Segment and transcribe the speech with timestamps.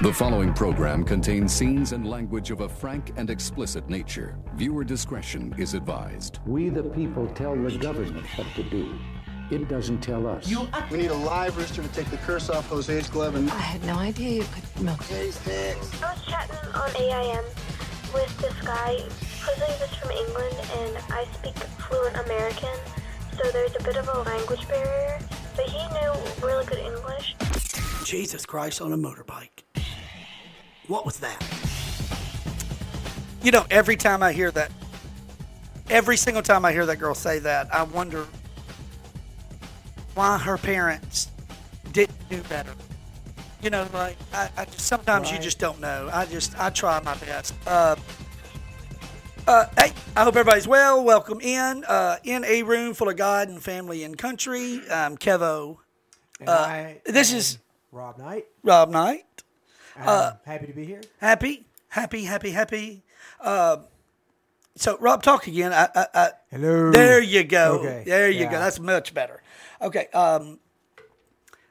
[0.00, 4.38] The following program contains scenes and language of a frank and explicit nature.
[4.54, 6.38] Viewer discretion is advised.
[6.46, 8.96] We, the people, tell the government what to do.
[9.50, 10.48] It doesn't tell us.
[10.92, 13.84] We need a live rooster to take the curse off Jose's glove and I had
[13.86, 15.04] no idea you could milk.
[15.10, 17.42] I was chatting on AIM
[18.14, 18.98] with this guy.
[19.40, 22.78] Supposedly he was from England, and I speak fluent American,
[23.36, 25.18] so there's a bit of a language barrier.
[25.56, 27.34] But he knew really good English.
[28.04, 29.64] Jesus Christ on a motorbike.
[30.88, 31.42] What was that?
[33.42, 34.70] You know, every time I hear that,
[35.90, 38.26] every single time I hear that girl say that, I wonder
[40.14, 41.30] why her parents
[41.92, 42.72] didn't do better.
[43.62, 46.08] You know, like I, I just sometimes you just don't know.
[46.12, 47.54] I just I try my best.
[47.66, 47.96] Uh,
[49.46, 51.02] uh, hey, I hope everybody's well.
[51.04, 51.84] Welcome in.
[51.86, 54.80] Uh, in a room full of God and family and country.
[54.90, 55.78] I'm Kevo.
[56.40, 57.58] And Uh, I this is-
[57.90, 58.46] Robb Knight.
[58.62, 59.24] Robb Knight.
[60.06, 61.00] Uh, happy to be here.
[61.20, 63.02] Happy, happy, happy, happy.
[63.40, 63.78] Uh,
[64.76, 65.72] so, Robb, talk again.
[65.72, 66.90] I, I, I, Hello.
[66.92, 67.78] there you go.
[67.80, 68.52] Okay, There you go.
[68.52, 69.42] That's much better.
[69.82, 70.06] Okay.
[70.14, 70.60] Um,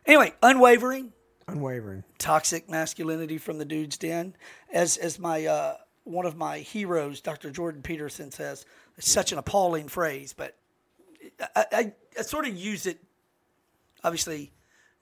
[0.06, 1.14] anyway, unwavering,
[1.48, 2.04] Unwavering.
[2.18, 4.36] toxic masculinity from the dude's den,
[4.74, 7.50] as as my uh, one of my heroes, Dr.
[7.52, 8.66] Jordan Peterson says.
[8.98, 10.58] It's such an appalling phrase, but
[11.56, 12.98] I, I, I sort of use it,
[14.04, 14.52] obviously,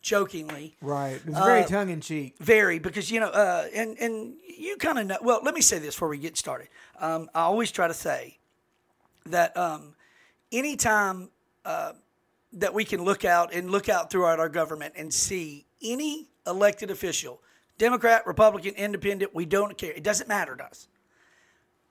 [0.06, 0.76] jokingly.
[0.82, 1.20] Right.
[1.26, 2.36] It's very Uh, tongue in cheek.
[2.40, 5.18] Very, because you know, uh, and and you kind of know.
[5.22, 6.70] Well, let me say this before we get started.
[7.00, 8.38] Um, I always try to say
[9.26, 9.96] that um,
[10.52, 11.30] anytime
[11.66, 11.94] uh,
[12.54, 16.92] that we can look out and look out throughout our government and see any elected
[16.92, 17.42] official,
[17.80, 19.92] Democrat, Republican, Independent, we don't care.
[19.92, 20.88] It doesn't matter to us.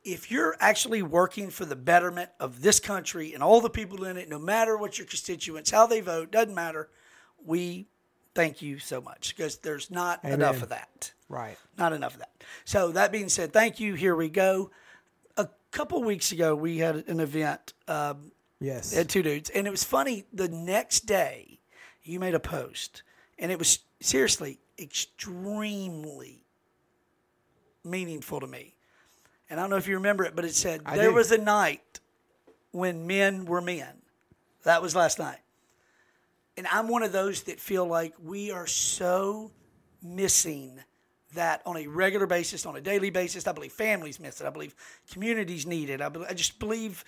[0.05, 4.17] If you're actually working for the betterment of this country and all the people in
[4.17, 6.91] it, no matter what your constituents, how they vote, doesn't matter.
[7.45, 7.89] We
[8.35, 11.13] thank you so much because there's not enough of that.
[11.29, 11.57] Right.
[11.79, 12.33] Not enough of that.
[12.65, 13.95] So that being said, thank you.
[13.95, 14.71] Here we go.
[15.37, 18.31] A couple weeks ago, we had an event um,
[18.61, 18.97] Yes.
[18.97, 20.25] at Two Dudes, and it was funny.
[20.33, 21.59] The next day,
[22.03, 23.03] you made a post,
[23.39, 26.45] and it was seriously extremely
[27.85, 28.75] meaningful to me.
[29.51, 31.15] And I don't know if you remember it, but it said I there do.
[31.15, 32.01] was a night
[32.71, 34.03] when men were men.
[34.65, 35.39] That was last night.
[36.57, 39.51] And I'm one of those that feel like we are so
[40.03, 40.81] missing
[41.35, 43.47] that on a regular basis, on a daily basis.
[43.47, 44.47] I believe families miss it.
[44.47, 44.75] I believe
[45.11, 46.01] communities need it.
[46.01, 47.05] I, be- I just believe,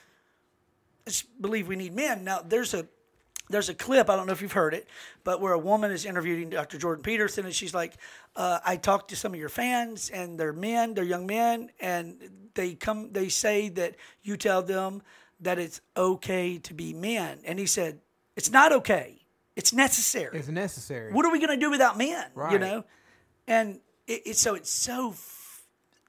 [1.06, 2.24] I just believe we need men.
[2.24, 2.86] Now, there's a
[3.48, 4.88] there's a clip I don't know if you've heard it,
[5.22, 6.78] but where a woman is interviewing Dr.
[6.78, 7.94] Jordan Peterson, and she's like,
[8.34, 12.50] uh, "I talked to some of your fans, and they're men, they're young men, and
[12.54, 15.02] they come, they say that you tell them
[15.38, 18.00] that it's okay to be men." And he said,
[18.34, 19.20] "It's not okay.
[19.56, 20.38] It's necessary.
[20.38, 21.12] It's necessary.
[21.12, 22.26] what are we going to do without men?
[22.52, 22.84] You know?"
[23.48, 25.62] And it, it's so it's so f-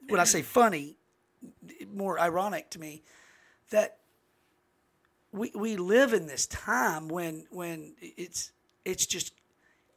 [0.09, 0.97] when I say funny,
[1.93, 3.03] more ironic to me
[3.69, 3.97] that
[5.31, 8.51] we we live in this time when when it's
[8.85, 9.33] it's just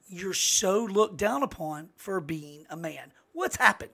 [0.08, 3.12] you're so looked down upon for being a man.
[3.32, 3.90] What's happened?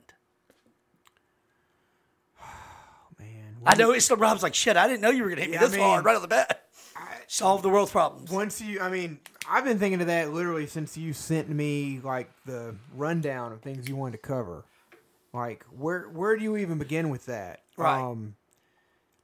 [3.19, 3.57] Man.
[3.65, 4.77] I know it's the Robb's like shit.
[4.77, 6.21] I didn't know you were gonna hit me Yeah, I this mean, hard right off
[6.21, 6.63] the bat.
[7.27, 8.31] Solve the world's problems.
[8.31, 12.29] Once you, I mean, I've been thinking of that literally since you sent me like
[12.45, 14.65] the rundown of things you wanted to cover.
[15.33, 17.61] Like, where where do you even begin with that?
[17.77, 18.01] Right.
[18.01, 18.35] Um,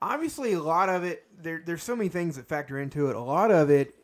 [0.02, 1.26] obviously, a lot of it.
[1.42, 3.16] There, there's so many things that factor into it.
[3.16, 3.96] A lot of it,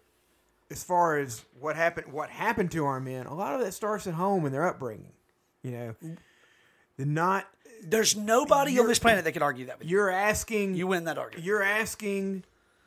[0.71, 3.25] as far as what happened, what happened to our men.
[3.27, 5.11] A lot of that starts at home and their upbringing.
[5.63, 5.95] You know,
[6.97, 7.45] the not.
[7.81, 9.97] There's nobody on this planet that could argue that with you.
[9.97, 10.75] You're asking.
[10.75, 11.45] You win that argument.
[11.45, 12.43] You're asking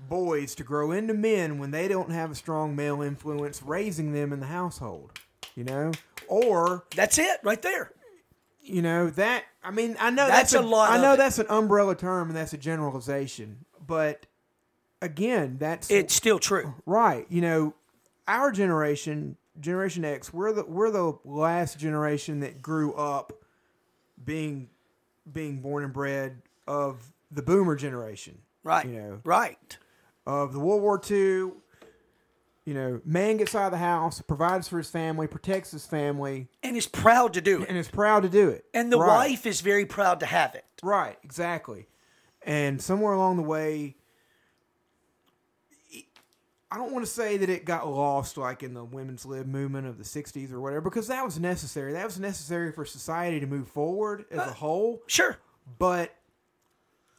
[0.09, 4.33] boys to grow into men when they don't have a strong male influence raising them
[4.33, 5.19] in the household.
[5.55, 5.93] You know,
[6.29, 7.93] or That's it right there.
[8.62, 9.45] you know that.
[9.62, 12.37] I mean, I know That's that's, a lot I know that's an umbrella term and
[12.37, 14.27] that's a generalization, but
[15.03, 16.75] again, that's It's still true.
[16.87, 17.27] right.
[17.29, 17.75] You know,
[18.27, 23.32] our generation, Generation X, we're the we're the last generation that grew up
[24.25, 24.71] being
[25.31, 28.38] being born and bred of the Boomer generation.
[28.65, 28.87] Right.
[28.87, 29.76] You know, Right.
[30.27, 31.53] Of the World War II.
[32.65, 36.49] You know, man gets out of the house, provides for his family, protects his family,
[36.63, 37.69] And is proud to do it.
[37.69, 38.65] and is proud to do it.
[38.73, 39.31] And the Right.
[39.31, 40.65] wife is very proud to have it.
[40.81, 41.89] Right, exactly.
[42.45, 43.97] And somewhere along the way,
[46.71, 49.87] I don't want to say that it got lost like in the women's lib movement
[49.87, 51.93] of the 60s or whatever, because that was necessary.
[51.93, 55.03] That was necessary for society to move forward as uh, a whole.
[55.07, 55.37] Sure.
[55.79, 56.15] But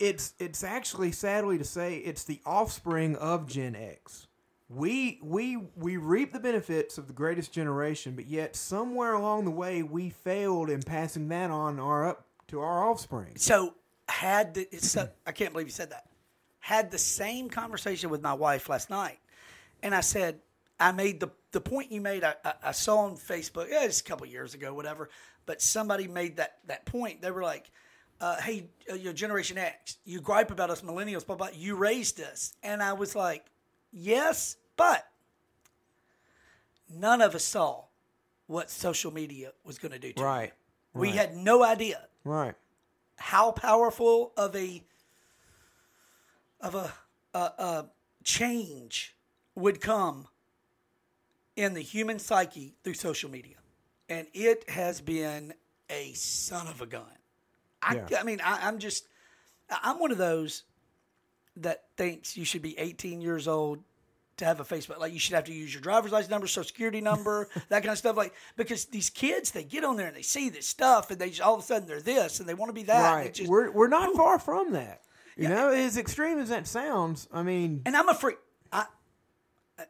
[0.03, 4.27] it's it's actually sadly to say it's the offspring of Gen X
[4.69, 9.51] we we we reap the benefits of the greatest generation, but yet somewhere along the
[9.51, 13.33] way we failed in passing that on our up to our offspring.
[13.35, 13.75] So
[14.09, 16.05] had the, so, I can't believe you said that.
[16.59, 19.19] Had the same conversation with my wife last night,
[19.81, 20.39] and I said
[20.79, 22.23] I made the the point you made.
[22.23, 25.09] I, I, I saw on Facebook, yeah, it's a couple years ago, whatever.
[25.45, 27.21] But somebody made that that point.
[27.21, 27.69] They were like,
[28.23, 31.49] uh, "Hey, uh, your Generation X, you gripe about us millennials, blah blah.
[31.53, 33.45] You raised us," and I was like,
[33.91, 35.05] "Yes, but
[36.89, 37.85] none of us saw
[38.47, 40.25] what social media was going to do to you.
[40.25, 40.53] Right.
[40.93, 41.17] We right.
[41.17, 42.53] had no idea right.
[43.17, 44.83] how powerful of a
[46.61, 46.93] of a,
[47.33, 47.85] a, a
[48.23, 49.15] change
[49.55, 50.27] would come
[51.55, 53.57] in the human psyche through social media,
[54.07, 55.53] and it has been
[55.89, 57.03] a son of a gun.
[57.85, 58.19] I, Yeah.
[58.19, 59.05] I mean, I, I'm just
[59.83, 60.63] I'm one of those
[61.57, 63.79] that thinks you should be 18 years old
[64.37, 64.99] to have a Facebook.
[64.99, 67.91] Like you should have to use your driver's license number, social security number, that kind
[67.91, 68.17] of stuff.
[68.17, 71.29] Like because these kids they get on there and they see this stuff and they
[71.29, 73.13] just, all of a sudden they're this and they want to be that.
[73.13, 73.33] Right.
[73.33, 75.01] just- we're we're not far from that.
[75.35, 78.35] You know, as extreme as that sounds, I mean, and I'm a free.
[78.71, 78.85] I,
[79.79, 79.83] uh,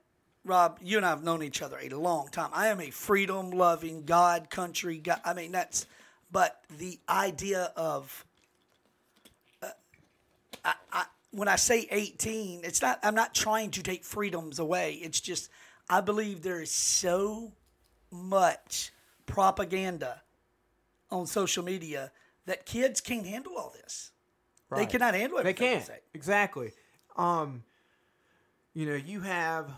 [0.45, 2.49] Robb, you and I have known each other a long time.
[2.53, 5.19] I am a freedom loving God country guy.
[5.25, 5.85] I mean that's,
[6.33, 8.25] but the idea of,
[9.61, 9.67] uh,
[10.65, 12.99] I, I when I say 18, it's not.
[13.03, 14.95] I'm not trying to take freedoms away.
[14.95, 15.49] It's just
[15.89, 17.53] I believe there is so
[18.11, 18.91] much
[19.25, 20.21] propaganda
[21.11, 22.11] on social media
[22.45, 24.11] that kids can't handle all this.
[24.75, 25.43] They cannot handle it.
[25.43, 26.71] They can't exactly.
[27.15, 27.63] Um,
[28.73, 29.69] you know, you have,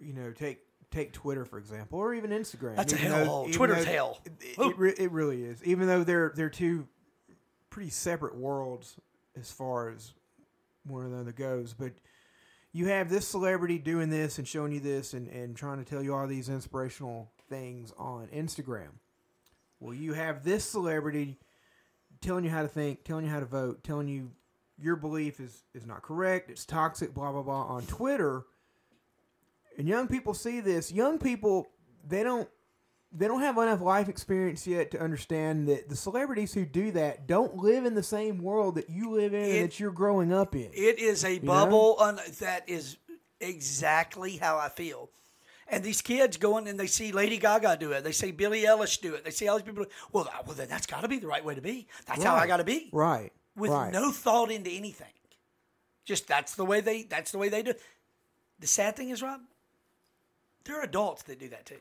[0.00, 0.65] you know, take
[0.96, 2.76] take Twitter for example, or even Instagram.
[2.76, 3.52] That's a hellhole.
[3.52, 4.20] Twitter's though- hell.
[4.24, 5.62] It, it, re- it really is.
[5.64, 6.86] Even though they're they're two
[7.70, 8.96] pretty separate worlds
[9.38, 10.12] as far as
[10.86, 11.92] one or another goes, but
[12.72, 16.02] you have this celebrity doing this and showing you this and, and trying to tell
[16.02, 18.88] you all these inspirational things on Instagram.
[19.80, 21.38] Well, you have this celebrity
[22.20, 24.30] telling you how to think, telling you how to vote, telling you
[24.78, 28.44] your belief is, is not correct, it's toxic, blah, blah, blah on Twitter.
[29.78, 30.90] And young people see this.
[30.92, 31.68] Young people,
[32.06, 32.48] they don't
[33.12, 37.26] they don't have enough life experience yet to understand that the celebrities who do that
[37.26, 40.32] don't live in the same world that you live in It- and that you're growing
[40.32, 40.70] up in.
[40.74, 42.96] It is a bubble un- that is
[43.40, 45.10] exactly how I feel.
[45.68, 48.04] And these kids go in and they see Lady Gaga do it.
[48.04, 49.24] They see Billie Eilish do it.
[49.24, 49.86] They see all these people.
[50.12, 51.88] Well, well, then that's got to be the right way to be.
[52.06, 52.88] That's how I got to be.
[52.92, 53.32] Right.
[53.56, 53.92] With right.
[53.92, 55.12] no thought into anything.
[56.04, 57.02] Just that's the way they.
[57.02, 57.70] That's the way they do.
[57.70, 57.80] it.
[58.60, 59.40] The sad thing is, Robb,
[60.66, 61.80] there are adults that do that too.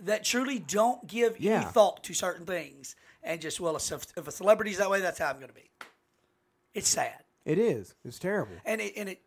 [0.00, 1.62] That truly don't give Yeah.
[1.62, 5.18] any thought to certain things and just well, if, if a celebrity's that way, that's
[5.18, 5.70] how I'm going to be.
[6.74, 7.24] It's sad.
[7.44, 7.94] It is.
[8.04, 8.56] It's terrible.
[8.64, 9.20] and it and it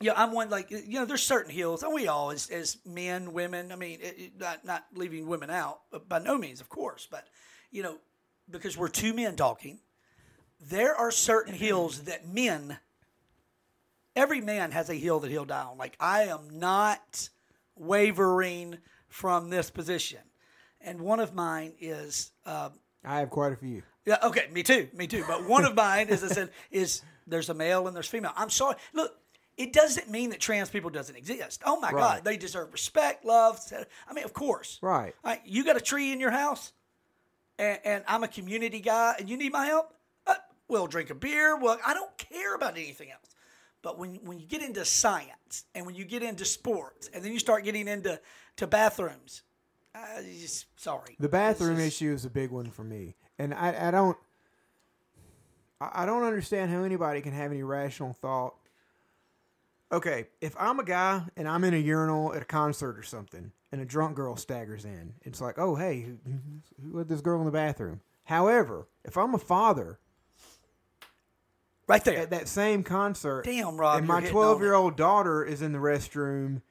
[0.00, 3.32] yeah i'm one like you know there's certain hills and we all as, as men
[3.32, 7.08] women i mean it, not not leaving women out but by no means of course
[7.10, 7.26] but
[7.70, 7.96] you know
[8.50, 9.78] because we're two men talking
[10.68, 11.64] there are certain mm-hmm.
[11.64, 12.78] hills that men
[14.14, 17.28] every man has a hill that he'll die on like i am not
[17.76, 18.78] wavering
[19.08, 20.20] from this position
[20.80, 22.70] and one of mine is uh,
[23.04, 23.82] I have quite a few.
[24.04, 25.24] yeah, okay, me too, me too.
[25.26, 28.32] But one of mine, as I said, is there's a male and there's female.
[28.36, 28.76] I'm sorry.
[28.92, 29.12] Look,
[29.56, 31.62] it doesn't mean that trans people doesn't exist.
[31.64, 32.00] Oh my Right.
[32.00, 33.58] God, they deserve respect, love.
[34.08, 34.78] I mean, of course.
[34.82, 35.14] Right.
[35.44, 36.72] You got a tree in your house,
[37.58, 39.92] and, and I'm a community guy, and you need my help.
[40.26, 40.34] Uh,
[40.68, 41.56] we'll drink a beer.
[41.56, 43.34] Well, I don't care about anything else.
[43.86, 47.32] But when when you get into science and when you get into sports, and then
[47.32, 48.20] you start getting into
[48.56, 49.42] to bathrooms,
[49.94, 51.14] I just sorry.
[51.20, 54.18] The bathroom just- issue is a big one for me, and I, I don't,
[55.80, 58.56] I I don't understand how anybody can have any rational thought.
[59.92, 63.52] Okay, if I'm a guy and I'm in a urinal at a concert or something,
[63.70, 66.18] and a drunk girl staggers in, it's like, oh hey, who,
[66.82, 68.00] who let this girl in the bathroom?
[68.24, 70.00] However, if I'm a father
[71.86, 72.18] right there.
[72.18, 75.78] at that same concert, Damn, Robb, and my 12 year old daughter is in the
[75.78, 76.62] restroom,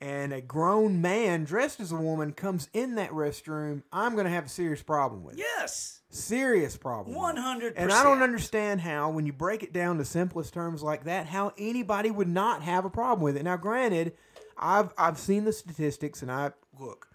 [0.00, 4.30] and a grown man dressed as a woman comes in that restroom, I'm going to
[4.30, 5.40] have a serious problem with it.
[5.58, 6.00] Yes.
[6.10, 7.16] Serious problem.
[7.16, 7.72] 100%.
[7.76, 11.26] And I don't understand how, when you break it down to simplest terms like that,
[11.26, 13.42] how anybody would not have a problem with it.
[13.42, 14.12] Now, granted,
[14.56, 17.08] I've I've seen the statistics, and I look.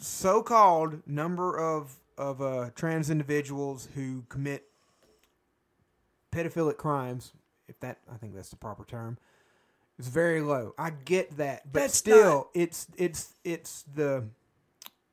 [0.00, 4.71] So-called number of of uh, trans individuals who commit
[6.32, 7.32] pedophilic crimes,
[7.68, 9.18] if that I think that's the proper term,
[9.98, 10.74] is very low.
[10.78, 14.24] I get that, but That's still, not- it's it's it's the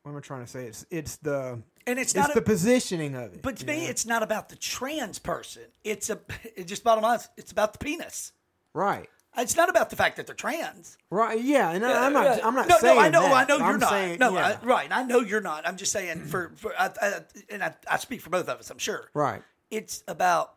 [0.04, 0.66] what am I trying to say?
[0.66, 3.42] It's it's the And it's it's not the a- positioning of it.
[3.42, 3.90] But to you me, know?
[3.90, 5.64] it's not about the trans person.
[5.84, 6.20] It's a.
[6.56, 7.20] It just bottom line.
[7.38, 8.32] It's about the penis.
[8.74, 9.08] right.
[9.38, 10.98] It's not about the fact that they're trans.
[11.12, 11.40] Right?
[11.40, 12.44] Yeah, and I- I'm not.
[12.44, 13.34] I'm not no, saying no, I know, that.
[13.34, 13.90] I know you're I'm not.
[13.90, 14.58] Saying, no, yeah.
[14.62, 15.68] I, right, I know you're not.
[15.68, 17.12] I'm just saying for, for I, I,
[17.50, 18.70] and I, I speak for both of us.
[18.72, 19.10] I'm sure.
[19.14, 19.44] Right.
[19.70, 20.56] It's about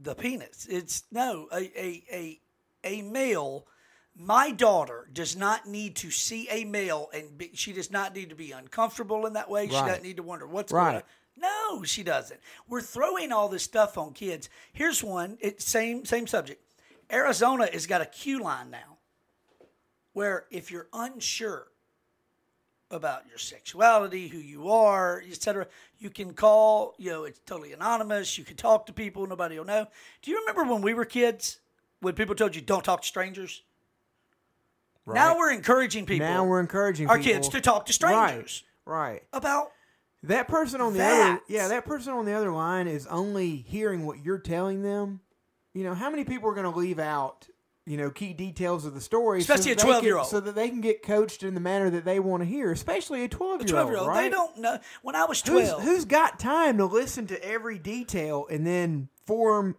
[0.00, 0.66] the penis.
[0.70, 2.40] It's no a a a,
[2.84, 3.66] a male.
[4.20, 8.30] My daughter does not need to see a male, and be, she does not need
[8.30, 9.66] to be uncomfortable in that way.
[9.66, 10.84] She doesn't need to wonder what's Right.
[10.84, 11.02] going on.
[11.40, 12.40] No, she doesn't.
[12.68, 14.48] We're throwing all this stuff on kids.
[14.72, 15.38] Here's one.
[15.40, 16.60] It's same same subject.
[17.12, 18.98] Arizona has got a Q line now,
[20.14, 21.68] where if you're unsure
[22.90, 25.66] about your sexuality, who you are, etc.,
[25.98, 26.94] you can call.
[26.98, 28.38] You know, it's totally anonymous.
[28.38, 29.26] You can talk to people.
[29.26, 29.86] Nobody will know.
[30.22, 31.60] Do you remember when we were kids?
[32.00, 33.62] When people told you don't talk to strangers.
[35.06, 36.26] Now we're encouraging people.
[36.28, 39.10] Now we're encouraging our people- kids to talk to strangers Right.
[39.12, 39.22] Right.
[39.32, 39.72] about
[40.24, 41.30] That person on the That.
[41.30, 45.20] other yeah, that person on the other line is only hearing what you're telling them.
[45.72, 47.48] You know, how many people are going to leave out,
[47.88, 50.26] you know, key details of the story Especially that a 12-year-old.
[50.26, 53.24] so that they can get coached in the manner that they want to hear, especially
[53.24, 54.08] a 12-year-old, 12 year old.
[54.08, 54.22] right?
[54.24, 54.78] They don't know.
[55.02, 59.08] When I was Who's, 12, who's got time to listen to every detail and then
[59.24, 59.76] form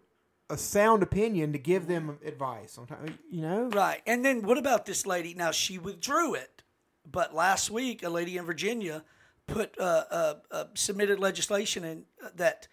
[0.49, 2.71] a sound opinion to give them advice?
[2.71, 4.01] Sometimes, you know, Right.
[4.07, 5.35] And then what about this lady?
[5.35, 6.63] Now, she withdrew it.
[7.09, 9.03] But last week, a lady in Virginia
[9.47, 12.67] put uh, uh, uh, submitted legislation in uh, that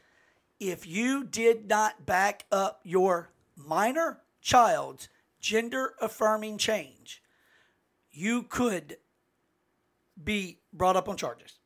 [0.59, 5.09] if you did not back up your minor child's
[5.47, 7.23] gender affirming change,
[8.11, 8.97] you could
[10.23, 11.61] be brought up on charges.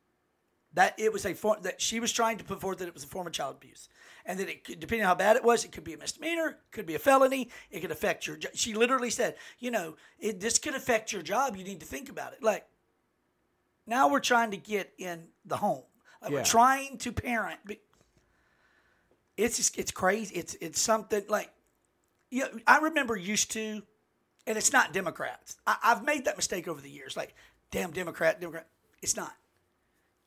[0.73, 3.03] That it was a form that she was trying to put forth that it was
[3.03, 3.89] a form of child abuse,
[4.23, 6.59] and that it could, depending on how bad it was, it could be a misdemeanor,
[6.71, 8.37] could be a felony, it could affect your.
[8.53, 11.57] She literally said, you know, it, this could affect your job.
[11.57, 12.43] You need to think about it.
[12.43, 12.65] Like
[13.87, 15.83] now we're trying to get in the home.
[16.21, 16.37] Like Yeah.
[16.37, 17.59] We're trying to parent.
[19.35, 20.35] It's just, it's crazy.
[20.35, 21.49] It's it's something like
[22.31, 23.83] you know, I remember used to,
[24.47, 25.57] and it's not Democrats.
[25.67, 27.15] I, I've made that mistake over the years.
[27.15, 27.35] Like,
[27.69, 28.67] damn Democrat, Democrat.
[29.01, 29.33] It's not.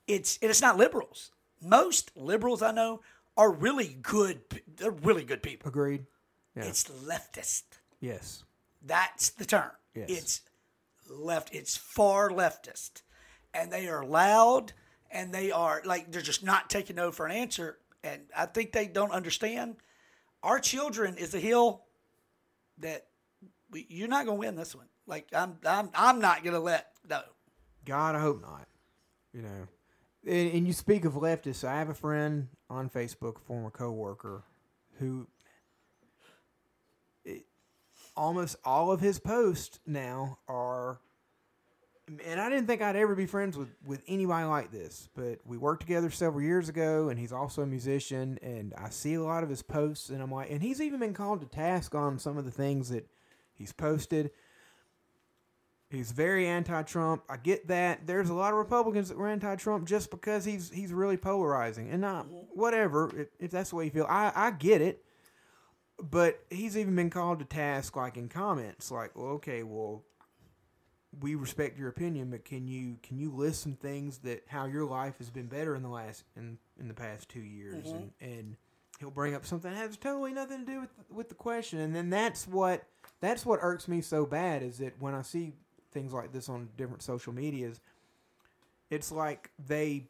[0.06, 1.32] It's and it's not liberals.
[1.62, 3.00] Most liberals I know
[3.36, 4.42] are really good.
[4.76, 5.68] They're really good people.
[5.68, 6.06] agreed.
[6.54, 6.64] Yeah.
[6.64, 7.62] It's leftist.
[8.00, 8.44] yes.
[8.86, 9.70] That's the term.
[9.94, 10.10] Yes.
[10.10, 10.40] It's
[11.08, 11.54] left.
[11.54, 13.00] It's far leftist,
[13.54, 14.74] and they are loud,
[15.10, 17.78] and they are like they're just not taking no for an answer.
[18.02, 19.76] And I think they don't understand.
[20.42, 21.83] Our children is a hill
[22.78, 23.06] that
[23.70, 24.86] we, you're not going to win this one.
[25.06, 27.20] Like I'm, I'm, I'm not going to let no.
[27.84, 28.66] God, I hope not.
[29.32, 29.68] You know,
[30.26, 31.64] and, and you speak of leftists.
[31.64, 34.44] I have a friend on Facebook, former coworker,
[34.98, 35.26] who
[37.24, 37.44] it,
[38.16, 41.00] almost all of his posts now are.
[42.26, 45.56] And I didn't think I'd ever be friends with, with anybody like this, but we
[45.56, 48.38] worked together several years ago, and he's also a musician.
[48.42, 51.14] And I see a lot of his posts, and I'm like, and he's even been
[51.14, 53.08] called to task on some of the things that
[53.54, 54.32] he's posted.
[55.88, 57.22] He's very anti-Trump.
[57.28, 58.06] I get that.
[58.06, 62.02] There's a lot of Republicans that were anti-Trump just because he's he's really polarizing, and
[62.02, 63.10] not whatever.
[63.16, 65.04] If, if that's the way you feel, I I get it.
[66.02, 70.02] But he's even been called to task, like in comments, like, well, okay, well,
[71.20, 74.84] we respect your opinion, but can you can you list some things that how your
[74.84, 77.96] life has been better in the last in in the past two years, mm-hmm.
[77.96, 78.56] and and
[79.00, 81.94] he'll bring up something that has totally nothing to do with with the question, and
[81.94, 82.84] then that's what
[83.20, 85.52] that's what irks me so bad is that when I see
[85.92, 87.80] things like this on different social medias,
[88.90, 90.04] it's like they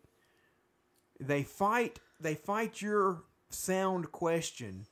[1.20, 4.86] they fight they fight your sound question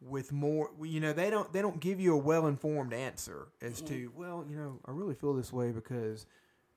[0.00, 4.08] with more you know they don't they don't give you a well-informed answer as to
[4.08, 4.14] mm.
[4.14, 6.24] well you know i really feel this way because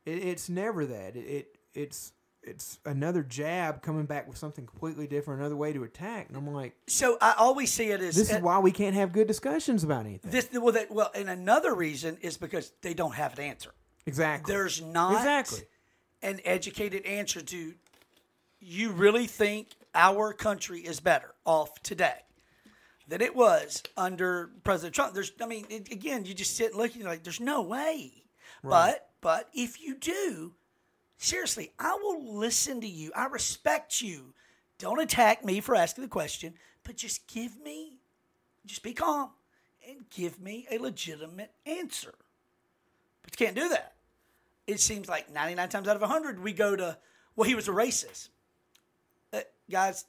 [0.06, 1.16] it, it's never that.
[1.16, 2.14] It, it it's
[2.44, 6.28] it's another jab coming back with something completely different another way to attack.
[6.28, 8.96] And i'm like So I always see it as this is uh, why we can't
[8.96, 10.32] have good discussions about anything.
[10.32, 10.50] This.
[10.52, 13.72] Well, that, well, and another reason is because they don't have an answer.
[14.06, 14.54] exactly.
[14.54, 15.62] There's not exactly.
[16.24, 17.74] an educated answer to
[18.60, 22.22] you really think our country is better off today
[23.12, 25.14] than it was under President Trump.
[25.14, 27.62] There's, I mean, it, again, you just sit and look and you're like, there's no
[27.62, 28.24] way.
[28.64, 30.54] But, but if you do,
[31.18, 33.12] seriously, I will listen to you.
[33.16, 34.34] I respect you.
[34.80, 36.54] Don't attack me for asking the question,
[36.84, 37.98] but just give me,
[38.66, 39.32] just be calm
[39.86, 42.14] and give me a legitimate answer.
[43.24, 43.94] But you can't do that
[44.68, 46.98] it seems like 99 times out of 100 we go to
[47.36, 48.30] well he was a racist
[49.34, 49.40] uh,
[49.70, 50.06] guys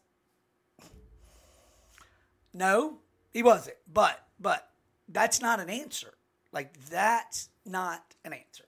[2.53, 2.99] no
[3.33, 4.69] he wasn't but but
[5.09, 6.13] that's not an answer
[6.53, 8.65] like that's not an answer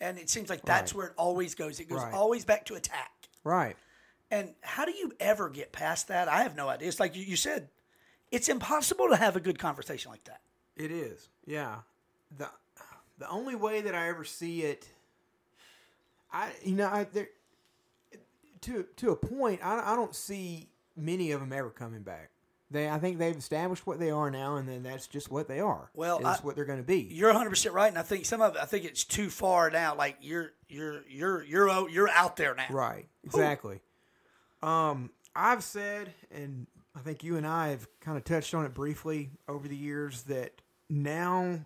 [0.00, 0.98] and it seems like that's Right.
[0.98, 2.12] where it always goes it goes Right.
[2.14, 3.12] always back to attack
[3.44, 3.76] right
[4.30, 7.22] and how do you ever get past that i have no idea it's like you,
[7.22, 7.68] you said
[8.32, 10.40] it's impossible to have a good conversation like that
[10.76, 11.28] It is.
[11.46, 11.76] Yeah.
[12.36, 12.48] The
[13.18, 14.88] the only way that I ever see it
[16.32, 17.28] I you know, I there
[18.62, 22.30] to to a point I, I don't see many of them ever coming back.
[22.70, 25.60] They I think they've established what they are now and then that's just what they
[25.60, 25.90] are.
[25.94, 27.08] Well, that's what they're going to be.
[27.12, 29.70] You're 100 percent right, and I think some of it, I think it's too far
[29.70, 29.94] now.
[29.94, 32.66] Like you're you're you're you're out- you're out there now.
[32.70, 33.06] Right.
[33.24, 33.80] Exactly.
[34.62, 38.74] Um, I've said, and I think you and I have kind of touched on it
[38.74, 41.60] briefly over the years that now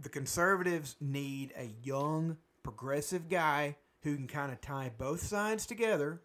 [0.00, 6.20] the conservatives need a young, progressive guy who can kind of tie both sides together,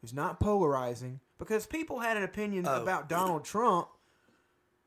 [0.00, 2.82] who's not polarizing, because people had an opinion Oh.
[2.82, 3.88] about Donald Trump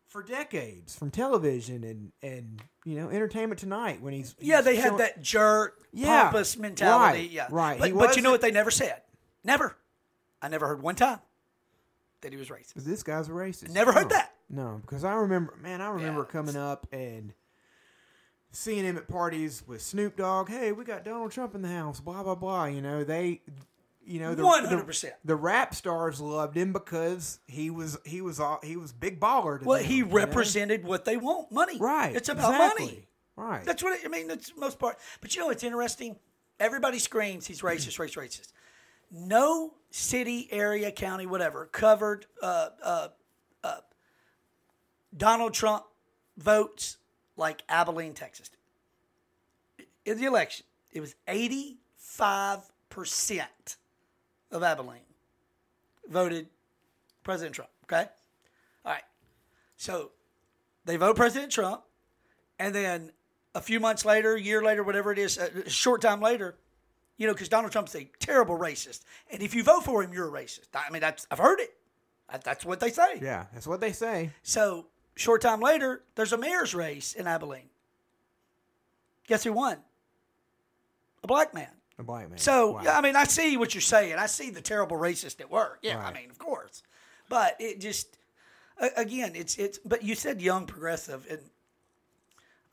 [0.07, 4.75] for decades from television and and you know Entertainment Tonight when he's, Yeah, he's they
[4.77, 7.19] had that jerk, Yeah, pompous mentality.
[7.21, 7.79] right, yeah, right.
[7.79, 9.01] But, but you know what they never said?
[9.43, 9.75] Never.
[10.41, 11.19] I never heard one time
[12.21, 12.73] that he was racist.
[12.75, 13.69] this guy's a racist.
[13.71, 14.15] Never heard No.
[14.15, 14.33] that.
[14.49, 16.31] No, because I remember, man, I remember Yeah.
[16.31, 17.33] coming up and
[18.51, 20.49] seeing him at parties with Snoop Dogg.
[20.49, 21.99] Hey, we got Donald Trump in the house.
[21.99, 22.65] Blah blah blah.
[22.65, 23.41] You know they,
[24.07, 25.01] you know, the, 100%.
[25.01, 29.19] The, the rap stars loved him because he was he was all he was big
[29.19, 29.59] baller.
[29.59, 30.13] To Well, them, he you know?
[30.13, 31.77] represented what they want money.
[31.77, 32.15] right.
[32.15, 32.85] It's about exactly.
[32.85, 33.07] money.
[33.35, 33.65] Right.
[33.65, 34.27] That's what it, I mean.
[34.27, 34.97] That's the most part.
[35.21, 36.15] But you know it's interesting?
[36.59, 38.51] Everybody screams he's racist, race, racist.
[39.11, 43.07] No city, area, county, whatever covered uh, uh,
[43.63, 43.77] uh,
[45.15, 45.83] Donald Trump
[46.37, 46.97] votes
[47.35, 48.49] like Abilene, Texas.
[50.05, 53.75] In the election, it was eighty-five percent
[54.51, 55.01] of Abilene
[56.09, 56.47] voted
[57.23, 57.71] President Trump.
[57.85, 58.05] Okay,
[58.85, 59.03] all right.
[59.77, 60.11] So
[60.85, 61.83] they vote President Trump,
[62.59, 63.11] and then
[63.55, 66.55] a few months later, a year later, whatever it is, a short time later,
[67.17, 70.27] you know, because Donald Trump's a terrible racist, and if you vote for him, you're
[70.27, 70.67] a racist.
[70.75, 71.73] I mean, that's I've heard it.
[72.43, 73.19] That's what they say.
[73.21, 74.31] yeah, that's what they say.
[74.43, 77.69] So short time later, there's a mayor's race in Abilene.
[79.27, 79.77] Guess who won?
[81.23, 81.69] A black man.
[81.99, 82.37] A black man.
[82.37, 82.81] So Wow.
[82.83, 84.15] yeah, I mean, I see what you're saying.
[84.15, 85.79] I see the terrible racist at work.
[85.81, 86.83] Yeah, I mean, of course,
[87.27, 88.17] but it just
[88.95, 89.79] again, it's it's.
[89.79, 91.39] But you said young progressive, and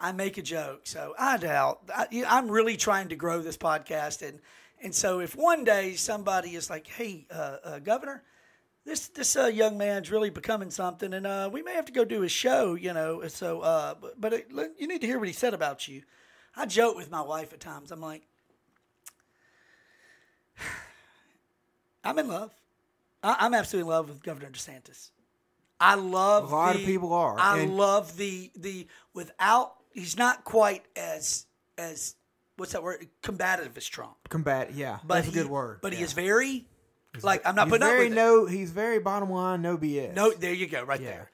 [0.00, 1.90] I make a joke, so I doubt.
[1.94, 4.40] I, I'm really trying to grow this podcast, and
[4.82, 8.22] and so if one day somebody is like, "Hey, uh, uh, Governor."
[8.86, 12.04] This this uh, young man's really becoming something, and uh, we may have to go
[12.04, 13.26] do his show, you know.
[13.28, 16.02] So, uh, but, but it, you need to hear what he said about you.
[16.54, 17.90] I joke with my wife at times.
[17.92, 18.26] I'm like,
[22.04, 22.52] I'm in love.
[23.22, 25.10] I, I'm absolutely in love with Governor DeSantis.
[25.80, 29.74] I love A lot the- of people are, I and- love the the without.
[29.92, 31.46] He's not quite as
[31.78, 32.16] as
[32.56, 34.74] what's that word combative as Trump, combat.
[34.74, 35.78] Yeah, but that's he, a good word.
[35.82, 36.66] But he is very
[37.22, 38.16] like I'm not He's putting up very with it.
[38.16, 38.46] no.
[38.46, 40.14] He's very bottom line, no BS.
[40.14, 41.10] No, there you go, right Yeah.
[41.10, 41.30] there.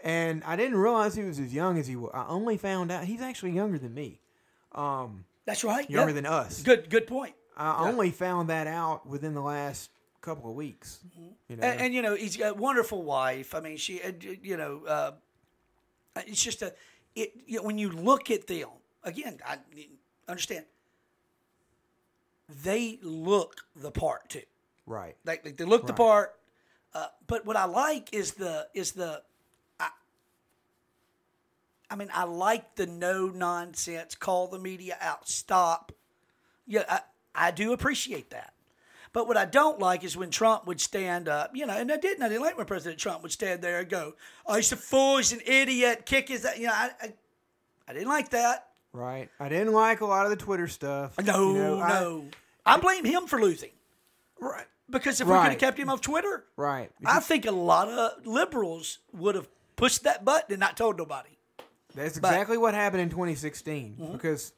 [0.00, 2.10] And I didn't realize he was as young as he was.
[2.14, 4.20] I only found out he's actually younger than me.
[4.72, 5.88] Um, That's right.
[5.88, 6.14] younger yeah.
[6.14, 6.62] than us.
[6.62, 7.34] Good, good point.
[7.56, 9.90] I only found that out within the last
[10.20, 11.00] couple of weeks.
[11.48, 13.54] You know, And, and you know, he's got a wonderful wife.
[13.54, 14.12] I mean, she, uh,
[14.42, 15.12] you know, uh,
[16.16, 16.74] it's just a.
[17.14, 18.68] It you know, when you look at them
[19.04, 19.58] again, I
[20.28, 20.64] understand.
[22.62, 24.42] They look the part too.
[24.86, 25.16] right.
[25.24, 26.34] They, they, they look the part.
[26.92, 29.22] Uh, but what I like is the is the.
[29.80, 29.88] I,
[31.90, 34.14] I mean, I like the no nonsense.
[34.14, 35.28] Call the media out.
[35.28, 35.92] Stop.
[36.66, 37.00] Yeah, I,
[37.34, 38.52] I do appreciate that.
[39.12, 41.96] But what I don't like is when Trump would stand up, you know, and I
[41.96, 42.22] didn't.
[42.22, 45.18] I didn't like when President Trump would stand there and go, "Oh, he's a fool.
[45.18, 46.04] He's an idiot.
[46.04, 47.12] Kick his." You know, I, I,
[47.88, 48.68] I didn't like that.
[48.92, 49.28] Right.
[49.38, 51.16] I didn't like a lot of the Twitter stuff.
[51.24, 52.24] No, You know, no.
[52.66, 53.70] I, blame him for losing
[54.40, 54.66] right.
[54.88, 56.90] because if we could have kept him off Twitter, Right.
[57.04, 61.30] I think a lot of liberals would have pushed that button and not told nobody.
[61.94, 64.12] That's But- exactly what happened in 2016 Mm-hmm.
[64.12, 64.52] because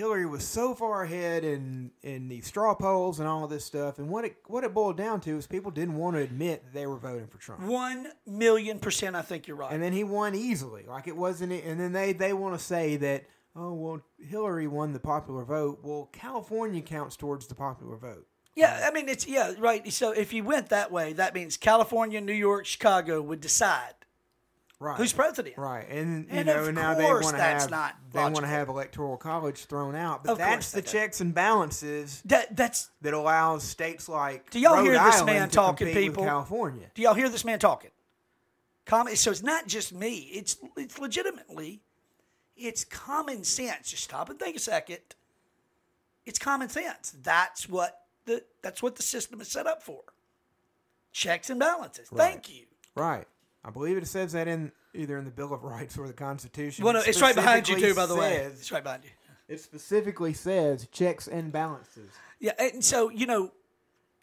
[0.00, 3.98] Hillary was so far ahead in in the straw polls and all of this stuff.
[3.98, 6.72] And what it what it boiled down to is people didn't want to admit that
[6.72, 7.60] they were voting for Trump.
[7.64, 9.70] One million percent, I think you're right.
[9.70, 11.52] And then he won easily, like it wasn't.
[11.52, 15.80] And then they they want to say that oh well, Hillary won the popular vote.
[15.82, 18.26] Well, California counts towards the popular vote.
[18.56, 19.92] yeah, I mean it's yeah right.
[19.92, 23.92] So if you went that way, that means California, New York, Chicago would decide
[24.82, 24.96] Right.
[24.96, 25.58] who's president.
[25.58, 28.70] Right, and you And know now they want to have not they want to have
[28.70, 32.88] electoral college thrown out, but Of that's the checks and balances That that's.
[33.02, 36.24] that allows states like Do y'all Rhode hear this Island man talking, people?
[36.24, 36.86] California.
[36.94, 37.90] Do y'all hear this man talking?
[38.86, 39.14] Common.
[39.16, 40.30] So it's not just me.
[40.32, 41.82] It's it's legitimately,
[42.56, 43.90] it's common sense.
[43.90, 44.98] Just stop and think a second.
[46.24, 47.14] It's common sense.
[47.22, 50.00] That's what the that's what the system is set up for.
[51.12, 52.08] Checks and balances.
[52.08, 52.64] Thank you.
[52.94, 53.26] Right,
[53.64, 56.84] I believe it says that in either in the Bill of Rights or the Constitution.
[56.84, 57.94] Well, no, it's right behind you too.
[57.94, 59.10] By the way, says- it's right behind you.
[59.48, 62.10] It specifically says checks and balances.
[62.38, 63.50] Yeah, and so you know,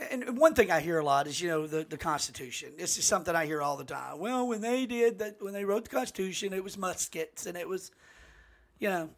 [0.10, 2.74] and one thing I hear a lot is you know the the Constitution.
[2.78, 4.20] This is something I hear all the time.
[4.20, 7.68] Well, when they did that, when they wrote the Constitution, it was muskets and it
[7.68, 7.92] was,
[8.80, 9.10] you know,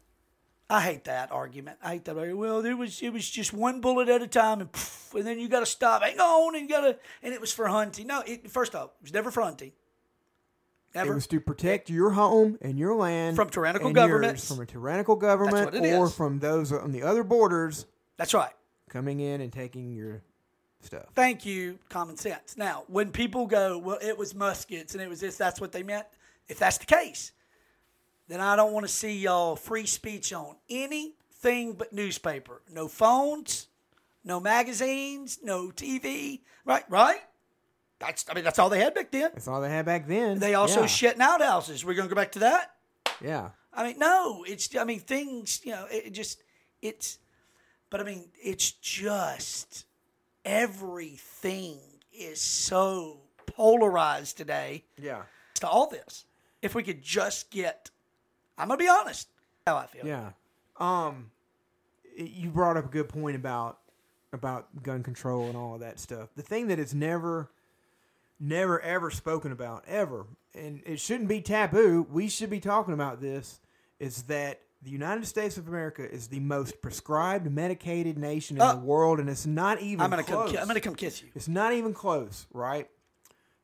[0.68, 1.78] I hate that argument.
[1.82, 2.38] I hate that argument.
[2.40, 5.38] Well, there was it was just one bullet at a time, and poof, and then
[5.38, 6.02] you got to stop.
[6.02, 8.08] Hang on, and you got to, and it was for hunting.
[8.08, 9.72] No, it, first off, it was never for hunting.
[10.94, 11.12] Never.
[11.12, 14.48] It was to protect your home and your land From tyrannical governments.
[14.48, 16.14] from a tyrannical government, or is.
[16.14, 18.52] from those on the other borders That's right.
[18.88, 20.22] coming in and taking your
[20.80, 21.06] stuff.
[21.14, 22.56] Thank you, common sense.
[22.56, 25.82] Now, when people go, well, it was muskets and it was this, that's what they
[25.84, 26.06] meant.
[26.48, 27.30] If that's the case,
[28.26, 32.62] then I don't want to see y'all free speech on anything but newspaper.
[32.72, 33.68] No phones,
[34.24, 36.40] no magazines, no TV.
[36.64, 37.20] Right, right.
[38.00, 39.30] That's I mean that's all they had back then.
[39.32, 40.38] That's all they had back then.
[40.38, 40.86] They also yeah.
[40.86, 41.84] shit in outhouses.
[41.84, 42.74] We're gonna go back to that.
[43.22, 43.50] Yeah.
[43.72, 46.42] I mean, no, it's I mean things, you know, it just
[46.82, 47.18] it's
[47.90, 49.84] but I mean, it's just
[50.44, 51.78] everything
[52.12, 55.22] is so polarized today Yeah.
[55.54, 56.24] to all this.
[56.62, 57.90] If we could just get
[58.60, 59.28] I'm going to be honest,
[59.66, 60.06] how I feel.
[60.06, 60.32] Yeah.
[60.78, 61.30] Um,
[62.16, 63.78] you brought up a good point about
[64.32, 66.28] about gun control and all of that stuff.
[66.36, 67.50] The thing that is never,
[68.40, 72.06] never ever spoken about ever, and it shouldn't be taboo.
[72.10, 73.60] We should be talking about this.
[73.98, 78.72] Is that the United States of America is the most prescribed medicated nation in Uh,
[78.76, 80.00] the world, and it's not even.
[80.00, 80.50] I'm come close.
[80.52, 81.28] ki- I'm to come kiss you.
[81.34, 82.88] It's not even close, right?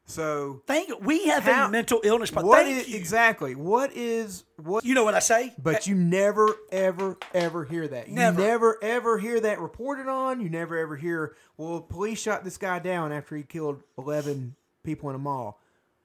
[0.08, 0.98] So Thank you.
[0.98, 2.50] We have how- a mental illness problem.
[2.50, 2.96] what Thank is you.
[2.96, 5.52] exactly what is what You know what I say?
[5.60, 8.06] But you never, ever, ever hear that.
[8.08, 8.40] You Never.
[8.40, 10.40] never, ever hear that reported on.
[10.40, 14.54] You never, ever hear, well, police shot this guy down after he killed 11
[14.86, 15.60] people in a mall.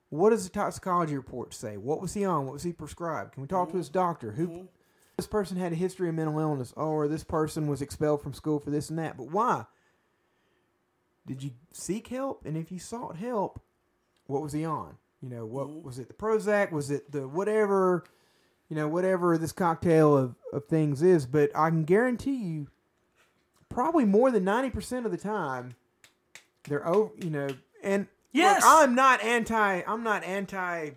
[0.10, 1.78] What does the toxicology report say?
[1.78, 2.44] What was he on?
[2.46, 3.32] What was he prescribed?
[3.32, 4.00] Can we talk to his mm-hmm.
[4.00, 4.32] doctor?
[4.34, 4.48] Who?
[4.48, 4.66] Mm-hmm.
[5.16, 6.74] This person had a history of mental illness.
[6.76, 9.16] Oh, or this person was expelled from school for this and that.
[9.16, 9.66] But why?
[11.26, 12.46] Did you seek help?
[12.46, 13.62] And if you sought help,
[14.26, 14.98] what was he on?
[15.22, 15.86] You know, what mm-hmm.
[15.86, 16.10] was it?
[16.10, 16.72] The Prozac?
[16.72, 18.04] Was it the whatever?
[18.68, 21.26] You know, whatever this cocktail of, of things is.
[21.26, 22.68] But I can guarantee you,
[23.70, 25.76] probably more than ninety percent of the time,
[26.68, 27.12] they're over.
[27.18, 27.48] You know,
[27.84, 28.64] and Yes.
[28.64, 29.82] look, I'm not anti.
[29.86, 30.92] I'm not anti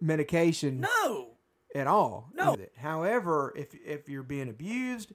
[0.00, 1.30] medication No.
[1.74, 2.30] at all.
[2.34, 2.56] No.
[2.76, 5.12] However, if if you're being abused,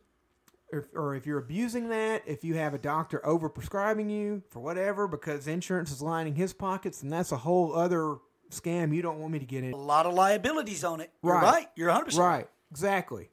[0.71, 5.07] or, or if you're abusing that, if you have a doctor overprescribing you for whatever
[5.07, 8.17] because insurance is lining his pockets, and that's a whole other
[8.51, 9.73] scam you don't want me to get in.
[9.73, 11.11] A lot of liabilities on it.
[11.23, 11.43] You're Right.
[11.43, 11.67] right.
[11.75, 12.47] You're 100% Right.
[12.71, 13.29] Exactly.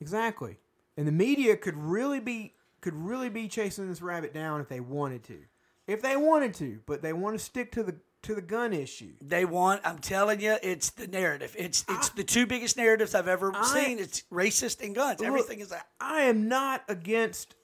[0.00, 0.58] Exactly.
[0.96, 4.80] And the media could really be could really be chasing this rabbit down if they
[4.80, 5.38] wanted to.
[5.86, 9.12] If they wanted to, but they want to stick to the to the gun issue.
[9.20, 9.82] They want.
[9.84, 11.54] I'm telling you, it's the narrative.
[11.58, 13.98] It's it's the two biggest narratives I've ever I- seen.
[14.00, 15.20] It's racist and guns.
[15.20, 15.86] Look, Everything is that.
[16.00, 17.54] I am not against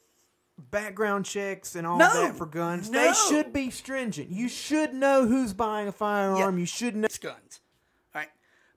[0.71, 2.91] background checks and all No, that for guns.
[2.91, 3.01] no.
[3.01, 4.31] They should be stringent.
[4.31, 6.55] You should know who's buying a firearm.
[6.57, 6.61] Yeah.
[6.61, 7.07] You should know.
[7.07, 7.61] It's guns.
[8.15, 8.31] All right,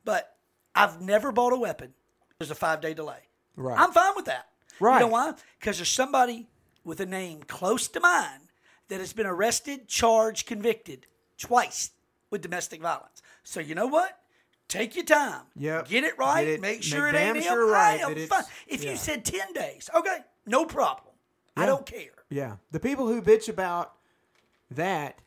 [0.04, 0.36] but
[0.74, 1.94] I've never bought a weapon.
[2.40, 3.20] There's a five day delay.
[3.56, 3.80] Right.
[3.80, 4.48] I'm fine with that.
[4.80, 4.96] Right.
[4.96, 5.34] You know why?
[5.60, 6.48] Because there's somebody
[6.84, 8.42] with a name close to mine
[8.88, 11.92] that has been arrested, charged, convicted twice
[12.30, 13.22] with domestic violence.
[13.44, 14.20] So you know what?
[14.68, 15.44] Take your time.
[15.56, 15.88] Yep.
[15.90, 16.44] Get it right.
[16.44, 17.72] Get it- make make sure it ain't sure him.
[17.72, 18.44] right I am fine.
[18.68, 18.92] If yeah.
[18.92, 21.14] you said ten days, okay, no problem.
[21.58, 22.12] I don't care.
[22.30, 23.94] Yeah, the people who bitch about
[24.72, 25.20] that,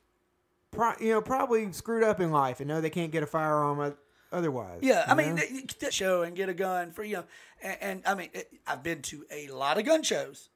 [0.71, 3.94] pro, you know, probably screwed up in life and know they can't get a firearm
[4.33, 4.81] otherwise.
[4.83, 5.37] Yeah, I mean, know?
[5.37, 7.25] th- you get that show and get a gun for you know,
[7.62, 10.51] and, and I mean, it, I've been to a lot of gun shows,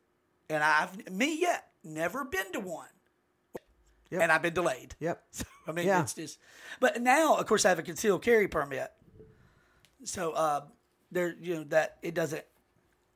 [0.51, 2.89] and I've me yet never been to one,
[4.11, 4.21] Yep.
[4.23, 4.95] and I've been delayed.
[5.01, 5.23] Yep.
[5.33, 6.03] So, I mean, Yeah.
[6.03, 6.39] it's just,
[6.81, 8.91] but now, of course, I have a concealed carry permit,
[10.05, 10.63] so uh,
[11.11, 12.45] there, you know, that it doesn't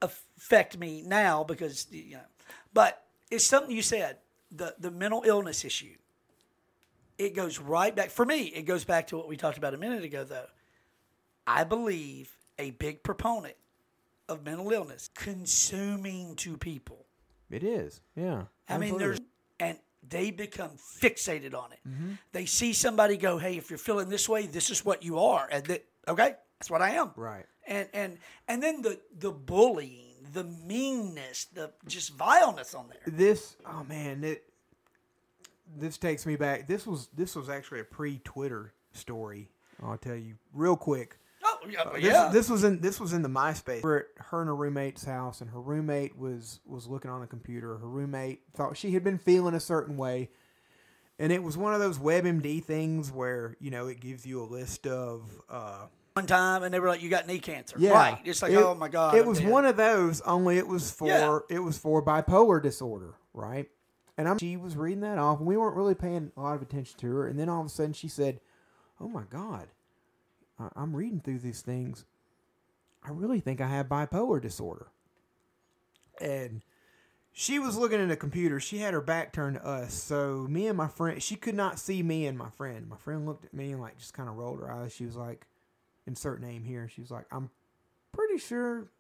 [0.03, 2.21] affect me now because you know,
[2.73, 4.19] but it's something you said
[4.53, 5.97] the the mental illness issue.
[7.19, 8.43] It goes right back for me.
[8.49, 10.47] It goes back to what we talked about a minute ago, though.
[11.47, 13.57] I believe a big proponent
[14.29, 17.06] of mental illness consuming to people.
[17.51, 18.01] It is.
[18.15, 18.45] Yeah.
[18.69, 19.21] I mean, there's
[19.61, 19.79] and
[20.09, 21.79] they become fixated on it.
[21.89, 22.13] Mm-hmm.
[22.33, 25.49] They see somebody go, "Hey, if you're feeling this way, this is what you are,"
[25.51, 27.13] and that okay, that's what I am.
[27.17, 27.47] Right.
[27.67, 33.01] And and and then the the bullying, the meanness, the just vileness on there.
[33.07, 33.57] this.
[33.65, 34.45] Oh man, it.
[35.77, 36.69] This takes me back.
[36.69, 39.51] This was this was actually a pre-Twitter story.
[39.83, 41.19] I'll tell you real quick.
[41.85, 43.83] Oh yeah, This, this was in this was in the MySpace.
[43.83, 47.27] We're at her and her roommate's house, and her roommate was was looking on the
[47.27, 47.77] computer.
[47.79, 50.31] Her roommate thought she had been feeling a certain way,
[51.19, 54.45] and it was one of those WebMD things where you know it gives you a
[54.47, 55.23] list of.
[55.51, 58.19] Uh, One time, and they were like, "You got knee cancer." yeah, Right.
[58.25, 59.15] It's like, It- oh my god.
[59.15, 59.51] It I'm was dead.
[59.51, 61.39] one of those, only it was for Yeah.
[61.51, 63.69] it was for bipolar disorder, right?
[64.19, 66.63] And I'm she was reading that off, and we weren't really paying a lot of
[66.63, 67.27] attention to her.
[67.27, 68.41] And then all of a sudden, she said,
[68.99, 69.69] "Oh my god,
[70.59, 72.05] I'm reading through these things.
[73.03, 74.89] I really think I have bipolar disorder."
[76.21, 76.63] And
[77.33, 78.59] she was looking at a computer.
[78.59, 81.79] She had her back turned to us, so me and my friend, she could not
[81.79, 82.89] see me and my friend.
[82.89, 84.95] My friend looked at me and like just kind of rolled her eyes.
[84.95, 85.47] She was like,
[86.07, 87.51] "Insert name here." She was like, "I'm
[88.13, 88.91] pretty sure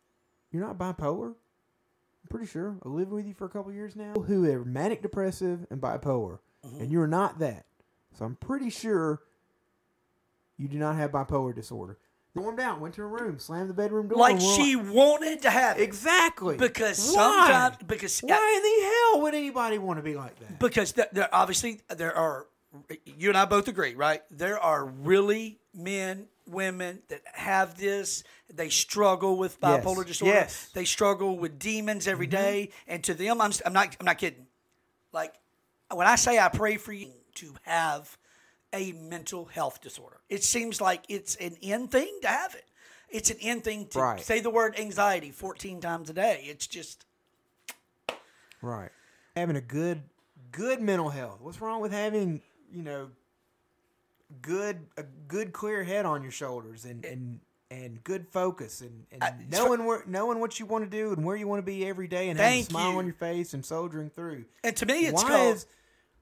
[0.50, 1.28] you're not bipolar.
[1.30, 4.12] I'm pretty sure I lived with you for a couple years now.
[4.12, 6.82] Who are manic depressive and bipolar, mm-hmm.
[6.82, 7.64] and you're not that.
[8.12, 9.22] So I'm pretty sure
[10.56, 11.98] you do not have bipolar disorder."
[12.34, 14.18] Warmed out, went to her room, slammed the bedroom door.
[14.18, 17.14] like she wanted to have it exactly because Why?
[17.14, 20.58] sometimes because Why in the hell would anybody want to be like that?
[20.58, 22.46] because there, there obviously there are
[23.06, 24.22] you and I both agree, right?
[24.30, 28.22] There are really men, women that have this.
[28.52, 29.82] They struggle with Yes.
[29.82, 30.34] bipolar disorder.
[30.34, 30.54] Yes.
[30.54, 30.78] Mm-hmm.
[30.78, 33.96] They struggle with demons every day, and to them, I'm, I'm not.
[33.98, 34.46] I'm not kidding.
[35.10, 35.32] Like
[35.90, 38.18] when I say I pray for you to have
[38.76, 42.64] a mental health disorder, it seems like it's an end thing to have it.
[43.08, 44.20] It's an end thing to Right.
[44.20, 46.42] say the word anxiety 14 times a day.
[46.46, 47.04] It's just
[48.62, 48.90] Right.
[49.36, 50.02] Having a good
[50.52, 51.40] good mental health.
[51.40, 52.40] What's wrong with having,
[52.72, 53.10] you know,
[54.42, 59.22] good a good clear head on your shoulders and and and good focus and, and
[59.24, 61.86] I- knowing where knowing what you want to do and where you want to be
[61.86, 62.98] every day and having a smile you.
[62.98, 64.44] on your face and soldiering through.
[64.64, 65.56] and to me, it's why called.
[65.56, 65.66] is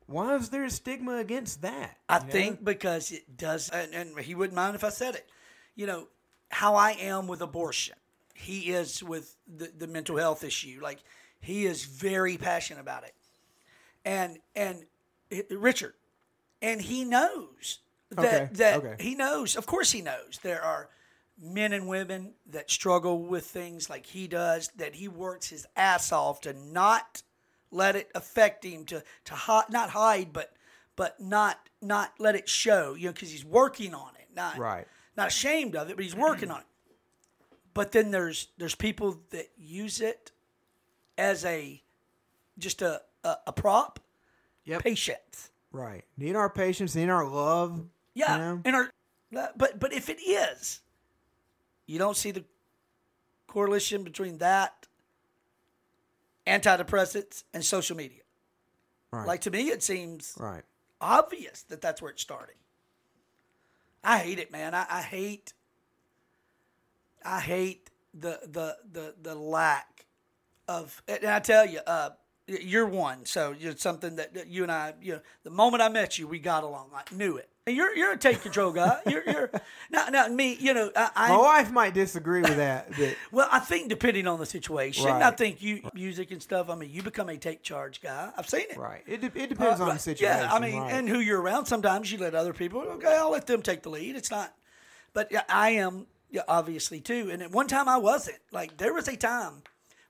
[0.06, 1.98] why is there a stigma against that?
[2.08, 2.30] I you know?
[2.30, 5.28] think because it does, and, and he wouldn't mind if I said it.
[5.74, 6.08] You know,
[6.50, 7.96] how I am with abortion,
[8.34, 10.78] he is with the, the mental health issue.
[10.82, 10.98] Like,
[11.40, 13.14] he is very passionate about it.
[14.04, 14.84] And, and
[15.30, 15.94] it- Richard,
[16.62, 19.02] and he knows that, Okay, that okay.
[19.02, 20.88] he knows, of course, he knows there are
[21.40, 26.12] men and women that struggle with things like he does, that he works his ass
[26.12, 27.22] off to not
[27.74, 29.34] let it affect him to to
[29.70, 30.54] not hide but
[30.96, 34.86] but not not let it show you know because he's working on it not Right.
[35.16, 36.66] not ashamed of it but he's working on it
[37.74, 40.30] but then there's there's people that use it
[41.18, 41.82] as a
[42.58, 44.00] just a a, a prop
[44.64, 44.82] Yep.
[44.82, 46.04] patience Right.
[46.16, 47.84] Need our patience, need our love.
[48.14, 48.62] yeah You know?
[48.64, 48.90] and our
[49.56, 50.80] but but if it is
[51.86, 52.44] you don't see the
[53.48, 54.86] correlation between that
[56.46, 58.20] antidepressants and social media
[59.12, 59.26] Right.
[59.26, 60.64] like to me it seems right.
[61.00, 62.56] obvious that that's where it started.
[64.02, 64.74] I hate it, man.
[64.74, 65.52] I, I hate.
[67.24, 70.04] I hate the the the the lack
[70.68, 71.02] of.
[71.08, 72.10] And I tell you, uh,
[72.46, 75.88] you're one, so you're something that that you and I, you know, the moment I
[75.88, 76.90] met you, we got along.
[76.94, 77.48] I knew it.
[77.66, 78.98] And you're you're a take control guy.
[79.06, 79.50] You're you're
[79.90, 80.54] now now me.
[80.60, 84.26] You know, I, I My wife might disagree with that, but well, I think depending
[84.26, 86.68] on the situation, I think you music and stuff.
[86.68, 88.30] I mean, you become a take charge guy.
[88.36, 88.76] I've seen it.
[88.76, 89.02] right.
[89.06, 90.40] It, de- it depends Uh, on the situation.
[90.44, 90.92] Yeah, I mean, right.
[90.92, 91.64] and who you're around.
[91.64, 92.80] Sometimes you let other people.
[92.82, 94.14] Okay, I'll let them take the lead.
[94.14, 94.52] It's not,
[95.14, 97.30] but yeah, I am yeah, obviously too.
[97.32, 98.40] And at one time I wasn't.
[98.52, 99.62] Like there was a time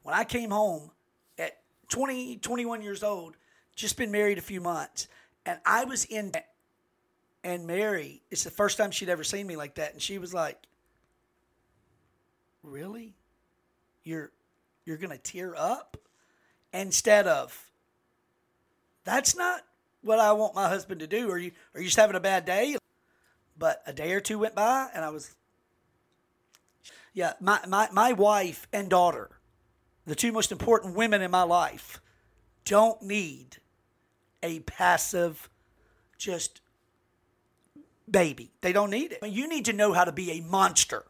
[0.03, 0.91] when I came home
[1.39, 3.37] at 20, 21 years old,
[3.77, 5.07] just been married a few months,
[5.47, 6.33] and I was in.
[7.45, 10.33] And Mary, it's the first time she'd ever seen me like that, and she was
[10.35, 10.59] like,
[12.63, 13.15] "Really,
[14.03, 14.33] you're
[14.87, 15.99] you're gonna tear up?"
[16.73, 17.71] Instead of,
[19.05, 19.63] that's not
[20.03, 21.31] what I want my husband to do.
[21.31, 22.77] Are you are you just having a bad day?
[23.59, 25.35] But a day or two went by and I was
[27.13, 29.31] Yeah, my, my, my wife and daughter,
[30.07, 32.01] the two most important women in my life,
[32.65, 33.59] don't need
[34.43, 35.49] a passive
[36.19, 36.61] just
[38.11, 38.51] baby.
[38.61, 39.27] They don't need it.
[39.27, 41.05] You need to know how to be a monster.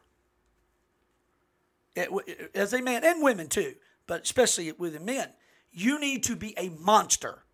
[2.55, 3.75] As a man and women too,
[4.07, 5.29] but especially with the men,
[5.73, 7.45] you need to be a monster,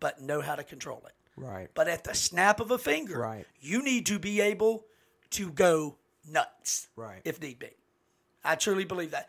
[0.00, 1.12] but know how to control it.
[1.36, 1.68] right.
[1.74, 3.46] But at the snap of a finger, Right.
[3.60, 4.84] you need to be able
[5.30, 7.20] to go nuts, Right.
[7.24, 7.70] if need be.
[8.44, 9.28] I truly believe that,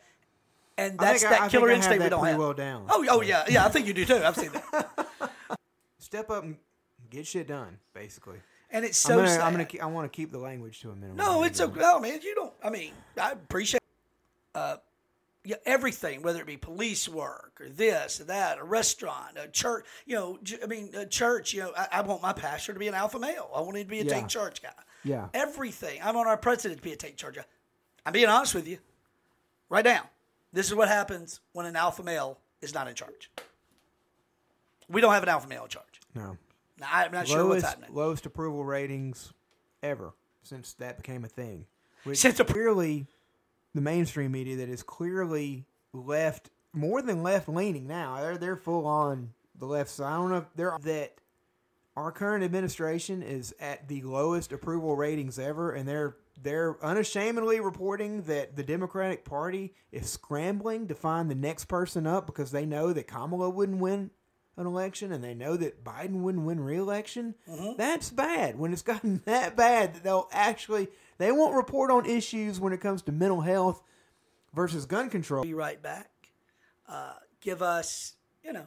[0.78, 2.38] and that's I- that I killer I have instinct we that don't have.
[2.38, 2.86] well down.
[2.90, 3.64] Oh, oh yeah, yeah.
[3.66, 4.16] I think you do too.
[4.24, 5.28] I've seen that,
[5.98, 6.56] Step up and
[7.10, 8.40] get shit done, basically.
[8.72, 9.40] And it's so I'm gonna, sad.
[9.40, 11.16] I'm gonna, keep, I want to keep the language to a minimum.
[11.16, 11.80] No, it's okay.
[11.80, 12.52] No, man, you don't.
[12.62, 13.82] I mean, I appreciate
[14.54, 14.76] uh,
[15.44, 19.84] yeah, everything, whether it be police work or this or that, a restaurant, a church.
[20.06, 21.52] You know, I mean, a church.
[21.52, 23.50] You know, I, I want my pastor to be an alpha male.
[23.54, 24.14] I want him to be a Yeah.
[24.14, 24.70] take charge guy.
[25.04, 25.28] Yeah.
[25.34, 26.00] Everything.
[26.02, 27.44] I want our president to be a take charge guy.
[28.06, 28.78] I'm being honest with you.
[29.68, 30.10] Right now,
[30.52, 33.30] this is what happens when an alpha male is not in charge.
[34.88, 36.00] We don't have an alpha male in charge.
[36.14, 36.36] No.
[36.80, 37.94] Now, I'm not sure what's lowest happening.
[37.94, 39.32] lowest approval ratings
[39.82, 41.66] ever since that became a thing.
[42.04, 43.06] Which Since the- clearly
[43.74, 48.20] the mainstream media that is clearly left more than left leaning now.
[48.20, 50.12] They're they're full on the left side.
[50.12, 51.14] I don't know if they're that
[51.96, 58.22] our current administration is at the lowest approval ratings ever, and they're they're unashamedly reporting
[58.22, 62.92] that the Democratic Party is scrambling to find the next person up because they know
[62.92, 64.10] that Kamala wouldn't win
[64.56, 67.34] an election and they know that Biden wouldn't win re-election.
[67.76, 68.58] That's bad.
[68.58, 70.88] When it's gotten that bad that they'll actually
[71.18, 73.82] they won't report on issues when it comes to mental health
[74.54, 75.42] versus gun control.
[75.42, 76.10] be right back.
[76.88, 78.66] Uh, give us, you know,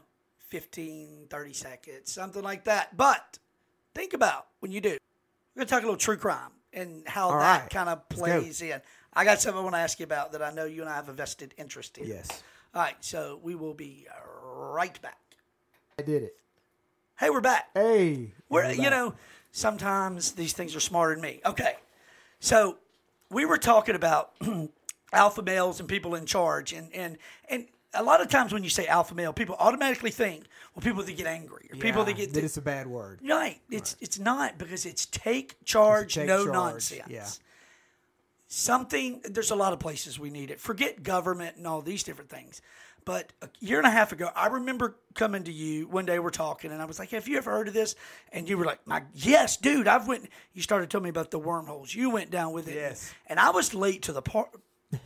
[0.49, 2.95] 15, 30 seconds, something like that.
[2.97, 3.37] But
[3.93, 4.97] think about when you do.
[5.55, 7.69] We're going to talk a little true crime and how All that right.
[7.69, 8.81] kind of plays in.
[9.13, 10.95] I got something I want to ask you about that I know you and I
[10.95, 12.07] have a vested interest in.
[12.07, 12.43] Yes.
[12.73, 14.07] All right, so we will be
[14.43, 15.17] right back.
[15.97, 16.35] I did it.
[17.17, 17.69] Hey, we're back.
[17.73, 18.91] Hey, We're, we're you back.
[18.91, 19.13] know,
[19.53, 21.39] sometimes these things are smarter than me.
[21.45, 21.75] Okay.
[22.41, 22.77] So
[23.31, 24.31] we were talking about
[25.13, 26.73] alpha males and people in charge.
[26.73, 27.17] And, and,
[27.49, 30.43] and a lot of times when you say alpha male, people automatically think,
[30.75, 32.33] well, people that get angry or people Yeah, that get.
[32.33, 33.21] that it's a bad word.
[33.25, 33.61] right.
[33.71, 37.03] It's, it's not because it's take charge, take no charge, nonsense.
[37.09, 37.25] yeah.
[38.47, 40.59] Something, there's a lot of places we need it.
[40.59, 42.61] Forget government and all these different things.
[43.05, 46.17] But a year and a half ago, I remember coming to you one day.
[46.17, 47.95] We're talking, and I was like, "Have you ever heard of this?"
[48.33, 51.37] And you were like, "My yes, dude, I've went." You started telling me about the
[51.37, 51.93] wormholes.
[51.93, 53.13] You went down with it, Yes.
[53.27, 54.49] And I was late to the part.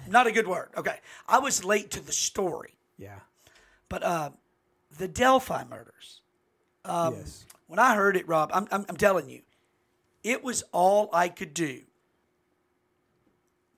[0.08, 0.70] Not a good word.
[0.78, 3.20] Okay, I was late to the story, Yeah.
[3.90, 4.30] but uh,
[4.98, 6.22] the Delphi murders.
[6.86, 7.46] Um, yes.
[7.68, 9.42] When I heard it, Robb, I'm, I'm, I'm telling you,
[10.24, 11.82] it was all I could do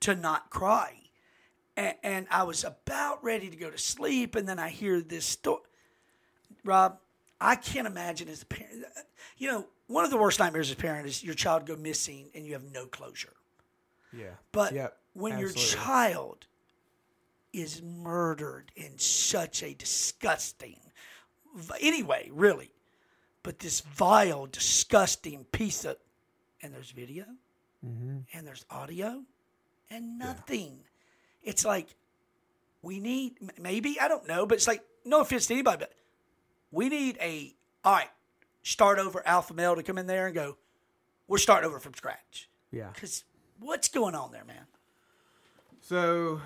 [0.01, 0.95] to not cry.
[1.81, 5.25] And, and I was about ready to go to sleep, and then I hear this
[5.25, 5.61] story.
[6.63, 6.99] Robb,
[7.39, 8.85] I can't imagine as a parent.
[9.37, 12.29] You know, one of the worst nightmares as a parent is your child go missing
[12.35, 13.33] and you have no closure.
[14.15, 14.35] Yeah.
[14.51, 16.45] But Yep, when your child
[17.51, 20.79] is murdered in such a disgusting,
[21.79, 22.71] anyway, really,
[23.41, 25.97] but this vile, disgusting piece of,
[26.61, 27.25] and there's video,
[27.83, 28.17] Mm-hmm.
[28.37, 29.23] and there's audio,
[29.89, 30.81] and nothing.
[31.43, 31.95] It's like
[32.81, 35.93] we need maybe I don't know, but it's like no offense to anybody, but
[36.71, 38.09] we need a all right,
[38.63, 40.57] start over alpha male to come in there and go,
[41.27, 42.49] we're starting over from scratch.
[42.71, 42.89] Yeah.
[42.93, 43.23] Because
[43.59, 44.65] what's going on there, man?
[45.81, 46.41] So,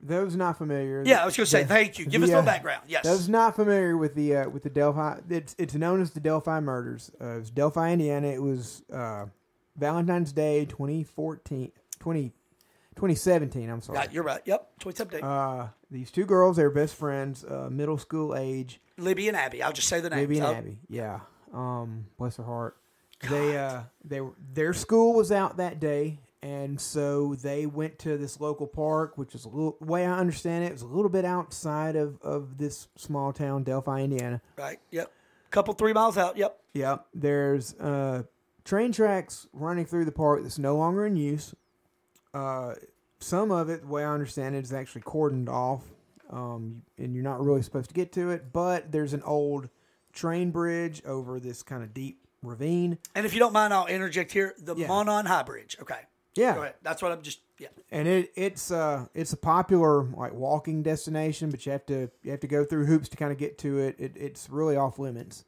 [0.00, 1.02] those not familiar.
[1.04, 2.06] Yeah, I was going to say the- thank you.
[2.06, 2.84] Give us a the, little uh, background.
[2.86, 3.04] Yes.
[3.04, 6.60] Those not familiar with the uh, with the Delphi, it's it's known as the Delphi
[6.60, 7.10] murders.
[7.20, 8.28] Uh, it was Delphi, Indiana.
[8.28, 9.26] It was uh,
[9.76, 12.32] Valentine's Day, 2014, 20,
[12.98, 13.98] 2017, I'm sorry.
[13.98, 14.40] Right, you're right.
[14.44, 14.68] Yep.
[14.80, 15.22] Choice update.
[15.22, 18.80] Uh, these two girls, they were best friends, uh, middle school age.
[18.96, 19.62] Libby and Abby.
[19.62, 20.22] I'll just say the names.
[20.22, 20.78] Libby and I'll- Abby.
[20.88, 21.20] Yeah.
[21.54, 22.76] Um, bless her heart.
[23.28, 28.16] They uh they were their school was out that day and so they went to
[28.16, 31.08] this local park which is a little way I understand it, it was a little
[31.08, 34.40] bit outside of, of this small town, Delphi, Indiana.
[34.56, 34.78] Right.
[34.92, 35.10] Yep.
[35.46, 36.36] A couple three miles out.
[36.36, 36.60] Yep.
[36.74, 37.06] Yep.
[37.14, 38.22] There's uh
[38.64, 41.54] train tracks running through the park that's no longer in use.
[42.34, 42.74] Uh
[43.20, 45.82] some of it, the way I understand it, is actually cordoned off.
[46.30, 49.70] Um, and you're not really supposed to get to it, but there's an old
[50.12, 52.98] train bridge over this kind of deep ravine.
[53.14, 54.54] And if you don't mind, I'll interject here.
[54.58, 54.88] The Yeah.
[54.88, 55.76] Monon High Bridge.
[55.80, 56.00] Okay.
[56.34, 56.54] Yeah.
[56.54, 56.74] Go ahead.
[56.82, 57.40] That's what I'm just.
[57.58, 57.68] Yeah.
[57.90, 62.30] and it it's uh it's a popular like walking destination, but you have to you
[62.30, 63.96] have to go through hoops to kind of get to it.
[63.98, 64.12] it.
[64.16, 65.44] It's really off limits.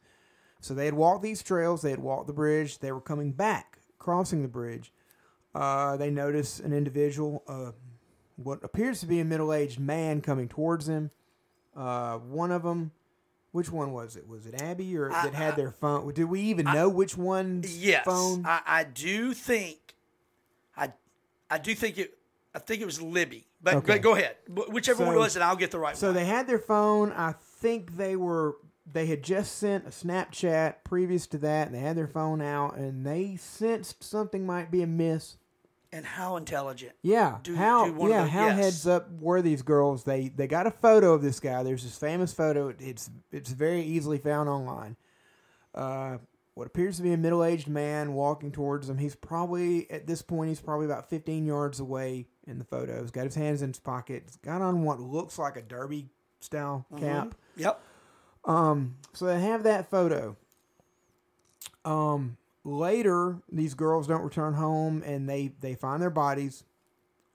[0.59, 3.79] So they had walked these trails, they had walked the bridge, they were coming back,
[3.97, 4.91] crossing the bridge.
[5.53, 7.71] Uh, they notice an individual, uh,
[8.37, 11.11] what appears to be a middle aged man coming towards them.
[11.75, 12.91] Uh, one of them,
[13.51, 14.27] which one was it?
[14.27, 16.11] Was it Abby or that had their phone?
[16.13, 17.63] Do we even know which one?
[17.67, 18.05] Yes.
[18.05, 18.45] phone?
[18.45, 19.77] I, I do think.
[20.77, 20.93] I
[21.49, 22.17] I do think it.
[22.55, 23.47] I think it was Libby.
[23.61, 23.99] But Okay.
[23.99, 24.35] go, go ahead.
[24.47, 26.15] Wh- Whichever one it was, and I'll get the right So one.
[26.15, 27.11] they had their phone.
[27.11, 28.55] I think they were
[28.91, 32.75] they had just sent a Snapchat previous to that, and they had their phone out,
[32.77, 35.37] and they sensed something might be amiss.
[35.93, 36.93] And how intelligent.
[37.01, 38.57] Yeah, Do- how do yeah how yes.
[38.57, 40.03] heads up were these girls?
[40.03, 41.63] They they got a photo of this guy.
[41.63, 42.73] There's this famous photo.
[42.79, 44.95] It's it's very easily found online.
[45.75, 46.17] Uh,
[46.53, 48.97] what appears to be a middle aged man walking towards them.
[48.97, 53.01] He's probably at this point he's probably about 15 yards away in the photo.
[53.01, 54.23] He's got his hands in his pocket.
[54.25, 56.09] He's got on what looks like a derby
[56.41, 57.03] style Mm-hmm.
[57.05, 57.35] cap.
[57.55, 57.81] Yep.
[58.45, 60.35] Um, so they have that photo.
[61.85, 66.63] Um, later, these girls don't return home, and they they find their bodies.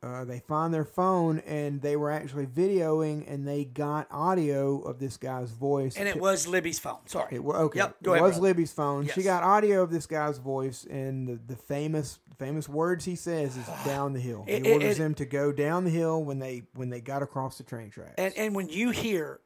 [0.02, 4.98] uh, they find their phone and they were actually videoing and they got audio of
[5.00, 5.96] this guy's voice.
[5.96, 6.98] And it was Libby's phone.
[7.06, 7.36] Sorry.
[7.36, 7.78] it, okay.
[7.80, 7.96] Yep.
[8.02, 8.22] Go it ahead.
[8.22, 8.42] was brother.
[8.48, 9.08] Libby's phone.
[9.08, 13.56] She got audio of this guy's voice, and the, the famous famous words he says
[13.56, 16.38] is "down the hill." It- he orders it- them to go down the hill when
[16.38, 18.14] they when they got across the train tracks.
[18.18, 19.40] And and when you hear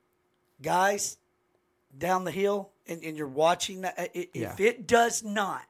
[0.60, 1.16] guys
[1.96, 4.52] down the hill and, and you're watching that, i- i- Yeah.
[4.52, 5.62] if it does not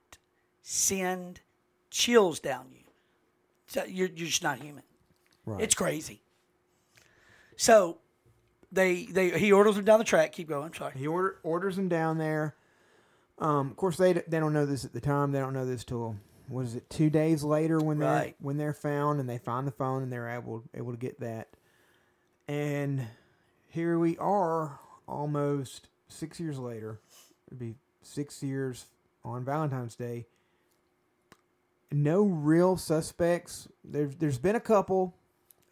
[0.73, 1.41] send
[1.91, 2.85] chills down you,
[3.67, 4.85] so you're, you're just not human.
[5.45, 5.61] right.
[5.61, 6.23] It's crazy.
[7.57, 7.99] So
[8.71, 10.33] they they he orders them down the track.
[10.33, 10.73] Keep going.
[10.73, 10.93] Sorry.
[10.97, 12.55] He order, orders them down there.
[13.41, 15.33] Um, of course, they they don't know this at the time.
[15.33, 16.17] They don't know this till
[16.49, 16.89] what is it?
[16.89, 18.37] Two days later when they're Right.
[18.41, 21.49] when they're found and they find the phone and they're able able to get that.
[22.49, 23.07] And
[23.69, 27.01] here we are, almost six years later.
[27.49, 28.87] It'd be six years
[29.25, 30.27] on Valentine's Day.
[31.93, 33.69] No real suspects.
[33.85, 35.15] There's there's been a couple.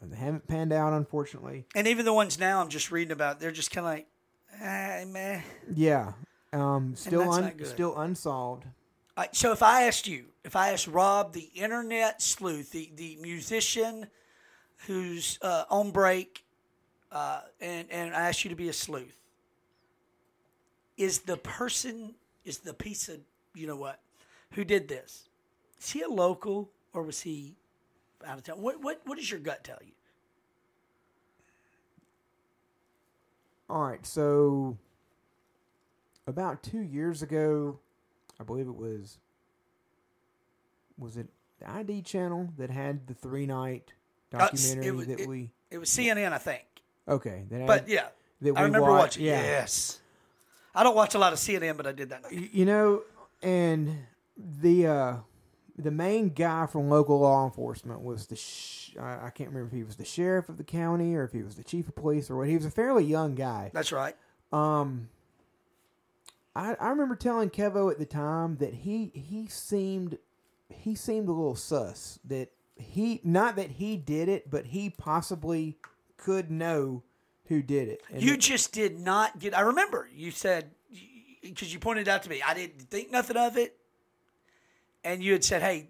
[0.01, 1.66] They haven't panned out, unfortunately.
[1.75, 4.07] And even the ones now I'm just reading about, they're just kind of like,
[4.62, 5.41] ah, meh.
[5.75, 6.12] Yeah.
[6.53, 8.64] Um, still un, still unsolved.
[9.16, 13.19] Uh, so if I asked you, if I asked Robb, the internet sleuth, the, the
[13.21, 14.07] musician
[14.87, 16.45] who's uh, on break,
[17.11, 19.16] uh, and, and I asked you to be a sleuth,
[20.97, 22.14] is the person,
[22.45, 23.19] is the piece of,
[23.55, 24.01] you know what,
[24.53, 25.28] who did this,
[25.81, 27.57] is he a local or was he
[28.26, 28.61] out of town?
[28.61, 29.93] What, what, what does your gut tell you?
[33.70, 34.79] All right, so
[36.26, 37.79] about two years ago,
[38.41, 39.18] I believe it was.
[40.97, 41.26] Was it
[41.61, 43.93] the ID channel that had the three night
[44.33, 45.51] Uh, documentary it was- that it- we?
[45.70, 46.64] It was CNN, I think.
[47.07, 48.09] Okay, that But had- yeah,
[48.41, 49.24] that I remember watched- watching.
[49.26, 49.41] yeah.
[49.43, 50.01] Yes.
[50.74, 52.22] I don't watch a lot of CNN, but I did that.
[52.24, 53.03] Y- you know,
[53.43, 54.07] and
[54.37, 55.16] the uh,
[55.79, 59.72] the main guy from local law enforcement was the sh- I, I can't remember if
[59.72, 62.29] he was the sheriff of the county or if he was the chief of police
[62.31, 62.49] or what.
[62.49, 63.70] He was a fairly young guy.
[63.72, 64.16] That's right.
[64.53, 65.09] Um,
[66.57, 70.18] I I remember telling Kevo at the time that he he seemed
[70.68, 75.76] he seemed a little sus that he not that he did it, but he possibly
[76.16, 77.03] could know
[77.47, 78.03] who did it.
[78.12, 79.57] And You that- just did not get.
[79.57, 80.70] I remember you said
[81.43, 83.78] because you pointed out to me, I didn't think nothing of it,
[85.09, 85.89] and you had said, "Hey,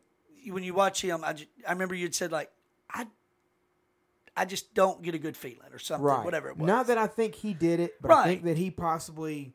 [0.48, 2.50] when you watch him, I, just, I remember you had said like,
[2.90, 3.06] I,
[4.36, 6.24] I just don't get a good feeling or something, right.
[6.24, 8.70] whatever it was." Not that I think he did it, but I think that he
[8.70, 9.54] possibly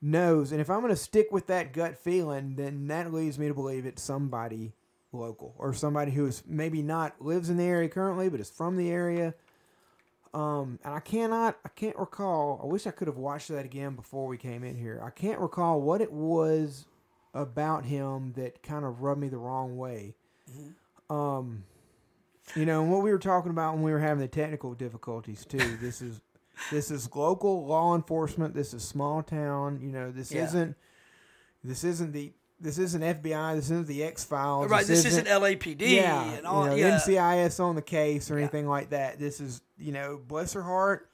[0.00, 0.52] knows.
[0.52, 3.54] And if I'm going to stick with that gut feeling, then that leads me to
[3.54, 4.72] believe it's somebody
[5.12, 8.76] local or somebody who is maybe not lives in the area currently, but is from
[8.76, 9.34] the area.
[10.32, 12.58] Um, and I cannot, I can't recall.
[12.62, 15.02] I wish I could have watched that again before we came in here.
[15.04, 16.86] I can't recall what it was
[17.34, 20.14] about him that kind of rubbed me the wrong way.
[21.10, 21.64] Um,
[22.56, 25.44] you know, and what we were talking about when we were having the technical difficulties
[25.44, 25.76] too.
[25.80, 26.20] This is
[26.70, 28.54] this is local law enforcement.
[28.54, 29.80] This is small town.
[29.82, 30.44] You know, this Yeah.
[30.44, 30.76] isn't
[31.64, 33.56] this isn't the this isn't FBI.
[33.56, 34.70] This isn't the X Files.
[34.70, 34.86] right.
[34.86, 36.64] This isn't LAPD yeah, and all.
[36.64, 36.98] you know, yeah.
[36.98, 38.42] NCIS on the case or Yeah.
[38.44, 39.18] anything like that.
[39.18, 41.08] This is you know, bless her heart.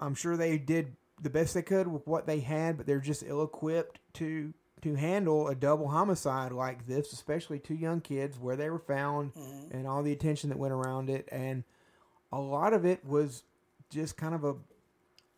[0.00, 3.24] I'm sure they did the best they could with what they had, but they're just
[3.26, 8.56] ill equipped to to handle a double homicide like this, especially two young kids where
[8.56, 9.76] they were found Mm-hmm.
[9.76, 11.28] and all the attention that went around it.
[11.30, 11.64] And
[12.32, 13.42] a lot of it was
[13.90, 14.54] just kind of a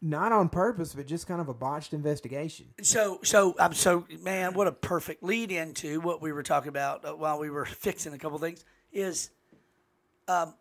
[0.02, 2.66] not on purpose, but just kind of a botched investigation.
[2.82, 4.54] So, so I'm so man.
[4.54, 8.12] What a perfect lead into what we were talking about uh, while we were fixing
[8.14, 8.64] a couple things.
[8.92, 9.30] Is,
[10.26, 10.54] um,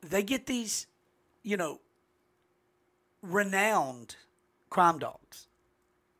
[0.00, 0.86] they get these,
[1.42, 1.80] you know,
[3.22, 4.16] renowned
[4.70, 5.46] crime dogs,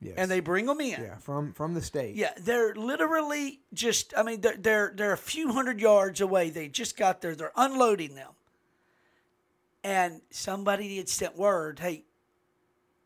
[0.02, 0.14] Yes.
[0.16, 1.00] and they bring them in.
[1.02, 2.16] yeah, from from the state.
[2.16, 4.14] Yeah, they're literally just.
[4.16, 6.48] I mean, they're they're they're a few hundred yards away.
[6.50, 7.34] They just got there.
[7.34, 8.30] They're unloading them,
[9.84, 12.04] and somebody had sent word, "Hey,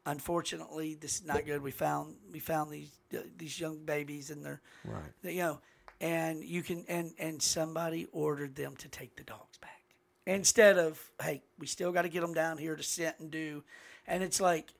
[0.06, 1.62] unfortunately, this is not good.
[1.62, 5.02] We found we found these uh, these young babies, and they're Right.
[5.22, 5.60] they- you know,
[6.00, 9.82] and you can and and somebody ordered them to take the dogs back
[10.26, 13.64] instead of hey, we still got to get them down here to sit and do,
[14.06, 14.72] and it's like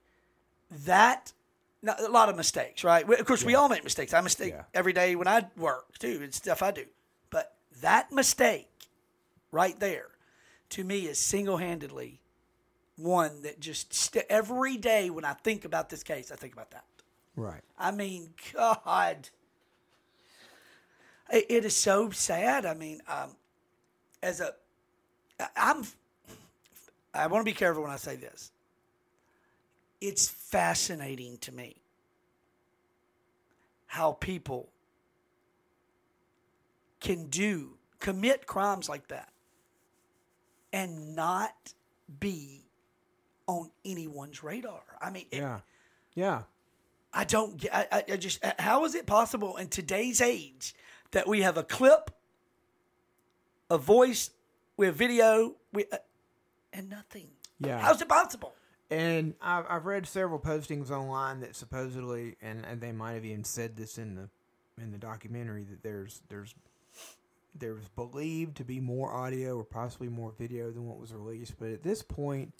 [0.71, 1.33] that.
[1.85, 3.07] No, a lot of mistakes, right?
[3.07, 4.11] Of course, we all make mistakes.
[4.11, 4.63] I mistake Yeah.
[4.73, 6.19] every day when I work too.
[6.23, 6.85] It's stuff I do,
[7.29, 8.67] but that mistake
[9.51, 10.07] right there,
[10.69, 12.21] to me, is single handedly
[12.97, 16.71] one that just st- every day when I think about this case, I think about
[16.71, 16.85] that.
[17.35, 17.61] Right.
[17.77, 19.29] I mean, God,
[21.29, 22.65] it, it is so sad.
[22.65, 23.35] I mean, um,
[24.23, 24.55] as a,
[25.55, 25.83] I'm,
[27.13, 28.51] I want to be careful when I say this.
[30.01, 30.27] It's
[30.59, 31.75] fascinating to me
[33.87, 34.69] how people
[37.01, 39.33] can do commit crimes like that
[40.71, 41.73] and not
[42.21, 42.63] be
[43.47, 44.81] on anyone's radar.
[45.01, 45.59] I mean, it- Yeah.
[46.13, 46.43] Yeah.
[47.13, 47.75] I don't get.
[47.75, 48.39] I, I- I just.
[48.57, 50.73] How is it possible in today's age
[51.11, 52.11] that we have a clip,
[53.69, 54.29] a voice,
[54.77, 55.97] we have video, we uh,
[56.71, 57.27] and nothing?
[57.59, 57.79] Yeah.
[57.79, 58.53] How's it possible?
[58.91, 63.43] And I've, I've read several postings online that supposedly, and, and they might have even
[63.43, 64.29] said this in the
[64.81, 66.53] in the documentary that there's there's
[67.57, 71.55] there was believed to be more audio or possibly more video than what was released.
[71.57, 72.53] But at this point,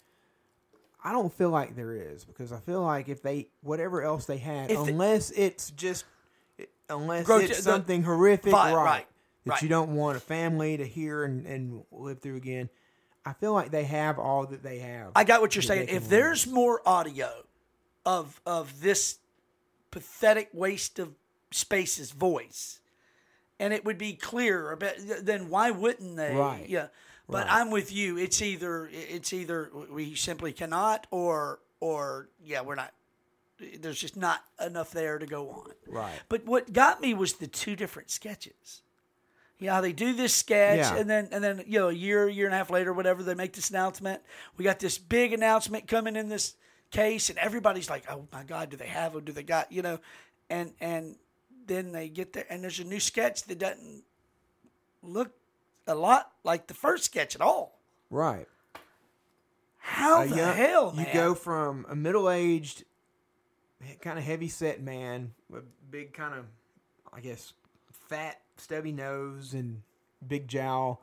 [1.04, 4.38] I don't feel like there is because I feel like if they whatever else they
[4.38, 6.04] had, If unless it's just
[6.88, 9.06] unless Grot- it's the- something horrific, Vi- right, right,
[9.44, 9.62] that right.
[9.62, 12.68] you don't want a family to hear and, and live through again.
[13.26, 15.10] I feel like they have all that they have.
[15.16, 15.88] I got what you're saying.
[15.88, 17.28] If there's more audio
[18.06, 19.18] of of this
[19.90, 21.14] pathetic waste of
[21.50, 22.80] space's voice,
[23.58, 26.34] and it would be clearer, but then why wouldn't they?
[26.34, 26.68] Right.
[26.68, 26.86] Yeah.
[27.28, 27.56] But Right.
[27.56, 28.16] I'm with you.
[28.16, 32.92] It's either it's either we simply cannot, or or yeah, we're not.
[33.80, 35.72] There's just not enough there to go on.
[35.88, 36.20] Right.
[36.28, 38.82] But what got me was the two different sketches.
[39.58, 40.96] You know, they do this sketch Yeah.
[40.96, 43.34] and then and then you know, a year, year and a half later, whatever, they
[43.34, 44.20] make this announcement.
[44.58, 46.56] We got this big announcement coming in this
[46.90, 49.24] case and everybody's like, Oh my God, do they have them?
[49.24, 49.98] Do they got you know?
[50.50, 51.16] And and
[51.66, 54.04] then they get there and there's a new sketch that doesn't
[55.02, 55.32] look
[55.86, 57.78] a lot like the first sketch at all.
[58.10, 58.46] right.
[59.78, 61.06] How A the young- hell, man?
[61.06, 62.84] You go from a middle-aged,
[64.00, 66.44] kind of heavy-set man, with big kind of,
[67.12, 67.52] I guess,
[68.08, 69.82] fat, stubby nose and
[70.26, 71.02] big jowl,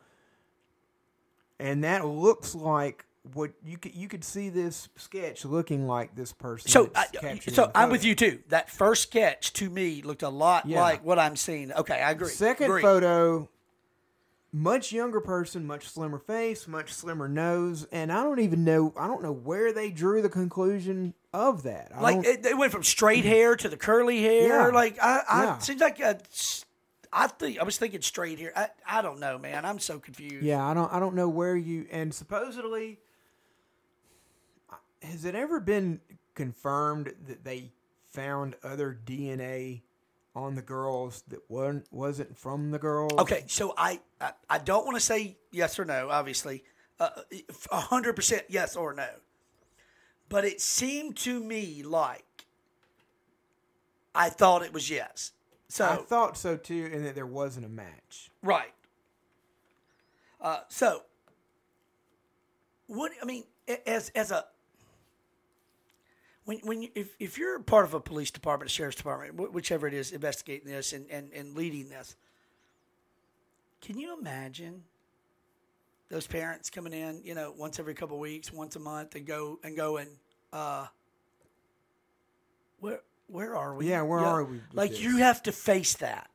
[1.59, 6.33] and that looks like what you could you could see this sketch looking like this
[6.33, 6.69] person.
[6.69, 8.39] So, I, uh, so I'm with you too.
[8.49, 10.81] That first sketch to me looked a lot Yeah.
[10.81, 11.71] like what I'm seeing.
[11.71, 12.27] Okay, I agree.
[12.29, 12.81] Second Agree.
[12.81, 13.49] photo,
[14.51, 18.93] much younger person, much slimmer face, much slimmer nose, and I don't even know.
[18.97, 21.91] I don't know where they drew the conclusion of that.
[21.95, 24.47] I Like don't- it, went from straight hair to the curly hair.
[24.49, 24.67] Yeah.
[24.67, 25.57] Like I, I Yeah.
[25.59, 26.19] seems like a,
[27.15, 28.51] I think I was thinking straight here.
[28.55, 29.65] I, I don't know, man.
[29.65, 30.43] I'm so confused.
[30.43, 32.99] Yeah, I don't I don't know where you and supposedly
[35.01, 35.99] has it ever been
[36.33, 37.71] confirmed that they
[38.11, 39.81] found other DNA
[40.35, 43.13] on the girls that wasn't wasn't from the girls?
[43.19, 46.09] Okay, so I I, I don't want to say yes or no.
[46.09, 46.63] Obviously,
[46.99, 47.09] Uh,
[47.71, 49.09] a hundred percent yes or no.
[50.29, 52.45] But it seemed to me like
[54.15, 55.33] I thought it was yes.
[55.73, 58.29] So I thought so too, and that there wasn't a match.
[58.43, 58.75] Right.
[60.39, 61.01] Uh, so,
[62.85, 63.45] what I mean,
[63.87, 64.45] as as a
[66.45, 69.87] when when you, if if you're part of a police department, a sheriff's department, whichever
[69.87, 72.17] it is, investigating this and, and, and leading this,
[73.81, 74.83] can you imagine
[76.09, 79.25] those parents coming in, you know, once every couple of weeks, once a month, and
[79.25, 80.11] go and go and
[80.51, 80.85] uh,
[82.79, 83.89] where where are we?
[83.89, 86.29] Yeah, where are we Like you have to face that.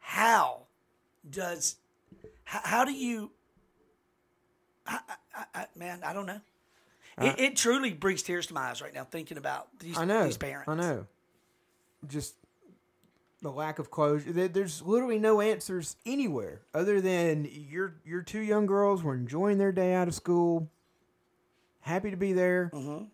[0.00, 0.62] How
[1.28, 1.76] does
[2.44, 3.30] how, how do you?
[4.86, 5.00] I,
[5.34, 6.40] I, I, man, I don't know.
[7.18, 10.24] It, it truly brings tears to my eyes right now thinking about these I know.
[10.24, 10.68] these parents.
[10.68, 11.06] I know.
[12.06, 12.34] Just
[13.42, 14.32] the lack of closure.
[14.48, 19.72] There's literally no answers anywhere other than your your two young girls were enjoying their
[19.72, 20.68] day out of school,
[21.80, 23.04] happy to be there, Mm-hmm.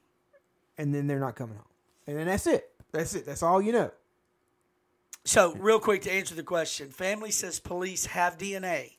[0.78, 1.64] and then they're not coming home,
[2.06, 2.70] and then that's it.
[2.92, 3.26] That's it.
[3.26, 3.90] That's all you know.
[5.24, 8.92] So, real quick to answer the question, family says police have DNA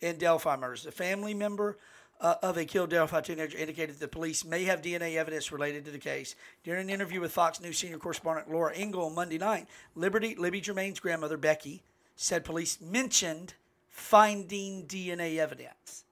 [0.00, 0.86] in Delphi murders.
[0.86, 1.76] A family member
[2.20, 5.90] uh, of a killed Delphi teenager indicated the police may have DNA evidence related to
[5.90, 6.36] the case.
[6.64, 10.60] During an interview with Fox News senior correspondent Laura Ingle on Monday night, Liberty Libby
[10.60, 11.82] German's grandmother Becky
[12.16, 13.54] said police mentioned
[13.88, 16.04] finding DNA evidence.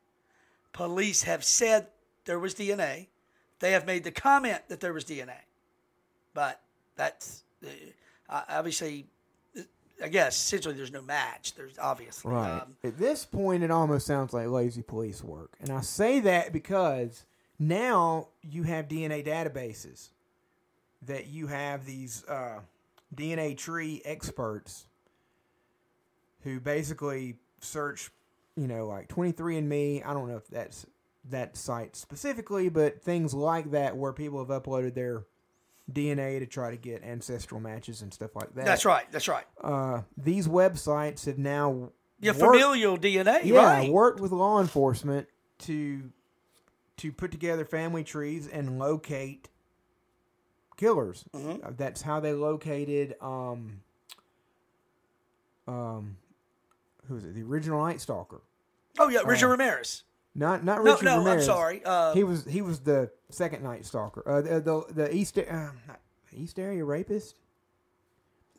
[0.72, 1.88] Police have said
[2.24, 3.06] there was DNA.
[3.60, 5.40] They have made the comment that there was DNA,
[6.38, 6.60] but
[6.94, 7.42] that's
[8.28, 9.06] uh, obviously.
[10.00, 11.56] I guess essentially there's no match.
[11.56, 12.60] There's obviously Right.
[12.60, 15.56] Um, At this point, it almost sounds like lazy police work.
[15.60, 17.24] And I say that because
[17.58, 20.10] now you have DNA databases
[21.02, 22.60] that you have these uh,
[23.12, 24.86] DNA tree experts
[26.44, 28.12] who basically search,
[28.54, 30.06] you know, like 23andMe.
[30.06, 30.86] I don't know if that's
[31.30, 35.24] that site specifically, but things like that where people have uploaded their
[35.92, 38.64] DNA to try to get ancestral matches and stuff like that.
[38.66, 39.06] that's right.
[39.10, 39.44] That's right.
[39.62, 43.40] Uh, these websites have now Yeah, worked- familial DNA.
[43.44, 43.90] yeah, right.
[43.90, 45.28] worked with law enforcement
[45.60, 46.10] to
[46.98, 49.48] to put together family trees and locate
[50.76, 51.24] killers.
[51.34, 51.64] Mm-hmm.
[51.66, 53.80] Uh, That's how they located um
[55.66, 56.16] um
[57.06, 57.34] who was it?
[57.34, 58.40] The original Night Stalker.
[58.98, 60.02] Oh yeah, Richard Ramirez.
[60.38, 63.84] Not not No, Richard no, I'm sorry, uh, he was he was the second Night
[63.84, 64.22] Stalker.
[64.26, 65.70] Uh, the the, the East uh,
[66.32, 67.36] East Area Rapist.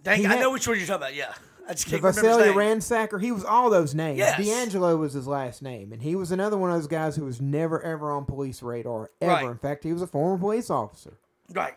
[0.04, 1.16] Dang, he I had- know which one you're talking about.
[1.16, 1.34] Yeah,
[1.68, 2.54] I just The can't his name.
[2.56, 3.22] Ransacker.
[3.22, 4.18] He was all those names.
[4.18, 4.40] Yes.
[4.40, 7.40] DeAngelo was his last name, and he was another one of those guys who was
[7.40, 9.32] never ever on police radar ever.
[9.32, 9.46] Right.
[9.46, 11.14] In fact, he was a former police officer.
[11.54, 11.74] Right,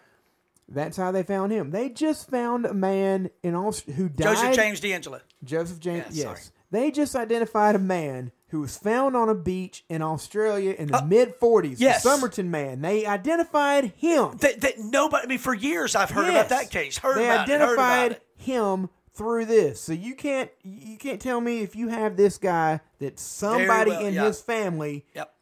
[0.68, 1.70] That's how they found him.
[1.70, 4.34] They just found a man in Aust- who died.
[4.34, 5.20] Joseph James DeAngelo.
[5.44, 6.06] Joseph James.
[6.10, 6.24] Yeah, yes.
[6.24, 6.40] sorry.
[6.70, 11.02] They just identified a man who was found on a beach in Australia in the
[11.06, 11.72] mid 40s.
[11.72, 12.02] Uh, yes.
[12.02, 12.82] The Somerton man.
[12.82, 14.36] They identified him.
[14.36, 15.24] That, that nobody.
[15.24, 16.98] I mean, for years I've heard about that case.
[16.98, 17.58] Heard they about it.
[17.58, 19.80] Heard about identified him through this.
[19.80, 24.04] So you can't you can't tell me if you have this guy that somebody well,
[24.04, 24.26] in yeah.
[24.26, 25.34] his family Yep.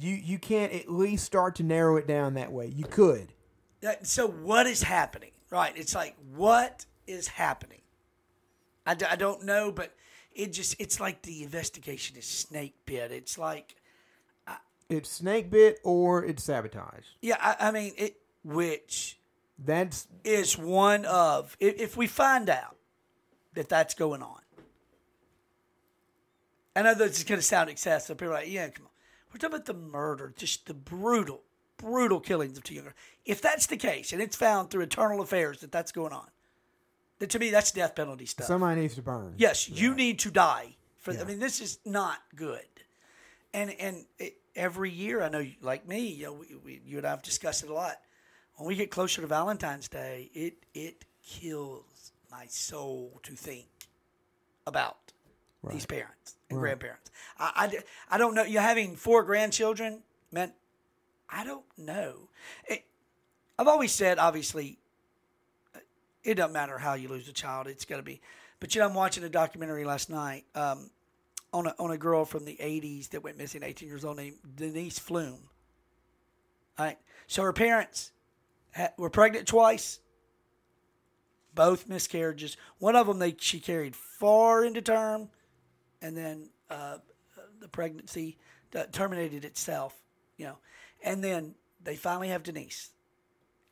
[0.00, 2.66] you you can't at least start to narrow it down that way.
[2.66, 3.32] You could.
[4.02, 5.30] So what is happening?
[5.50, 5.72] Right.
[5.76, 7.82] It's like what is happening?
[8.86, 9.94] I, d- I don't know, but
[10.34, 13.10] it just it's like the investigation is snake bit.
[13.12, 13.76] It's like
[14.88, 17.06] It's snake bit or it's sabotage.
[17.22, 17.36] yeah.
[17.40, 18.16] I, I mean it.
[18.42, 19.18] Which
[19.58, 22.76] That's is one of if, if we find out
[23.54, 24.40] that that's going on.
[26.76, 28.18] I know this is going to sound excessive.
[28.18, 28.90] People are like, yeah, come on.
[29.32, 31.42] We're talking about the murder, just the brutal,
[31.76, 32.96] brutal killings of two young girls.
[33.24, 36.26] If that's the case, and it's found through internal affairs that that's going on,
[37.30, 38.46] to me that's death penalty stuff.
[38.46, 39.34] somebody needs to burn.
[39.36, 40.76] Yes, you need to die.
[41.00, 42.64] For I mean, this is not good.
[43.52, 46.98] And and it, every year, I know, you- like me, you know, we, we, you
[46.98, 48.00] and I have discussed it a lot.
[48.56, 53.66] When we get closer to Valentine's Day, it it kills my soul to think
[54.66, 55.12] about
[55.72, 57.10] these parents and grandparents.
[57.38, 58.44] I I don't know.
[58.44, 60.02] You having four grandchildren
[60.32, 60.52] meant
[61.28, 62.28] I don't know.
[62.68, 62.84] It,
[63.58, 64.78] I've always said, obviously,
[66.24, 67.66] it doesn't matter how you lose a child.
[67.66, 68.20] It's got to be.
[68.60, 70.90] But you know, I'm watching a documentary last night um,
[71.52, 74.36] on a on a girl from the '80s that went missing, 18 years old, named
[74.56, 75.38] Denise Pflum.
[76.78, 76.98] All right.
[77.26, 78.12] So her parents
[78.74, 80.00] ha- were pregnant twice.
[81.54, 82.56] Both miscarriages.
[82.78, 85.28] One of them they she carried far into term,
[86.02, 86.98] and then uh,
[87.60, 88.38] the pregnancy
[88.92, 89.94] terminated itself.
[90.36, 90.58] You know,
[91.04, 92.90] and then they finally have Denise.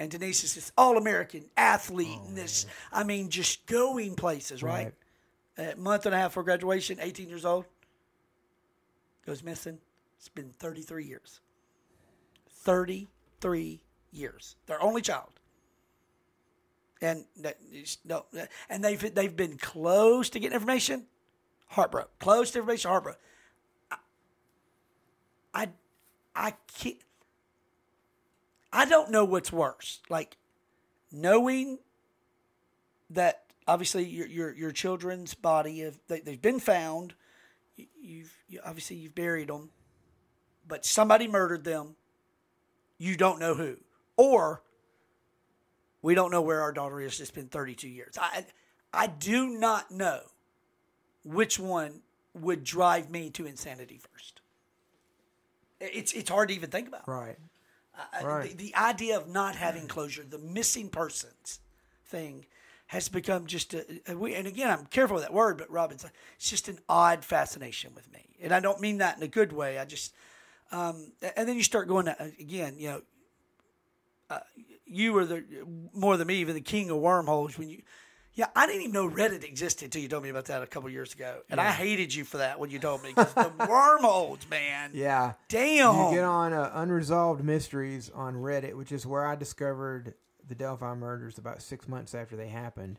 [0.03, 4.61] And Denise is this all American athlete oh, and this, I mean, just going places,
[4.61, 4.93] right?
[5.57, 7.67] A month and a half for graduation, 18 years old,
[9.25, 9.79] goes missing.
[10.19, 11.39] It's been 33 years.
[12.51, 13.81] 33
[14.11, 14.57] years.
[14.67, 15.31] Their only child.
[17.01, 18.27] And that is, no,
[18.69, 21.07] and they've they've been close to getting information,
[21.69, 22.11] heartbroken.
[22.19, 23.21] Close to information, heartbroken.
[23.93, 23.97] I,
[25.55, 25.69] I,
[26.35, 26.99] I can't.
[28.73, 30.37] I don't know what's worse, like
[31.11, 31.79] knowing
[33.11, 37.15] that obviously your your, your children's body have they, they've been found.
[37.77, 39.71] You- You've you, obviously you've buried them,
[40.67, 41.97] but somebody murdered them.
[42.99, 43.77] You don't know who,
[44.17, 44.63] or
[46.03, 47.21] we don't know where our daughter is.
[47.21, 48.17] It's been 32 years.
[48.21, 48.45] I
[48.93, 50.21] I do not know
[51.25, 52.03] which one
[52.35, 54.41] would drive me to insanity first.
[55.81, 57.07] It's it's hard to even think about.
[57.09, 57.37] Right.
[57.95, 58.57] I- Right.
[58.57, 61.61] The, the idea of not having closure, the missing persons
[62.07, 62.47] thing,
[62.87, 65.93] has become just a, a we, and again I'm careful with that word, but Robb,
[65.93, 66.05] it's,
[66.37, 69.53] it's just an odd fascination with me, and I don't mean that in a good
[69.53, 69.79] way.
[69.79, 70.13] I just,
[70.73, 73.03] um, and then you start going uh, again, you know,
[74.29, 74.41] uh,
[74.87, 75.45] you were the
[75.95, 77.83] more than me, even the king of wormholes when you.
[78.35, 80.89] Yeah, I didn't even know Reddit existed until you told me about that a couple
[80.89, 84.39] years ago, and I hated you for that when you told me 'cause the wormholes,
[84.49, 84.93] man.
[84.95, 85.35] Yeah.
[85.49, 85.95] Damn.
[86.11, 90.15] You get on uh, Unresolved Mysteries on Reddit, which is where I discovered
[90.49, 92.99] the Delphi murders about six months after they happened.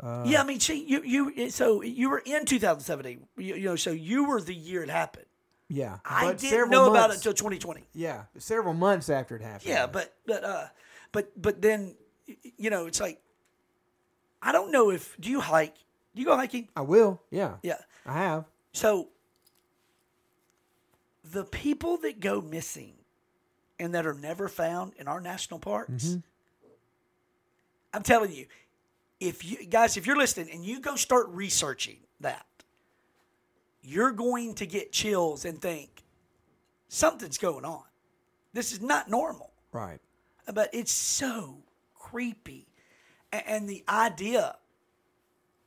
[0.00, 3.26] Yeah, I mean, see, you you so you were in 2017.
[3.36, 5.26] You, you know, so you were the year it happened.
[5.68, 5.98] Yeah.
[6.04, 7.82] I didn't know about it until 2020.
[7.94, 8.24] Yeah.
[8.38, 9.68] Several months after it happened.
[9.68, 10.66] Yeah, but but uh,
[11.10, 11.96] but but then
[12.56, 13.20] you know, it's like
[14.42, 15.74] I don't know if do you hike?
[16.14, 16.68] Do you go hiking?
[16.76, 17.20] I will.
[17.30, 17.56] Yeah.
[17.62, 17.78] Yeah.
[18.06, 18.44] I have.
[18.72, 19.08] So
[21.32, 22.94] the people that go missing
[23.78, 26.18] and that are never found in our national parks, mm-hmm.
[27.92, 28.46] I'm telling you,
[29.20, 32.46] if you guys, if you're listening and you go start researching that,
[33.82, 36.02] you're going to get chills and think
[36.88, 37.82] something's going on.
[38.52, 40.00] This is not normal Right.
[40.52, 41.58] but it's so
[41.94, 42.67] creepy.
[43.32, 44.56] And the idea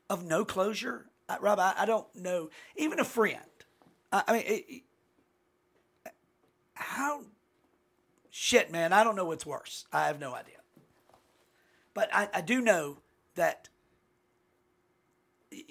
[0.10, 1.06] of no closure,
[1.40, 2.50] Robb, I, I don't know.
[2.76, 3.40] Even a friend,
[4.12, 4.84] I, I mean, it, it-
[6.74, 7.22] how
[8.32, 8.92] shit, man.
[8.92, 9.86] I don't know what's worse.
[9.94, 10.56] I have no idea.
[11.94, 12.98] But I, I do know
[13.36, 13.70] that,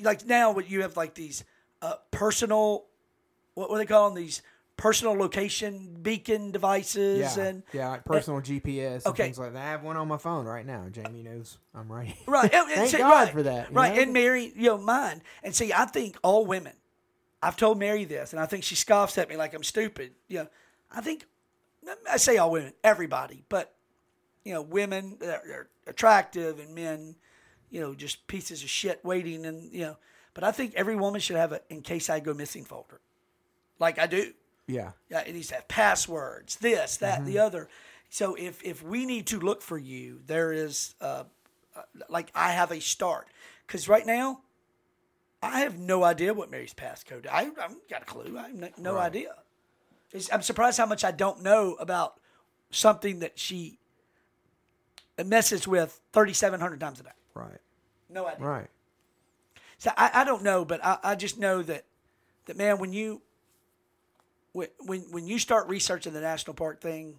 [0.01, 1.43] like now, what you have like these
[1.83, 2.87] uh, personal,
[3.55, 4.23] what, what they call them?
[4.23, 4.41] These
[4.81, 9.25] personal location beacon devices Yeah, and yeah, like personal GPS and okay.
[9.25, 9.59] things like that.
[9.63, 10.87] I have one on my phone right now.
[10.91, 12.17] Jamie knows I'm right.
[12.27, 12.53] Right.
[12.53, 13.73] and- and Thank see, God right, for that.
[13.73, 13.95] Right.
[13.95, 14.03] know?
[14.03, 15.23] And Mary, you know, mine.
[15.43, 16.73] And see, I think all women,
[17.43, 20.13] I've told Mary this, and I think she scoffs at me like I'm stupid.
[20.29, 20.49] You know,
[20.91, 21.27] I think,
[22.11, 23.75] I say all women, everybody, but,
[24.45, 27.17] you know, women, they're, they're attractive and men,
[27.71, 29.45] you know, just pieces of shit waiting.
[29.45, 29.97] And, you know,
[30.33, 33.01] but I think every woman should have a in case I go missing folder.
[33.79, 34.33] Like I do.
[34.71, 37.47] Yeah, Yeah, it needs to have passwords, this, that, the Mm-hmm.
[37.47, 37.69] other.
[38.11, 41.25] So if if we need to look for you, there is uh,
[41.77, 43.29] uh, like I have a start
[43.67, 44.41] because right now
[45.43, 47.27] I have no idea what Mary's passcode.
[47.27, 48.37] I I haven't got a clue.
[48.39, 49.07] I have no, no Right.
[49.07, 49.35] idea.
[50.13, 52.19] It's, I'm surprised how much I don't know about
[52.71, 53.79] something that she
[55.25, 57.11] messes with 3,700 times a day.
[57.35, 57.61] right,
[58.09, 58.45] No idea.
[58.45, 58.67] right.
[59.79, 61.85] So I, I don't know, but I, I just know that
[62.47, 63.23] that man, when you
[64.53, 67.19] when when when you start researching the national park thing,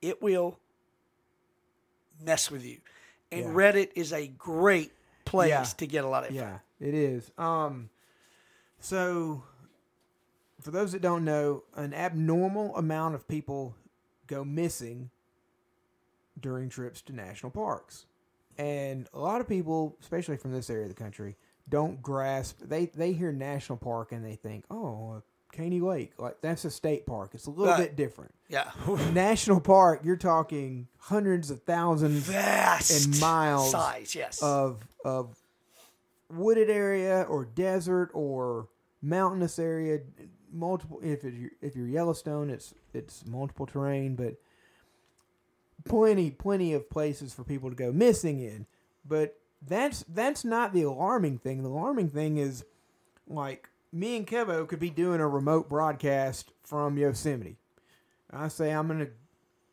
[0.00, 0.58] it will
[2.20, 2.78] mess with you.
[3.30, 3.50] And Yeah.
[3.50, 4.92] Reddit is a great
[5.24, 5.62] place Yeah.
[5.64, 7.30] to get a lot of Yeah, it is.
[7.38, 7.88] Um,
[8.80, 9.42] so
[10.60, 13.74] for those that don't know, an abnormal amount of people
[14.26, 15.10] go missing
[16.40, 18.06] during trips to national parks,
[18.58, 21.36] and a lot of people, especially from this area of the country,
[21.68, 22.58] don't grasp.
[22.60, 25.22] They they hear national park and they think, oh,
[25.52, 27.30] Caney Lake, like that's a state park.
[27.34, 27.80] It's a little Right.
[27.80, 28.34] bit different.
[28.48, 28.70] Yeah.
[29.12, 34.42] National park, you're talking hundreds of thousands Vast and miles size, yes.
[34.42, 35.36] of of
[36.30, 38.66] wooded area or desert or
[39.02, 40.00] mountainous area
[40.50, 44.34] multiple if it, if you're Yellowstone it's it's multiple terrain but
[45.84, 48.66] plenty plenty of places for people to go missing in
[49.06, 49.36] but
[49.66, 52.64] that's that's not the alarming thing the alarming thing is
[53.28, 57.56] like me and Kevo could be doing a remote broadcast from Yosemite
[58.30, 59.08] I say I'm gonna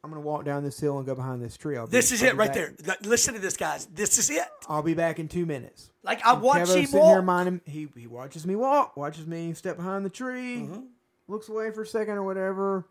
[0.03, 2.21] I'm gonna walk down this hill and go behind this tree I'll be- this is
[2.23, 2.95] I'll it right back- there.
[3.03, 3.85] Listen to this, guys.
[3.87, 4.43] This is it.
[4.67, 5.91] I'll be back in two minutes.
[6.03, 7.25] Like I watch Kevo's him sitting here walk.
[7.25, 7.61] minding.
[7.65, 10.81] He he watches me walk, watches me step behind the tree, Mm-hmm.
[11.27, 12.85] looks away for a second or whatever.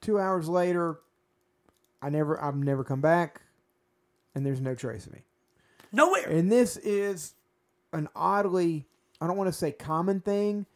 [0.00, 0.98] Two hours later,
[2.02, 3.40] I never I've never come back,
[4.34, 5.22] and there's no trace of me.
[5.92, 6.28] Nowhere.
[6.28, 7.34] And this is
[7.92, 8.86] an oddly
[9.20, 10.66] I don't want to say common thing,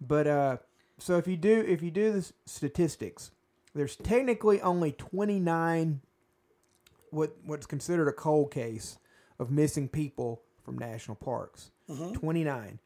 [0.00, 0.56] but uh,
[0.98, 3.30] so if you do if you do the statistics,
[3.74, 6.00] there's technically only 29
[7.10, 8.98] what what's considered a cold case
[9.38, 11.70] of missing people from national parks.
[12.14, 12.78] 29.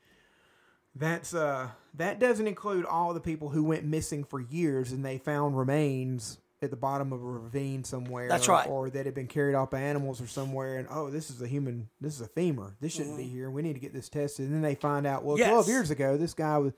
[0.94, 5.18] That's uh that doesn't include all the people who went missing for years and they
[5.18, 8.28] found remains at the bottom of a ravine somewhere.
[8.28, 8.66] That's right.
[8.68, 11.46] Or that had been carried off by animals or somewhere and oh this is a
[11.48, 12.76] human this is a femur.
[12.80, 13.50] This shouldn't be here.
[13.50, 14.46] We need to get this tested.
[14.46, 15.40] And then they find out, well Mm-hmm.
[15.42, 15.50] Yes.
[15.50, 16.72] twelve years ago this guy was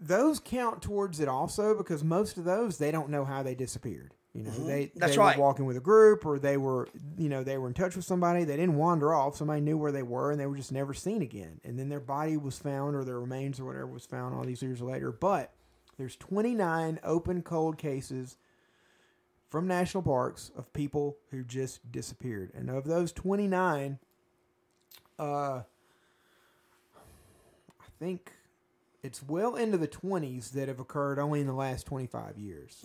[0.00, 4.14] those count towards it also because most of those they don't know how they disappeared.
[4.32, 4.98] You know, they Mm-hmm.
[4.98, 5.36] That's they right.
[5.36, 6.88] were walking with a group or they were
[7.18, 8.44] you know they were in touch with somebody.
[8.44, 9.36] They didn't wander off.
[9.36, 11.60] Somebody knew where they were and they were just never seen again.
[11.64, 14.62] And then their body was found or their remains or whatever was found all these
[14.62, 15.10] years later.
[15.12, 15.52] But
[16.00, 18.36] there's 29 open cold cases
[19.48, 22.52] from national parks of people who just disappeared.
[22.54, 23.98] And of those 29,
[25.18, 25.62] uh, I
[27.98, 28.32] think
[29.02, 32.84] it's well into the 20s that have occurred only in the last 25 years.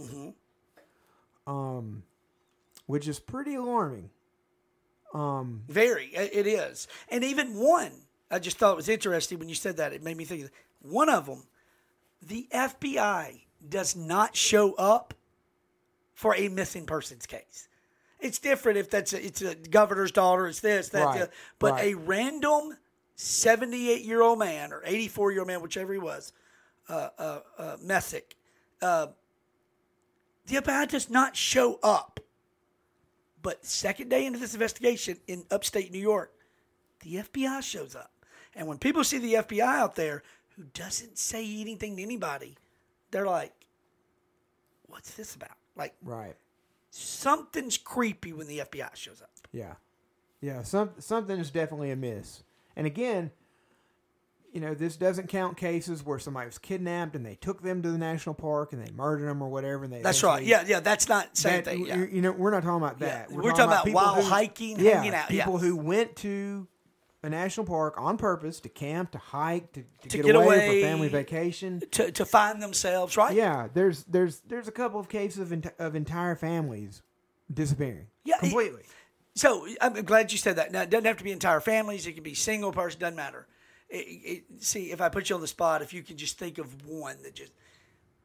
[1.48, 2.04] Um,
[2.88, 4.10] which is pretty alarming.
[5.14, 6.88] Um, Very, it is.
[7.10, 7.92] And even one,
[8.32, 9.94] I just thought it was interesting when you said that.
[9.94, 10.52] It made me think of
[10.82, 11.44] one of them.
[12.22, 15.14] The FBI does not show up
[16.14, 17.68] for a missing persons case.
[18.20, 21.74] It's different if that's a, it's a governor's daughter, it's this, that, Right, the- but
[21.74, 21.94] right.
[21.94, 22.78] a random
[23.16, 26.34] seventy-eight-year-old man or eighty-four-year-old man, whichever he was,
[26.90, 28.36] uh, uh, uh, Messick,
[28.82, 29.08] uh,
[30.48, 32.20] the FBI does not show up.
[33.42, 36.32] But second day into this investigation in upstate New York,
[37.02, 38.12] the FBI shows up.
[38.56, 40.24] And when people see the FBI out there
[40.56, 42.56] who doesn't say anything to anybody,
[43.12, 43.54] they're like,
[44.88, 45.58] what's this about?
[45.76, 46.36] Like, right.
[46.90, 49.30] something's creepy when the FBI shows up.
[49.52, 49.74] Yeah,
[50.42, 50.62] yeah.
[50.64, 52.44] Some something is definitely amiss.
[52.76, 53.32] And again,
[54.54, 57.92] you know, this doesn't count cases where somebody was kidnapped and they took them to
[57.92, 59.84] the national park and they murdered them or whatever.
[59.84, 60.42] And they That's right.
[60.44, 61.86] Yeah, yeah, that's not same that- thing.
[61.86, 61.98] Yeah.
[61.98, 63.28] You know, we're not talking about that.
[63.30, 65.44] Yeah, we're talking about people wild who- hiking, yeah, hanging out, yeah.
[65.44, 66.68] People who went to
[67.26, 70.46] a national park on purpose to camp, to hike, to, to, To get, get away,
[70.46, 70.82] away.
[70.82, 71.82] for family vacation.
[71.92, 73.36] To, to find themselves, right?
[73.36, 77.02] Yeah, there's there's there's a couple of cases of, enti- of entire families
[77.54, 78.08] disappearing.
[78.24, 78.84] Yeah, it- completely.
[79.38, 80.72] So I'm glad you said that.
[80.72, 82.08] Now, it doesn't have to be entire families.
[82.08, 83.02] It can be single person.
[83.02, 83.48] Doesn't matter.
[83.90, 86.58] it, it, see if I put you on the spot, if you could just think
[86.58, 87.52] of one that just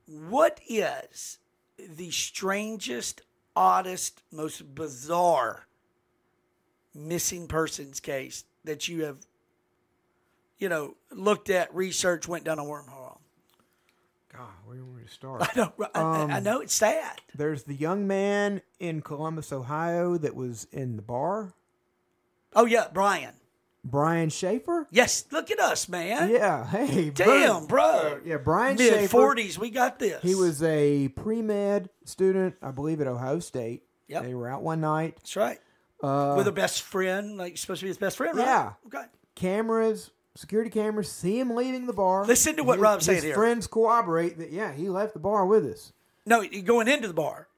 [0.07, 1.38] what is
[1.78, 3.22] the strangest,
[3.57, 5.66] oddest, most bizarre
[6.94, 9.18] missing persons case that you have,
[10.58, 13.18] you know, looked at, researched, went down a wormhole?
[14.32, 15.42] God, where do you want me to start?
[15.56, 17.20] I know, I, I- I um, know it's sad.
[17.34, 21.54] There's the young man in Columbus, Ohio, that was in the bar.
[22.54, 23.34] Oh yeah, Brian.
[23.82, 24.86] Brian Shaffer.
[24.90, 26.28] Yes, look at us, man.
[26.30, 26.66] Yeah.
[26.66, 27.11] Hey.
[27.11, 27.84] Damn, bro.
[27.84, 29.08] Uh, yeah, Brian Mid Shaffer.
[29.08, 30.20] forties, we got this.
[30.22, 33.84] He was a pre med student, I believe, at Ohio State.
[34.08, 34.24] Yep.
[34.24, 35.16] They were out one night.
[35.16, 35.58] That's right.
[36.03, 38.46] With uh, a best friend, like supposed to be his best friend, right?
[38.46, 38.72] Yeah.
[38.86, 39.05] Okay.
[39.34, 42.24] Cameras, security cameras, see him leaving the bar.
[42.26, 43.34] Listen to what His- Robb's saying his here.
[43.34, 45.92] friends corroborate that, yeah, he left the bar with us.
[46.26, 47.48] No, he- going into the bar.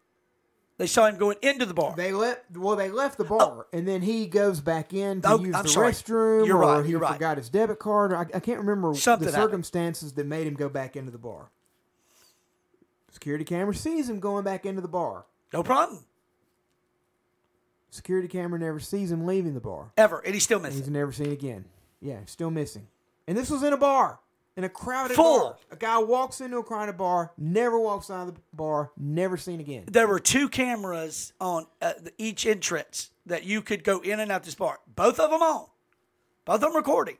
[0.78, 1.95] They saw him going into the bar.
[1.97, 2.57] They left.
[2.57, 3.64] Well, they left the bar, oh.
[3.72, 5.93] and then he goes back in to Oh, use I'm the sorry.
[5.93, 7.12] restroom, You're or right, he you're right.
[7.12, 8.12] forgot his debit card.
[8.12, 9.51] Or I, I can't remember Something the happened.
[9.51, 11.51] circumstances that made him go back into the bar.
[13.11, 15.26] Security camera sees him going back into the bar.
[15.53, 16.05] no problem.
[17.93, 19.93] Security camera never sees him leaving the bar.
[19.99, 20.20] Ever.
[20.20, 20.80] And he's still And missing.
[20.80, 21.66] he's never seen again.
[22.01, 22.86] Yeah, still missing.
[23.28, 24.18] And this was in a bar,
[24.57, 25.40] in a crowded Full.
[25.40, 25.57] bar.
[25.70, 29.61] A guy walks into a crowded bar, never walks out of the bar, never seen
[29.61, 29.84] again.
[29.88, 34.43] there were two cameras on uh, each entrance that you could go in and out
[34.43, 34.80] this bar.
[34.97, 35.66] Both of them on.
[36.47, 37.18] Both of them recording.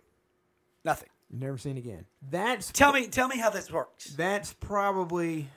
[0.87, 1.11] Nothing.
[1.31, 2.07] Never seen again.
[2.31, 4.07] That's Tell me, tell me how this works.
[4.16, 5.49] that's probably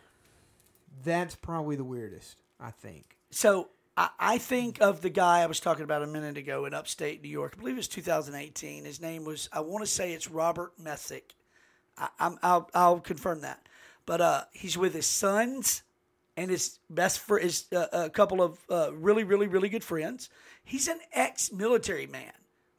[1.04, 2.36] that's probably the weirdest.
[2.60, 3.18] I think.
[3.32, 6.74] So I, I think of the guy I was talking about a minute ago in
[6.74, 7.54] upstate New York.
[7.56, 8.86] I believe it was 2018.
[8.86, 11.34] His name was I want to say it's Robert Messick.
[11.98, 13.68] I, I'm, I'll I'll confirm that.
[14.06, 15.82] But uh, he's with his sons
[16.38, 20.30] and his best for his uh, a couple of uh, really really really good friends.
[20.64, 22.32] He's an ex-military man.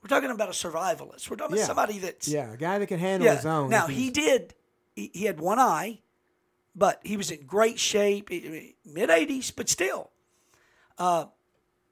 [0.02, 1.28] We're talking about a survivalist.
[1.30, 3.36] We're talking about somebody that's Yeah, a guy that can handle yeah.
[3.36, 3.70] his own.
[3.70, 4.54] Now he did.
[4.94, 6.00] He, he had one eye,
[6.76, 8.30] but he was in great shape.
[8.84, 10.10] Mid eighties, but still.
[10.99, 11.26] Uh,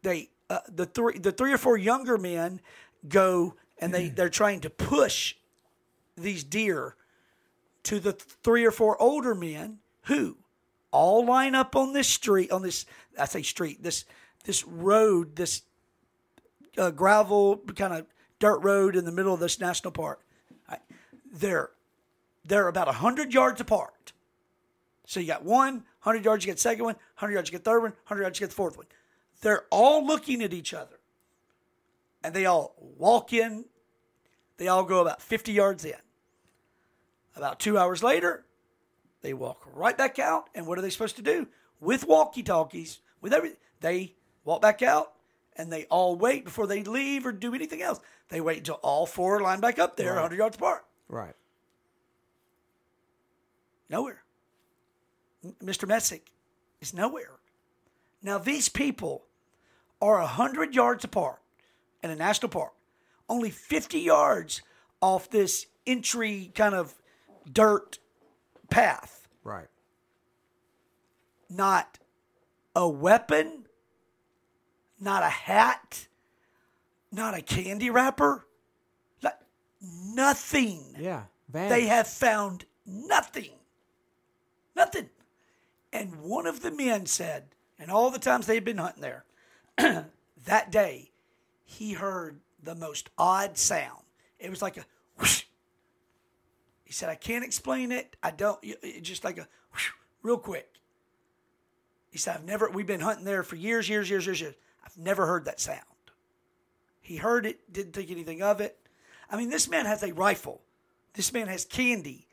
[0.03, 2.61] they uh, the three the three or four younger men
[3.09, 5.35] go and they they're trying to push
[6.17, 6.97] these deer
[7.83, 10.37] to the three or four older men who
[10.91, 12.87] all line up on this street on this
[13.19, 14.05] I say street this
[14.45, 15.63] this road this
[16.79, 18.07] uh, gravel kind of
[18.39, 20.21] dirt road in the middle of this national park.
[20.69, 20.81] Right.
[21.33, 21.71] They're
[22.45, 24.13] they're about hundred yards apart.
[25.07, 27.81] So you got one, 100 yards, you get second one, 100 yards, you get third
[27.81, 28.87] one, 100 yards, you get the fourth one.
[29.41, 31.01] They're all looking at each other.
[32.23, 33.65] And they all walk in.
[34.59, 35.95] They all go about 50 yards in.
[37.37, 38.45] About two hours later,
[39.23, 40.49] they walk right back out.
[40.55, 41.49] And what are they supposed to do?
[41.81, 45.13] With walkie talkies, with everything, they walk back out
[45.57, 48.01] and they all wait before they leave or do anything else.
[48.29, 50.85] They wait until all four line back up there, 100 yards apart.
[51.09, 51.35] right.
[53.91, 54.24] Nowhere.
[55.63, 55.87] Mr.
[55.87, 56.31] Messick
[56.81, 57.39] is nowhere.
[58.23, 59.25] Now, these people
[60.01, 61.41] are 100 yards apart
[62.03, 62.73] in a national park,
[63.29, 64.63] only 50 yards
[65.01, 66.95] off this entry kind of
[67.51, 67.99] dirt
[68.71, 69.29] path.
[69.43, 69.69] Right.
[71.51, 71.99] Not
[72.75, 73.67] a weapon,
[75.01, 76.09] not a hat,
[77.13, 78.47] not a candy wrapper,
[79.23, 79.39] like
[79.81, 80.97] nothing.
[80.99, 81.25] Yeah.
[81.51, 83.53] They have found nothing.
[84.75, 85.09] Nothing.
[85.95, 87.45] And one of the men said,
[87.79, 89.25] and all the times they've been hunting there,
[90.45, 91.13] that day,
[91.65, 94.03] he heard the most odd sound.
[94.41, 94.85] It was like a
[95.19, 95.45] whoosh.
[96.83, 98.17] He said, I can't explain it.
[98.23, 98.61] I don't,
[99.03, 99.91] just like a whoosh,
[100.23, 100.69] real quick.
[102.11, 104.55] He said, I've never, we've been hunting there for years, years, years, years, years.
[104.85, 105.81] I've never heard that sound.
[107.01, 108.77] He heard it, didn't think anything of it.
[109.31, 110.61] I mean, this man has a rifle.
[111.13, 112.27] This man has candy,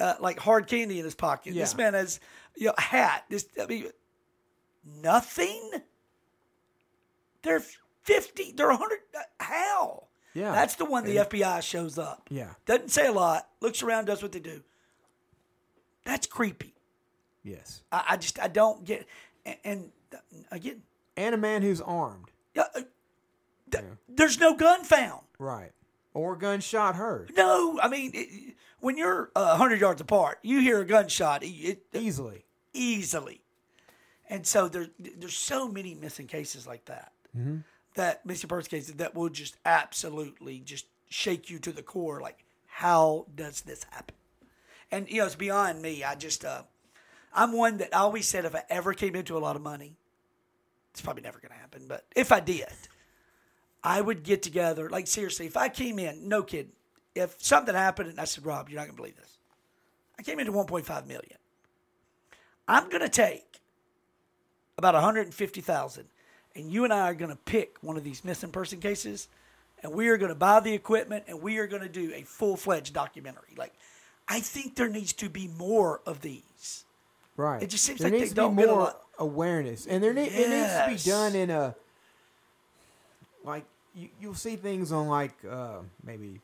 [0.00, 1.54] uh, like hard candy in his pocket.
[1.54, 2.18] This man has
[2.56, 3.24] you know, a hat.
[3.28, 3.86] This, I mean,
[5.02, 5.70] nothing.
[7.42, 7.62] They're
[8.02, 8.52] fifty.
[8.52, 9.00] They're hundred.
[9.16, 10.04] uh, How?
[10.32, 10.52] Yeah.
[10.52, 12.28] that's the one the FBI shows up.
[12.30, 12.50] Yeah.
[12.64, 13.48] doesn't say a lot.
[13.60, 14.62] Looks around, does what they do.
[16.04, 16.74] That's creepy.
[17.42, 17.82] Yes.
[17.90, 19.06] I, I just I don't get.
[19.44, 20.18] And, and uh,
[20.52, 20.82] again,
[21.16, 22.30] And a man who's armed.
[22.54, 22.82] yeah, uh,
[23.72, 25.22] th- there's no gun found.
[25.38, 25.72] Right.
[26.14, 27.32] Or gunshot heard.
[27.36, 31.46] No, I mean, it, when you're uh, 100 yards apart, you hear a gunshot it,
[31.48, 32.44] it, Easily.
[32.72, 33.40] easily.
[34.28, 37.12] And so there, there's so many missing cases like that.
[37.94, 42.20] That missing person cases that will just absolutely just shake you to the core.
[42.20, 44.14] Like, how does this happen?
[44.92, 46.02] And, you know, it's beyond me.
[46.04, 46.62] I just, uh,
[47.34, 49.96] I'm one that I always said if I ever came into a lot of money,
[50.92, 52.66] it's probably never going to happen, but if I did,
[53.84, 54.90] I would get together.
[54.90, 56.70] Like, seriously, if I came in, no kid,
[57.14, 59.38] if something happened and I said, Robb, you're not going to believe this.
[60.18, 61.36] I came into 1.5 million.
[62.68, 63.60] I'm going to take
[64.78, 66.04] about 150,000
[66.54, 69.28] and you and I are going to pick one of these missing person cases
[69.82, 72.22] and we are going to buy the equipment and we are going to do a
[72.22, 73.54] full-fledged documentary.
[73.56, 73.72] Like
[74.28, 76.84] I think there needs to be more of these.
[77.36, 77.62] Right.
[77.62, 80.02] It just seems there like they needs to don't be get a more awareness, and
[80.02, 81.74] there ne- it needs to be done in a
[83.42, 86.40] like you, you'll see things on like uh, maybe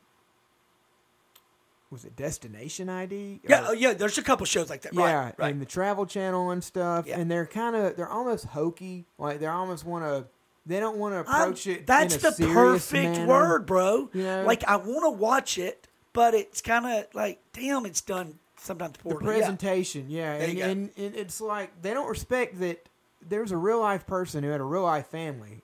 [1.89, 3.41] was it Destination ID?
[3.47, 4.93] Yeah, Or- oh, yeah, there's a couple shows like that.
[4.93, 5.51] yeah, right, right.
[5.51, 7.19] and the Travel Channel and stuff, Yeah.
[7.19, 9.05] and they're kind of they're almost hokey.
[9.17, 10.27] Like they almost want to.
[10.65, 11.87] They don't want to I'm- approach it.
[11.87, 13.25] That's in a the perfect manner.
[13.27, 14.09] word, bro.
[14.13, 14.43] You know?
[14.45, 18.93] Like I want to watch it, but it's kind of like, damn, it's done sometimes
[18.93, 19.25] the poorly.
[19.25, 19.31] Yeah.
[19.39, 22.89] presentation, yeah, There and, and, and it's like they don't respect that
[23.25, 25.63] there's a real life person who had a real life family,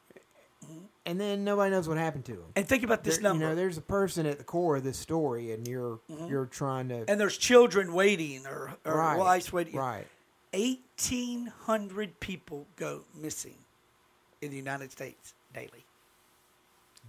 [1.05, 2.45] and then nobody knows what happened to him.
[2.55, 3.45] And think about this There- number.
[3.45, 6.27] You know, there's a person at the core of this story, and you're mm-hmm.
[6.27, 9.75] you're trying to and there's children waiting or, or right, wives waiting.
[9.75, 10.07] right.
[10.53, 13.55] 1,800 people go missing
[14.39, 15.83] in the United States daily.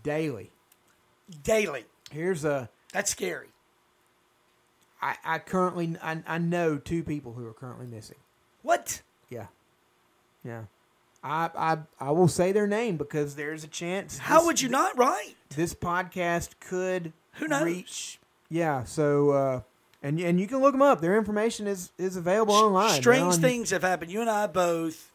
[0.03, 0.51] Daily.
[1.43, 1.85] Daily.
[2.11, 2.71] Here's a.
[2.93, 3.49] That's scary.
[5.03, 8.17] I, I currently I, I know two people who are currently missing.
[8.63, 9.03] What?
[9.29, 9.49] Yeah,
[10.43, 10.63] yeah.
[11.25, 14.19] I I I will say their name because there's a chance.
[14.19, 14.97] How this- would you not?
[14.99, 15.35] Right.
[15.57, 17.65] This podcast could Who knows?
[17.65, 18.21] reach.
[18.51, 18.85] Yeah.
[18.85, 19.61] So uh,
[20.03, 21.01] and and you can look them up.
[21.01, 23.01] Their information is is available online.
[23.01, 24.13] Strange on- things have happened.
[24.13, 25.11] You and I both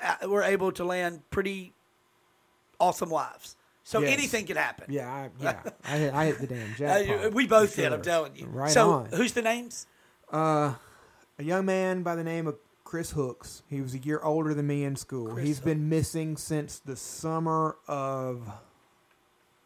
[0.00, 1.72] uh, were able to land pretty
[2.80, 3.56] awesome wives.
[3.86, 4.12] So Yes.
[4.14, 4.86] anything can happen.
[4.90, 5.60] Yeah, I, yeah.
[5.84, 7.34] I, hit, I hit the damn Uh, jackpot.
[7.34, 7.92] we both did.
[7.92, 8.46] I'm telling you.
[8.46, 9.06] Right so on.
[9.12, 9.86] who's the names?
[10.32, 10.74] Uh,
[11.38, 12.56] a young man by the name of
[12.94, 13.64] Chris Hooks.
[13.68, 15.32] He was a year older than me in school.
[15.32, 18.48] Chris He's been missing since the summer of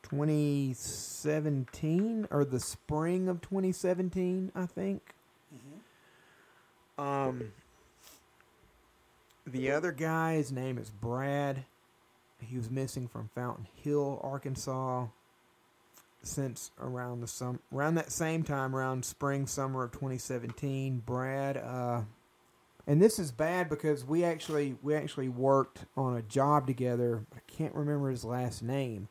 [0.05, 5.13] 2017 or the spring of 2017, I think.
[5.55, 7.03] Mm-hmm.
[7.03, 7.53] Um,
[9.47, 11.67] the other guy, his name is Brad.
[12.41, 15.05] He was missing from Fountain Hill, Arkansas,
[16.23, 21.03] since around the sum around that same time, around spring summer of 2017.
[21.05, 22.01] Brad, uh,
[22.89, 27.27] and this is bad because we actually we actually worked on a job together.
[27.37, 29.09] I can't remember his last name.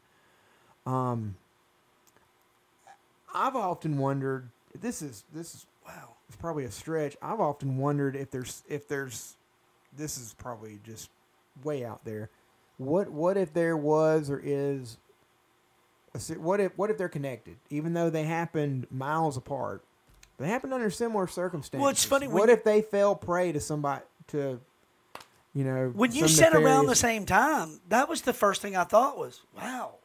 [0.87, 1.35] Um,
[3.33, 4.49] I've often wondered.
[4.81, 6.15] This is this is Wow.
[6.27, 7.15] it's probably a stretch.
[7.21, 9.35] I've often wondered if there's if there's
[9.95, 11.09] this is probably just
[11.63, 12.29] way out there.
[12.77, 14.97] What what if there was or is
[16.35, 19.83] what if what if they're connected even though they happened miles apart?
[20.37, 21.81] They happened under similar circumstances.
[21.81, 24.59] Well, it's funny What if they fell prey to somebody to
[25.53, 28.83] you know When you said around the same time, that was the first thing I
[28.83, 29.95] thought was, wow,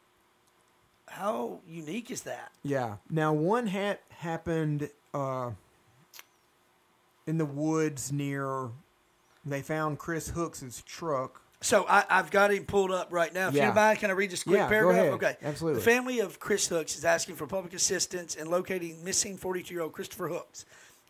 [1.07, 2.51] how unique is that?
[2.63, 2.95] Yeah.
[3.11, 5.51] Now one ha- happened uh,
[7.27, 8.69] in the woods near.
[9.45, 11.42] They found Chris Hooks's truck.
[11.63, 13.47] So I, I've got him pulled up right now.
[13.47, 13.69] If Yeah.
[13.69, 15.13] you mind, can I read this quick Yeah, paragraph?
[15.13, 15.37] Okay.
[15.41, 15.79] Absolutely.
[15.79, 19.81] The family of Chris Hooks is asking for public assistance in locating missing 42 year
[19.83, 20.65] old Christopher Hooks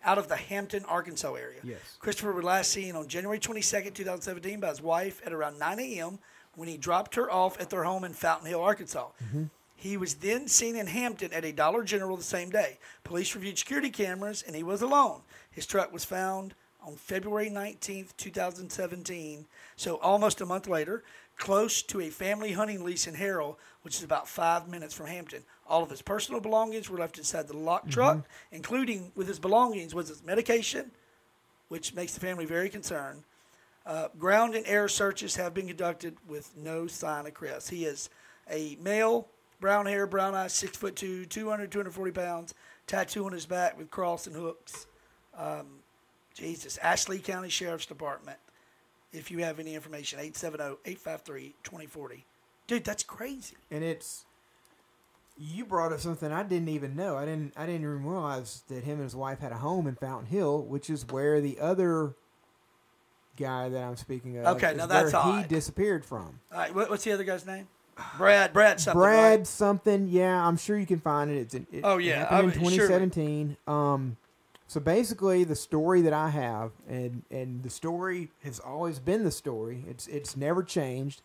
[0.05, 1.59] out of the Hampton, Arkansas area.
[1.63, 1.79] Yes.
[1.99, 6.19] Christopher was last seen on January 22nd, 2017 by his wife at around 9 a.m.
[6.55, 9.07] when he dropped her off at their home in Fountain Hill, Arkansas.
[9.23, 9.43] Mm-hmm.
[9.75, 12.77] He was then seen in Hampton at a Dollar General the same day.
[13.03, 15.21] Police reviewed security cameras and he was alone.
[15.49, 16.53] His truck was found
[16.85, 21.03] on February 19th, 2017, so almost a month later,
[21.37, 25.43] close to a family hunting lease in Harrell, which is about five minutes from Hampton.
[25.67, 29.95] All of his personal belongings were left inside the locked truck, including with his belongings
[29.95, 30.91] was his medication,
[31.69, 33.23] which makes the family very concerned.
[33.85, 37.67] Uh, ground and air searches have been conducted with no sign of Chris.
[37.67, 38.09] He is
[38.49, 39.27] a male,
[39.59, 42.53] brown hair, brown eyes, six foot two, 200, 240 pounds,
[42.87, 44.85] tattoo on his back with cross and hooks.
[45.37, 45.82] Um,
[46.33, 48.37] Jesus, Ashley County Sheriff's Department.
[49.11, 52.23] If you have any information, 870-853-2040.
[52.67, 53.55] Dude, that's crazy.
[53.69, 54.25] and it's
[55.37, 57.17] you brought up something I didn't even know.
[57.17, 59.95] I didn't I didn't even realize that him and his wife had a home in
[59.95, 62.13] Fountain Hill, which is where the other
[63.37, 64.57] guy that I'm speaking of.
[64.57, 66.39] Okay, now that's where he disappeared from.
[66.51, 67.67] All right, what's the other guy's name?
[68.17, 68.53] Brad.
[68.53, 68.99] Brad something.
[68.99, 69.47] Brad right?
[69.47, 71.37] something, yeah, I'm sure you can find it.
[71.37, 73.09] It's in, it Oh, yeah, happened I in mean, surely.
[73.09, 73.57] 2017.
[73.67, 74.17] Um,
[74.73, 79.29] so basically, the story that I have, and and the story has always been the
[79.31, 79.83] story.
[79.87, 81.21] It's it's never changed.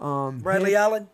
[0.00, 1.08] Um, Bradley him- Allen.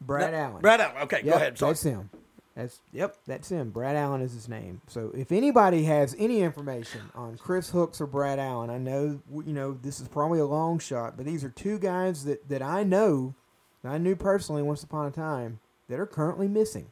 [0.00, 0.60] Brad No, Allen.
[0.60, 0.96] Brad Allen.
[1.02, 1.58] Okay, Yep, go ahead.
[1.58, 1.70] Sorry.
[1.70, 2.10] That's him.
[2.56, 3.70] That's yep, that's him.
[3.70, 4.80] Brad Allen is his name.
[4.88, 9.52] So if anybody has any information on Chris Hooks or Brad Allen, I know you
[9.52, 12.82] know this is probably a long shot, but these are two guys that that I
[12.82, 13.34] know,
[13.82, 16.88] that I knew personally once upon a time that are currently missing.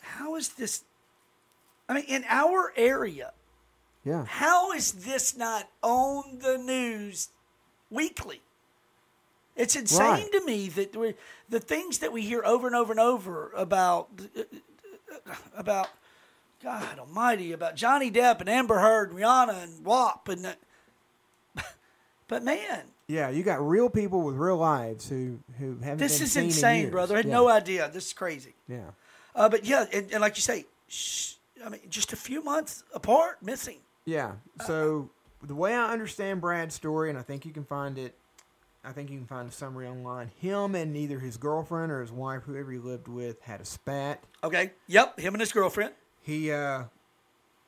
[0.00, 0.84] how is this?
[1.90, 3.32] I mean, in our area,
[4.04, 4.24] Yeah.
[4.24, 7.30] how is this not on the news
[7.90, 8.40] weekly?
[9.56, 10.32] It's insane Right.
[10.32, 11.14] to me that we,
[11.48, 14.08] the things that we hear over and over and over about
[15.56, 15.88] about
[16.62, 20.58] God Almighty about Johnny Depp and Amber Heard, and Rihanna and WAP and that.
[22.28, 25.98] But man, Yeah, you got real people with real lives who who haven't.
[25.98, 26.92] this is in insane, years.
[26.92, 27.14] brother.
[27.14, 27.32] I had yeah.
[27.34, 27.90] no idea.
[27.92, 28.54] This is crazy.
[28.68, 28.92] Yeah.
[29.34, 31.34] Uh, but yeah, and, and like you say, sh-
[31.64, 33.78] I mean, just a few months apart, missing.
[34.04, 34.32] Yeah.
[34.66, 35.10] So
[35.42, 38.16] the way I understand Brad's story, and I think you can find it,
[38.82, 40.30] I think you can find a summary online.
[40.40, 44.22] Him and either his girlfriend or his wife, whoever he lived with, had a spat.
[44.42, 44.72] Okay.
[44.86, 45.20] Yep.
[45.20, 45.92] Him and his girlfriend.
[46.22, 46.84] He uh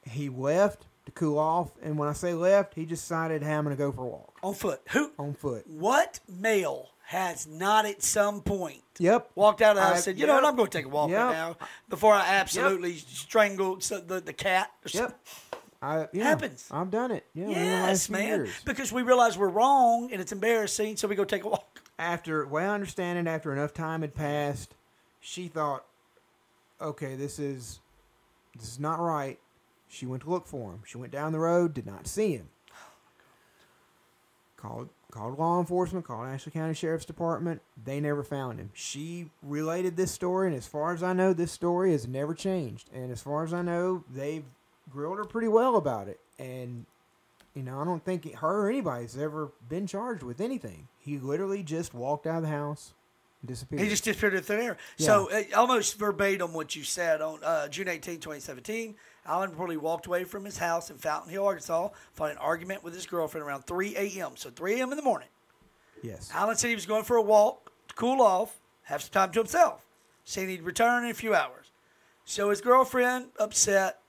[0.09, 3.64] he left to cool off, and when I say left, he just decided, "Hey, I'm
[3.64, 4.80] gonna go for a walk on foot.
[4.90, 5.11] Who?
[5.18, 9.31] on foot." What male has not at some point Yep.
[9.35, 10.45] walked out of the house I- and said, "You know what?
[10.47, 11.21] I'm going to take a walk Yep.
[11.25, 11.57] right now
[11.89, 14.93] before I absolutely strangle the the cat." or Yep.
[14.93, 15.19] something."
[15.83, 16.69] I, yeah, Happens.
[16.71, 17.27] I've done it.
[17.35, 18.49] Yeah, Yes, man.
[18.65, 21.83] Because we realize we're wrong and it's embarrassing, so we go take a walk.
[21.99, 23.31] after well, I understand it.
[23.31, 24.75] After enough time had passed,
[25.21, 25.85] she thought,
[26.81, 27.81] "Okay, this is
[28.57, 29.39] this is not right."
[29.89, 30.83] She went to look for him.
[30.87, 32.49] She went down the road, did not see him.
[34.57, 37.61] Called called law enforcement, called Ashley County Sheriff's Department.
[37.85, 38.71] They never found him.
[38.73, 42.89] She related this story, and as far as I know, this story has never changed.
[42.93, 44.45] And as far as I know, they've
[44.91, 46.19] grilled her pretty well about it.
[46.39, 46.87] And
[47.55, 50.89] you know, I don't think her or anybody's ever been charged with anything.
[50.99, 52.95] He literally just walked out of the house,
[53.45, 53.83] disappeared.
[53.83, 54.79] He just disappeared into thin air.
[54.97, 58.95] So uh, almost verbatim what you said on uh, June 18, 2017.
[59.27, 62.95] Allen reportedly walked away from his house in Fountain Hill, Arkansas, following an argument with
[62.95, 64.33] his girlfriend around 3 a.m.
[64.37, 64.91] So 3 a.m.
[64.91, 65.29] in the morning.
[66.03, 69.31] yes, Allen said he was going for a walk to cool off, have some time
[69.33, 69.85] to himself,
[70.25, 71.70] saying he'd return in a few hours.
[72.25, 74.01] So his girlfriend, upset,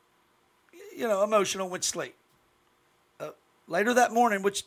[0.96, 2.16] you know, emotional, went to sleep.
[3.20, 3.30] Uh,
[3.68, 4.64] later that morning, which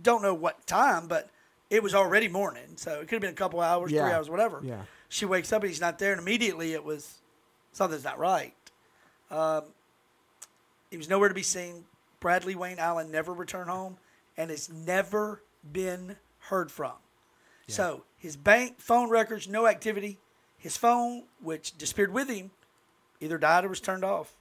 [0.00, 1.30] don't know what time, but
[1.70, 4.60] it was already morning, so it could have been a couple hours, three hours, whatever.
[4.64, 4.82] Yeah.
[5.08, 7.18] She wakes up and he's not there, and immediately it was
[7.72, 8.54] something's not right.
[9.34, 9.64] Um,
[10.90, 11.84] he was nowhere to be seen.
[12.20, 13.98] Bradley Wayne Allen never returned home
[14.36, 16.92] and has never been heard from.
[17.66, 20.18] So his bank phone records, no activity.
[20.58, 22.50] His phone, which disappeared with him,
[23.20, 24.34] either died or was turned off.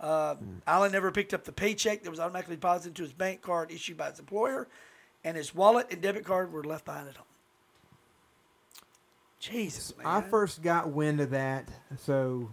[0.00, 3.70] Uh, Allen never picked up the paycheck that was automatically deposited to his bank card
[3.70, 4.66] issued by his employer,
[5.22, 7.26] and his wallet and debit card were left behind at home.
[9.38, 10.06] Jesus, man.
[10.06, 11.68] I first got wind of that.
[11.98, 12.52] So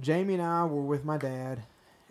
[0.00, 1.62] Jamie and I were with my dad,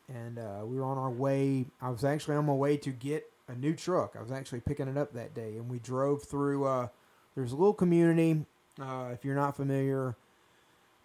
[0.08, 1.66] and uh, we were on our way.
[1.82, 4.16] I was actually on my way to get a new truck.
[4.18, 6.66] I was actually picking it up that day, and we drove through.
[6.66, 6.88] Uh,
[7.36, 8.46] there's a little community,
[8.82, 10.16] uh, if you're not familiar,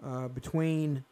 [0.04, 1.04] uh, between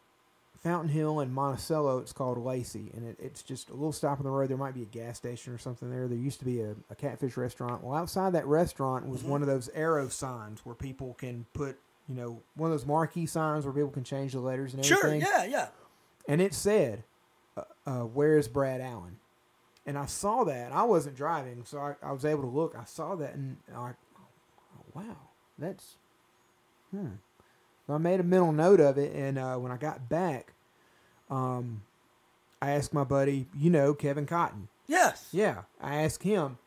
[0.61, 1.99] Fountain Hill and Monticello.
[1.99, 4.49] It's called Lacey, and it, it's just a little stop on the road.
[4.49, 6.07] There might be a gas station or something there.
[6.07, 7.83] There used to be a, a catfish restaurant.
[7.83, 11.77] Well, outside that restaurant was one of those arrow signs where people can put,
[12.07, 15.21] you know, one of those marquee signs where people can change the letters and everything.
[15.21, 15.67] sure, yeah, yeah.
[16.27, 17.03] And it said,
[17.55, 19.17] uh, uh, "Where's Brad Allen?"
[19.85, 20.71] And I saw that.
[20.73, 22.75] I wasn't driving, so I, I was able to look.
[22.77, 25.15] I saw that, and I, oh, wow,
[25.57, 25.95] that's,
[26.91, 27.11] hmm.
[27.85, 30.51] So I made a mental note of it, and uh, when I got back,
[31.29, 31.83] um,
[32.61, 34.67] I asked my buddy, you know, Kevin Cotton.
[34.87, 35.29] Yes.
[35.31, 36.57] Yeah, I asked him.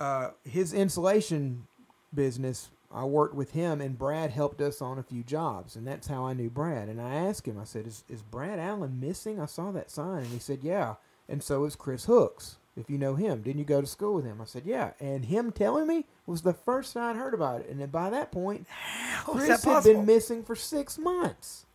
[0.00, 1.66] Uh, his insulation
[2.14, 6.06] business, I worked with him, and Brad helped us on a few jobs, and that's
[6.06, 6.88] how I knew Brad.
[6.88, 10.18] And I asked him, I said, "Is is Brad Allen missing?" I saw that sign,
[10.18, 10.94] and he said, "Yeah."
[11.28, 12.56] And so is Chris Hooks.
[12.76, 14.40] If you know him, didn't you go to school with him?
[14.40, 17.80] I said, "Yeah." And him telling me was the first I'd heard about it, and
[17.80, 21.66] then by that point, How is Chris that had been missing for six months.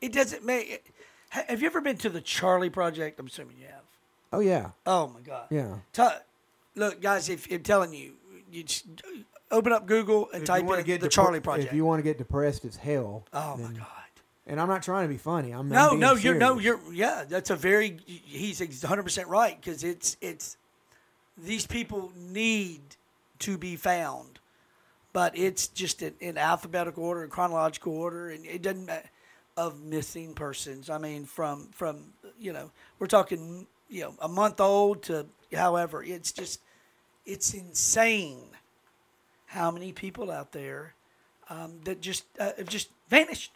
[0.00, 0.92] It doesn't make.
[1.30, 3.18] Have you ever been to the Charlie Project?
[3.20, 3.82] I'm assuming you have.
[4.32, 5.46] Oh yeah, Oh my God.
[5.50, 5.76] yeah.
[6.76, 8.14] Look, guys, if I'm telling you,
[8.50, 8.84] you just
[9.54, 11.68] open up Google and If type in the depre- Charlie Project.
[11.68, 13.86] If you want to get depressed as hell, oh my God.
[14.46, 15.52] And I'm not trying to be funny.
[15.52, 17.24] I'm No, I'm no, you're no, you're yeah.
[17.26, 17.98] That's a very.
[18.04, 20.58] He's 100 percent right because it's it's
[21.38, 22.82] these people need
[23.40, 24.38] to be found,
[25.14, 28.90] but it's just in, in alphabetical order and chronological order, and it doesn't
[29.56, 30.90] of missing persons.
[30.90, 36.02] I mean, from from you know, we're talking you know a month old to however.
[36.02, 36.60] It's just
[37.24, 38.48] it's insane
[39.54, 40.94] how many people out there
[41.48, 43.52] um, that just uh, have just vanished.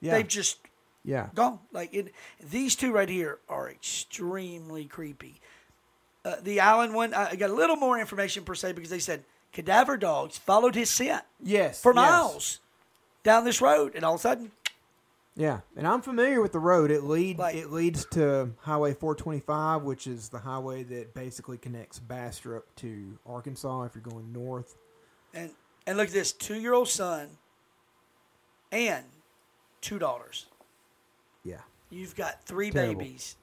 [0.00, 0.14] Yeah.
[0.14, 0.58] They've just
[1.04, 1.28] yeah.
[1.34, 1.58] gone.
[1.72, 2.12] Like it,
[2.50, 5.40] these two right here are extremely creepy.
[6.24, 9.24] Uh, the Allen one, I got a little more information per se because they said
[9.52, 11.80] cadaver dogs followed his scent Yes.
[11.82, 11.96] for yes.
[11.96, 12.60] miles
[13.22, 14.52] down this road, and all of a sudden,
[15.36, 16.90] Yeah, and I'm familiar with the road.
[16.90, 21.98] It lead Like- it leads to Highway 425, which is the highway that basically connects
[21.98, 24.76] Bastrop to Arkansas if you're going north.
[25.36, 25.50] And
[25.86, 27.28] and look at this two year old son
[28.72, 29.04] and
[29.80, 30.46] two daughters.
[31.44, 31.58] Yeah,
[31.90, 32.94] You've got three Terrible.
[33.00, 33.36] babies.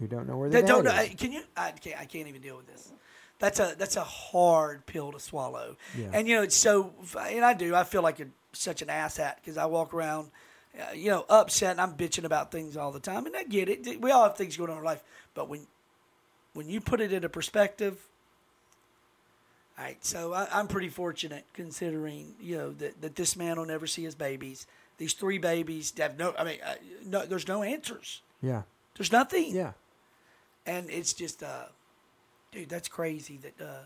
[0.00, 0.90] who don't know where they don't know.
[0.90, 1.42] I- Can you?
[1.56, 2.00] I can't.
[2.00, 2.90] I can't even deal with this.
[3.38, 5.76] That's a that's a hard pill to swallow.
[5.96, 6.10] Yeah.
[6.12, 6.92] And you know it's so.
[7.20, 7.74] And I do.
[7.74, 10.30] I feel like a, such an asshat because I walk around,
[10.80, 13.26] uh, you know, upset and I'm bitching about things all the time.
[13.26, 14.00] And I get it.
[14.00, 15.02] We all have things going on in our life.
[15.34, 15.66] But when
[16.54, 17.98] when you put it into perspective.
[19.76, 23.66] All right, so I, I'm pretty fortunate considering you know that, that this man will
[23.66, 24.66] never see his babies.
[24.98, 26.32] These three babies have no.
[26.38, 26.74] I mean, uh,
[27.04, 27.26] no.
[27.26, 28.20] There's no answers.
[28.40, 28.62] Yeah,
[28.96, 29.72] There's nothing yeah,
[30.66, 31.64] and it's just uh
[32.52, 33.78] dude that's crazy that uh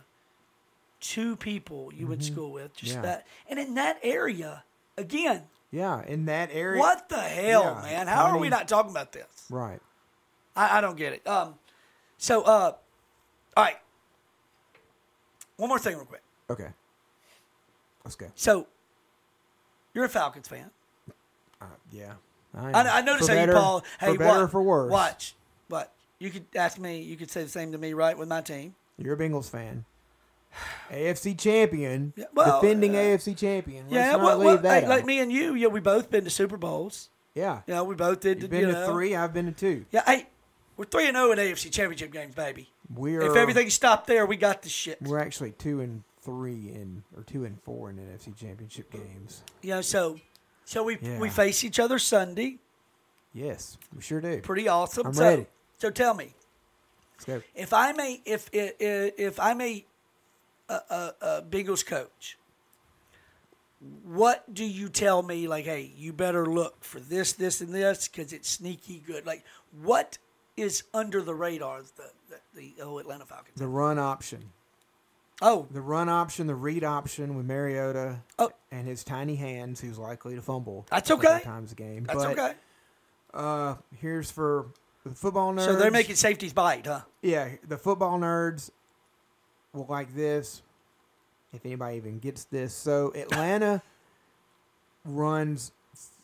[1.01, 3.05] two people you went to school with just Mm-hmm.
[3.05, 3.11] Yeah.
[3.11, 4.65] that and in that area
[4.97, 6.03] again yeah.
[6.07, 9.47] In that area, what the hell Yeah, man how are we not talking about this
[9.49, 9.81] Right.
[10.57, 11.55] I, I don't get it um
[12.19, 12.73] so uh
[13.57, 13.77] all right
[15.59, 16.69] one more thing real quick Okay.
[18.05, 18.27] Let's go.
[18.35, 18.67] so
[19.95, 20.71] you're a falcons fan
[21.61, 22.15] Uh, yeah.
[22.57, 22.87] i, am.
[22.87, 24.91] I noticed For how better- you paul hey for better what, or for worse.
[24.91, 25.35] watch
[25.69, 28.41] what you could ask me you could say the same to me right with my
[28.41, 29.85] team You're a Bengals fan.
[30.91, 33.85] AFC champion, Yeah, well, defending uh, AFC champion.
[33.85, 36.31] Let's yeah well, well that hey, like me and you yeah we both been to
[36.31, 37.61] super bowls Yeah.
[37.67, 38.41] You know, we both did.
[38.43, 39.15] You've you been to three.
[39.15, 39.85] I've been to two.
[39.93, 40.27] Yeah, hey,
[40.79, 42.71] we're three and zero in AFC Championship games, baby.
[42.95, 45.01] We're If everything stopped there, we got the shit.
[45.03, 49.43] we're actually two and three in or two and four in NFC championship games.
[49.63, 50.19] Yeah, so
[50.65, 51.19] so we Yeah.
[51.19, 52.59] we face each other Sunday.
[53.35, 54.41] Yes, we sure do.
[54.41, 55.07] Pretty awesome.
[55.07, 55.47] I'm so, ready.
[55.77, 56.35] So tell me,
[57.55, 59.85] if I'm a if if, if I'm a,
[60.69, 62.39] a, a, a Bengals coach,
[64.05, 65.47] what do you tell me?
[65.47, 69.25] Like, hey, you better look for this, this, and this because it's sneaky good.
[69.27, 69.45] Like,
[69.81, 70.19] what
[70.57, 71.83] is under the radar?
[71.83, 73.59] The the, the oh, Atlanta Falcons.
[73.59, 74.53] The run option,
[75.41, 78.51] Oh, the run option, the read option with Mariota Oh.
[78.73, 80.87] and his tiny hands, who's likely to fumble.
[80.91, 81.41] That's okay.
[81.45, 82.05] Times a game.
[82.05, 82.53] that's but, okay.
[83.33, 84.73] Uh, here's for
[85.05, 85.67] the football nerds.
[85.67, 87.03] So they're making safeties bite, huh?
[87.23, 88.71] Yeah, the football nerds
[89.73, 90.63] will like this.
[91.53, 93.83] If anybody even gets this, so Atlanta
[95.05, 95.73] runs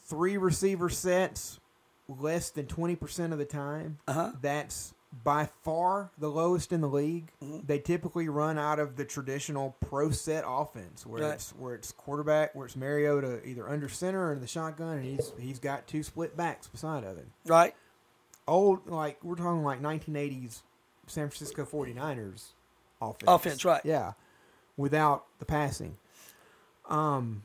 [0.06, 1.60] three receiver sets
[2.09, 3.98] less than twenty percent of the time.
[4.06, 4.32] Uh-huh.
[4.43, 7.30] That's by far the lowest in the league.
[7.42, 7.66] Mm-hmm.
[7.66, 11.34] They typically run out of the traditional pro set offense, where Right.
[11.34, 15.32] it's where it's quarterback, where it's Mariota either under center or the shotgun, and he's
[15.38, 17.74] he's got two split backs beside of him Right.
[18.48, 20.62] old like we're talking like 1980s
[21.06, 22.48] San Francisco 49ers
[23.00, 23.24] offense.
[23.28, 23.82] Offense, right.
[23.84, 24.12] Yeah.
[24.76, 25.96] Without the passing.
[26.88, 27.42] Um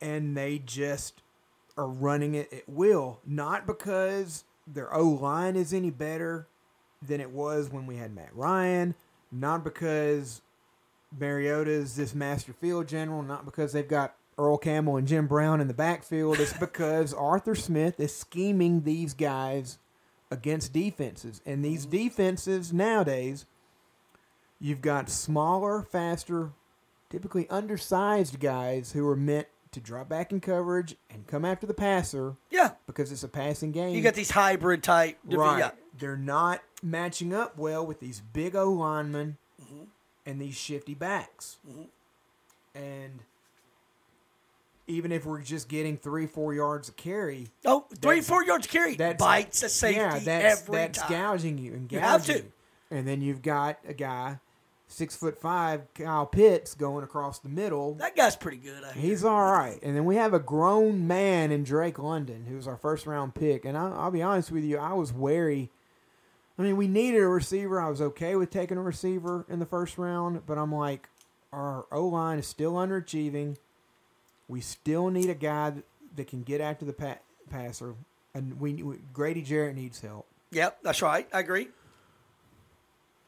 [0.00, 1.22] and they just
[1.76, 6.46] are running it at will, not because their O line is any better
[7.06, 8.94] than it was when we had Matt Ryan,
[9.30, 10.42] not because
[11.16, 15.60] Mariota is this master field general, not because they've got Earl Campbell and Jim Brown
[15.60, 16.38] in the backfield.
[16.38, 19.78] It's because Arthur Smith is scheming these guys
[20.30, 21.40] against defenses.
[21.46, 21.96] And these mm-hmm.
[21.96, 23.46] defenses nowadays,
[24.60, 26.52] you've got smaller, faster,
[27.10, 31.74] typically undersized guys who are meant to drop back in coverage and come after the
[31.74, 32.72] passer Yeah.
[32.86, 33.94] because it's a passing game.
[33.94, 35.18] You got these hybrid type.
[35.24, 35.58] Right.
[35.58, 35.70] Yeah.
[35.98, 39.84] They're not matching up well with these big O linemen Mm-hmm.
[40.26, 41.58] and these shifty backs.
[42.74, 43.20] And
[44.86, 48.94] even if we're just getting three, four yards of carry, Oh, three, four yards carry.
[48.96, 51.10] That bites a safety yeah, that's, every that's time.
[51.10, 52.52] gouging you and gouging you.
[52.90, 54.38] And then you've got a guy,
[54.88, 57.94] six foot five, Kyle Pitts, going across the middle.
[57.94, 58.82] That guy's pretty good.
[58.82, 58.92] I.
[58.92, 59.78] He's all right.
[59.82, 63.64] And then we have a grown man in Drake London, who's our first round pick.
[63.64, 65.70] And I, I'll be honest with you, I was wary.
[66.58, 67.80] I mean, we needed a receiver.
[67.80, 71.08] I was okay with taking a receiver in the first round, but I'm like,
[71.52, 73.56] our O line is still underachieving.
[74.48, 75.84] We still need a guy that,
[76.16, 77.18] that can get after the pa-
[77.50, 77.94] passer.
[78.34, 80.26] And we, we Grady Jarrett needs help.
[80.50, 81.28] Yep, that's right.
[81.32, 81.68] I agree.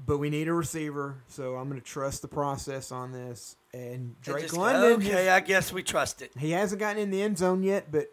[0.06, 3.56] But we need a receiver, so I'm going to trust the process on this.
[3.74, 6.32] And Drake just- London, Okay, I guess we trust it.
[6.38, 8.10] He hasn't gotten in the end zone yet, but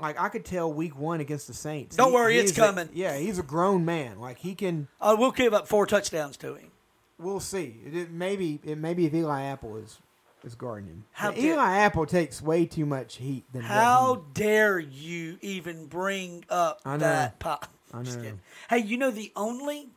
[0.00, 1.96] like I could tell week one against the Saints.
[1.96, 2.88] Don't he- worry, it's he's a- coming.
[2.94, 4.18] yeah, he's a grown man.
[4.20, 4.88] Like he can.
[5.00, 6.70] Uh, we'll give up four touchdowns to him.
[7.18, 7.76] We'll see.
[7.86, 9.98] It, it maybe it maybe if Eli Apple is
[10.44, 11.04] is guarding him.
[11.12, 15.86] How dare- Eli Apple takes way too much heat than How he- dare you even
[15.86, 17.66] bring up that pop?
[17.92, 18.22] I Just know.
[18.24, 18.40] kidding.
[18.70, 19.88] Hey, you know the only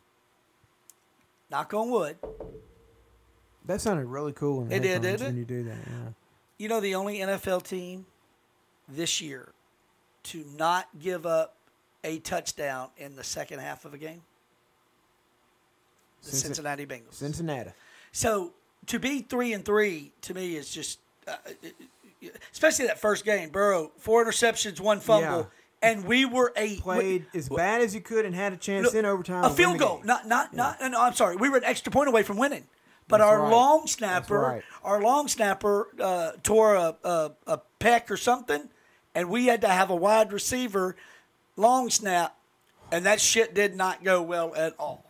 [1.49, 2.17] knock on wood.
[3.65, 4.65] that sounded really cool.
[4.65, 5.77] The It did, didn't when you do that.
[5.77, 6.09] Yeah.
[6.57, 8.05] You know the only NFL team
[8.87, 9.49] this year
[10.23, 11.55] to not give up
[12.03, 14.21] a touchdown in the second half of a game?
[16.23, 17.13] The Cincin- Cincinnati Bengals.
[17.13, 17.71] Cincinnati.
[18.11, 18.53] So
[18.87, 21.35] to be three and three to me is just, uh,
[22.51, 23.49] especially that first game.
[23.49, 25.49] Burrow four interceptions, one fumble,
[25.81, 28.95] and we were a Played as bad as you could and had a chance Look,
[28.95, 29.43] in overtime.
[29.43, 30.77] A field goal, not not not.
[30.81, 31.35] No, I'm sorry.
[31.35, 32.65] We were an extra point away from winning,
[33.07, 33.51] but That's our right.
[33.51, 34.63] long snapper, right.
[34.83, 38.69] our long snapper uh, tore a, a a pec or something,
[39.15, 40.95] and we had to have a wide receiver
[41.55, 42.35] long snap,
[42.91, 45.03] and that shit did not go well at all.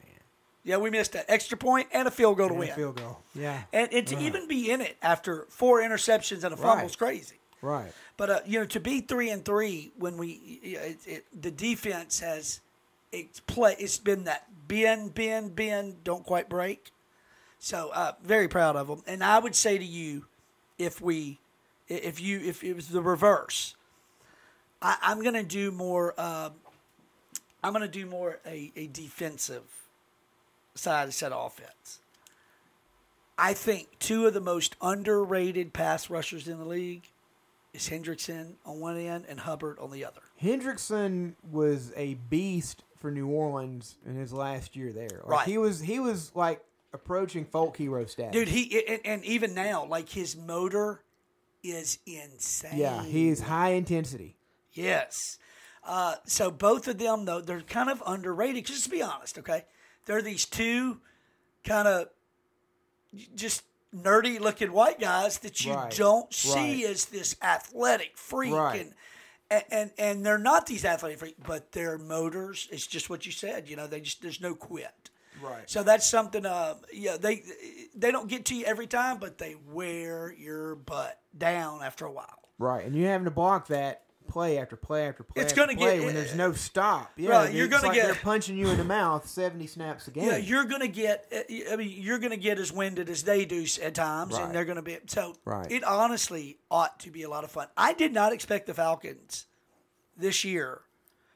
[0.64, 2.76] Yeah, we missed an extra point and a field goal to And a win.
[2.76, 3.19] field goal.
[3.34, 3.61] Yeah.
[3.72, 6.98] And, and to even be in it after four interceptions and a fumble is Right.
[6.98, 7.35] crazy.
[7.61, 7.94] Right.
[8.18, 12.19] But uh, you know, to be three and three when we it, it, the defense
[12.19, 12.61] has
[13.11, 16.91] it's play it's been that bend, bend, bend, don't quite break.
[17.60, 19.03] So uh, very proud of them.
[19.07, 20.26] And I would say to you,
[20.77, 21.39] if we,
[21.88, 23.76] if you, if it was the reverse,
[24.81, 26.19] I, I'm going to do more.
[26.19, 26.53] Um,
[27.64, 29.64] I'm to do more a, a defensive
[30.76, 31.99] side of set of offense.
[33.38, 37.10] I think two of the most underrated pass rushers in the league
[37.78, 40.22] is Hendrickson on one end and Hubbard on the other.
[40.41, 45.22] Hendrickson was a beast for New Orleans in his last year there.
[45.24, 45.48] Like, Right.
[45.48, 46.62] He was he was like
[46.94, 48.34] approaching folk hero status.
[48.34, 51.02] Dude, he and, and even now, like his motor
[51.64, 52.78] is insane.
[52.78, 54.36] yeah, he's high intensity.
[54.74, 55.14] Yes.
[55.86, 58.66] Uh, so both of them, though, they're kind of underrated.
[58.66, 59.66] Just to be honest, okay,
[60.06, 60.99] they're these two
[61.64, 62.10] kind of
[63.36, 63.64] just
[63.96, 66.92] nerdy looking white guys that you Right, don't see right.
[66.92, 68.92] as this athletic freak, Right.
[69.50, 72.68] and, and and they're not these athletic freak, but their motors.
[72.72, 73.70] It's just what you said.
[73.70, 75.10] You know, they just there's no quit.
[75.42, 75.70] Right.
[75.70, 76.46] So that's something.
[76.46, 77.44] Uh, yeah, they
[77.96, 82.12] they don't get to you every time, but they wear your butt down after a
[82.12, 82.40] while.
[82.60, 84.02] Right, and you're having to block that
[84.38, 85.42] play after play after play.
[85.42, 87.12] It's gonna play get- when there's no stop.
[87.18, 90.12] Yeah, Right, you're gonna like get- they're punching you in the mouth seventy snaps a
[90.12, 90.26] game.
[90.28, 91.26] Yeah, you're gonna get.
[91.34, 94.44] uh, I mean, you're gonna get as winded as they do at times, Right.
[94.44, 95.00] and they're gonna be.
[95.08, 95.72] So Right.
[95.72, 97.68] it honestly ought to be a lot of fun.
[97.76, 99.48] I did not expect the Falcons
[100.16, 100.82] this year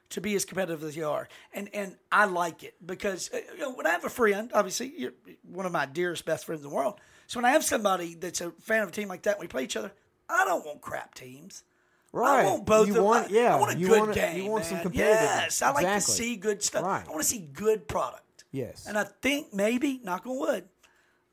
[0.10, 3.60] to be as competitive as they are, and and I like it because uh, you
[3.62, 6.70] know when I have a friend, obviously you're one of my dearest best friends in
[6.70, 7.00] the world.
[7.26, 9.48] So when I have somebody that's a fan of a team like that, and we
[9.48, 9.92] play each other.
[10.30, 11.64] I don't want crap teams.
[12.12, 12.46] Right.
[12.46, 14.44] I want both you of want, I, yeah, I want a you good want, game.
[14.44, 14.86] You want some man.
[14.86, 14.96] competitiveness.
[14.98, 16.84] Yes, I like to see good stuff.
[16.84, 17.06] Right.
[17.06, 18.46] I want to see good product.
[18.52, 18.86] Yes.
[18.88, 20.66] And I think maybe, knock on wood,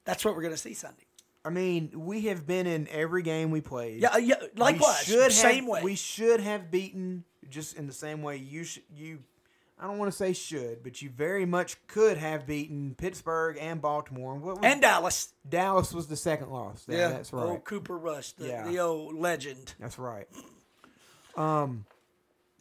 [0.04, 1.04] that's what we're going to see Sunday.
[1.44, 4.02] I mean, we have been in every game we played.
[4.02, 4.36] Yeah, yeah.
[4.56, 5.80] Likewise, we should same have, way.
[5.82, 8.82] We should have beaten just in the same way you should.
[8.94, 9.20] You,
[9.78, 13.80] I don't want to say should, but you very much could have beaten Pittsburgh and
[13.80, 14.34] Baltimore.
[14.34, 15.32] Was, and Dallas.
[15.48, 16.84] Dallas was the second loss.
[16.88, 17.46] Yeah, that's right.
[17.46, 18.68] Old Cooper Rush, the, Yeah.
[18.68, 19.74] the old legend.
[19.78, 20.26] That's right.
[21.38, 21.84] Um,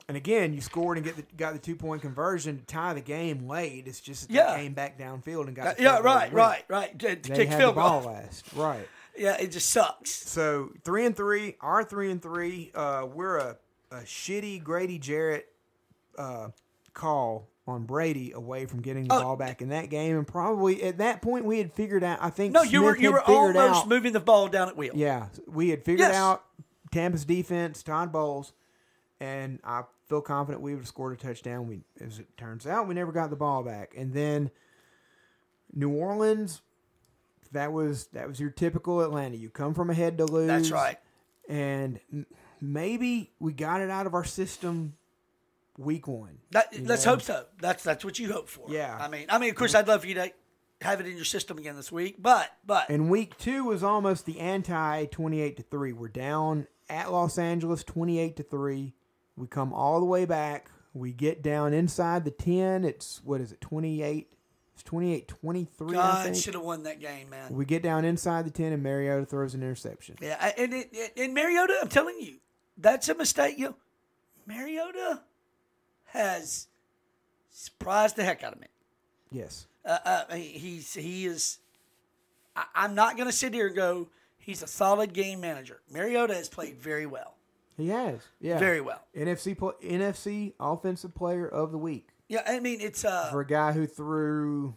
[0.08, 3.02] and again, you scored and get the, got the two point conversion to tie the
[3.02, 3.88] game late.
[3.88, 4.52] It's just Yeah.
[4.56, 7.00] they came back downfield and got Uh, yeah, field goal to right, right, right.
[7.00, 8.88] To, to They kick had field the ball last, right?
[9.20, 10.12] Yeah, it just sucks.
[10.12, 12.72] So three and three, our three and three.
[12.76, 13.58] Uh, we're a,
[13.90, 15.52] a shitty Grady Jarrett
[16.20, 16.50] uh,
[16.94, 20.84] call on Brady away from getting the Oh, ball back in that game, and probably
[20.84, 22.20] at that point we had figured out.
[22.22, 24.94] I think No, you were you were almost out, moving the ball down at wheel.
[24.94, 26.16] Yeah, we had figured Yes.
[26.16, 26.44] out
[26.92, 28.54] Tampa's defense, Todd Bowles,
[29.20, 31.68] and I feel confident we would have scored a touchdown.
[31.68, 34.52] We, as it turns out, we never got the ball back, and then
[35.74, 36.62] New Orleans.
[37.54, 39.38] That was that was your typical Atlanta.
[39.38, 40.48] You come from ahead to lose.
[40.48, 40.98] That's right.
[41.48, 42.00] And
[42.60, 44.96] maybe we got it out of our system
[45.78, 46.40] week one.
[46.52, 47.12] That, let's know?
[47.12, 47.46] hope so.
[47.62, 48.66] That's that's what you hope for.
[48.70, 48.98] Yeah.
[49.00, 50.32] I mean, I mean, of course, I'd love for you to
[50.82, 54.26] have it in your system again this week, but but And week two was almost
[54.26, 55.94] the anti twenty eight to three.
[55.94, 58.94] We're down at Los Angeles twenty eight to three.
[59.38, 60.70] We come all the way back.
[60.94, 62.84] We get down inside the ten.
[62.84, 64.32] It's what is it twenty eight?
[64.80, 66.36] It's 28-23, I God think.
[66.36, 67.52] should have won that game, man.
[67.52, 70.18] We get down inside the ten, and Mariota throws an interception.
[70.22, 72.36] Yeah, and it, and Mariota, I'm telling you,
[72.78, 73.58] that's a mistake.
[73.58, 73.76] You, know,
[74.46, 75.22] Mariota
[76.06, 76.68] has
[77.50, 78.68] surprised the heck out of me.
[79.32, 81.58] Yes, Uh, uh, he's he is.
[82.56, 84.10] I, I'm not going to sit here and go.
[84.38, 85.82] He's a solid game manager.
[85.92, 87.34] Mariota has played very well,
[87.78, 88.20] he has.
[88.42, 89.02] Yeah, very well.
[89.16, 92.10] NFC pl- NFC Offensive Player of the Week.
[92.28, 94.74] Yeah, I mean it's uh for a guy who threw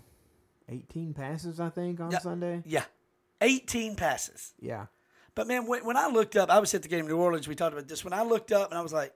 [0.69, 2.19] 18 passes, I think, on Yeah.
[2.21, 2.63] Sunday.
[2.65, 2.85] yeah,
[3.41, 4.53] 18 passes.
[4.61, 4.87] Yeah.
[5.35, 7.49] But man, when, when I looked up, I was at the game in New Orleans.
[7.49, 8.05] We talked about this.
[8.05, 9.13] When I looked up and I was like,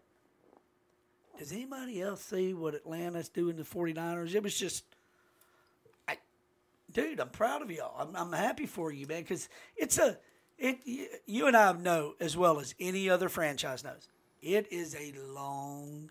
[1.38, 4.34] does anybody else see what Atlanta's doing to 49ers?
[4.34, 4.84] It was just,
[6.08, 6.18] I,
[6.92, 8.00] dude, I'm proud of y'all.
[8.00, 10.16] I'm, I'm happy for you, man, because it's a,
[10.58, 10.78] it.
[11.26, 14.08] You and I know as well as any other franchise knows.
[14.42, 16.10] It is a long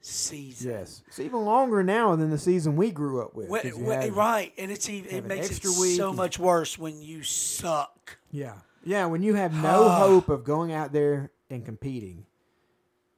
[0.00, 0.70] season.
[0.70, 3.48] Yes, it's even longer now than the season we grew up with.
[3.48, 7.00] Wh- 'cause have- right, and it's even, it makes it week so much worse when
[7.02, 8.18] you suck.
[8.30, 8.54] Yeah,
[8.84, 9.06] yeah.
[9.06, 12.26] When you have no hope of going out there and competing,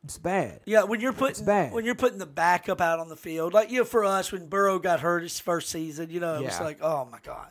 [0.05, 0.61] it's bad.
[0.65, 1.73] Yeah, when you're putting bad.
[1.73, 4.47] when you're putting the backup out on the field, like you know, for us when
[4.49, 7.51] Burrow got hurt his first season, you know, it was like, oh my god.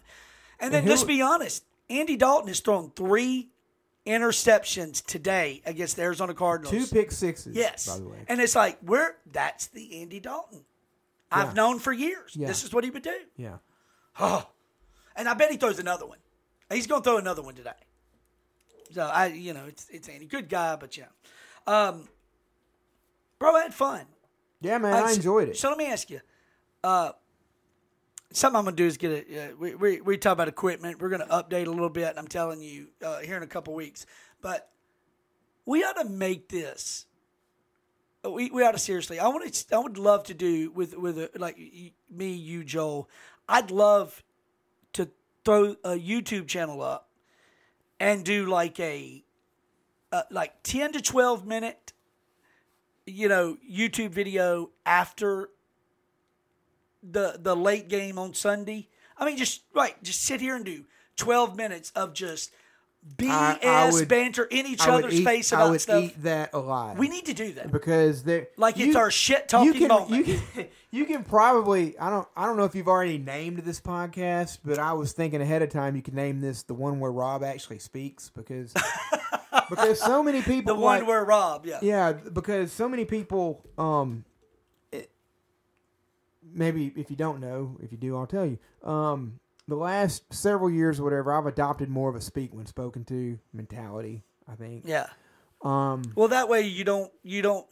[0.60, 3.50] And then who- let's be honest, Andy Dalton has thrown three
[4.06, 6.72] interceptions today against the Arizona Cardinals.
[6.90, 7.56] Two pick sixes.
[7.56, 8.18] yes, by the way.
[8.28, 10.64] and it's like we're that's the Andy Dalton
[11.32, 12.32] I've known for years.
[12.36, 12.48] Yeah.
[12.48, 13.18] This is what he would do.
[13.36, 13.58] yeah.
[14.20, 14.48] Oh,
[15.16, 16.20] and I bet he throws another one.
[16.72, 17.72] He's going to throw another one today.
[18.94, 21.06] So I, you know, it's it's Andy, good guy, but yeah,
[21.68, 22.08] um,
[23.40, 24.06] bro, I had fun.
[24.62, 25.58] Yeah, man, Uh, I so- enjoyed it.
[25.58, 26.22] So let me ask you,
[26.84, 27.12] uh,
[28.32, 29.52] something I'm gonna do is get a.
[29.52, 31.02] Uh, we, we we talk about equipment.
[31.02, 32.16] We're gonna update a little bit.
[32.18, 34.06] I'm telling you uh, here in a couple weeks,
[34.42, 34.70] but
[35.66, 37.06] we ought to make this.
[38.26, 39.20] uh, We, we ought to seriously.
[39.20, 39.76] I want to.
[39.76, 41.58] I would love to do with with a, like
[42.10, 43.10] me, you, Joel.
[43.48, 44.24] I'd love
[44.94, 45.10] to
[45.44, 47.10] throw a YouTube channel up
[48.00, 49.24] and do like a
[50.12, 51.94] uh, like ten to twelve minute,
[53.06, 55.50] you know, YouTube video after
[57.12, 58.88] the the late game on Sunday.
[59.18, 62.52] I mean, just right, just sit here and do twelve minutes of just
[63.18, 66.04] BS I- I would- banter in each other's eat- face I would stuff.
[66.04, 66.98] eat that alive.
[66.98, 67.72] We need to do that.
[67.72, 70.28] because they Like it's our shit-talking you can, moment.
[70.28, 73.80] You can, you can probably I don't I don't know if you've already named this
[73.80, 77.12] podcast, but I was thinking ahead of time you could name this the one where
[77.12, 78.74] Robb actually speaks because
[79.70, 83.64] because so many people The one like- where Robb, yeah, yeah because so many people
[83.78, 84.26] um
[86.56, 88.58] maybe if you don't know if you do I'll tell you
[88.90, 93.04] um the last several years or whatever I've adopted more of a speak when spoken
[93.06, 95.08] to mentality I think yeah.
[95.62, 97.66] um Well, that way you don't you don't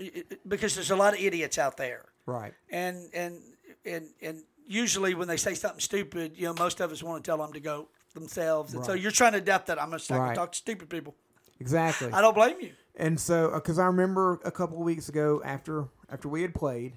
[0.47, 2.05] because there's a lot of idiots out there.
[2.25, 3.41] right and and
[3.85, 7.27] and and usually when they say something stupid, you know, most of us want to
[7.29, 9.81] tell them to go themselves, and so you're trying to adapt that.
[9.81, 10.35] I'm going to Right.
[10.35, 11.15] talk to stupid people.
[11.59, 12.71] exactly I don't blame you.
[12.95, 16.93] And so, because I remember a couple of weeks ago, after after we had played,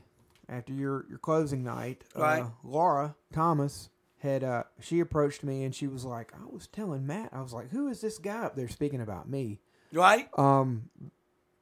[0.48, 2.42] after your your closing night, Right.
[2.42, 3.90] uh, Laura Thomas
[4.20, 7.52] had uh, she approached me and she was like, "I was telling Matt, I was
[7.52, 9.60] like, who is this guy up there speaking about me?"
[9.92, 10.28] Right?
[10.38, 10.90] Um,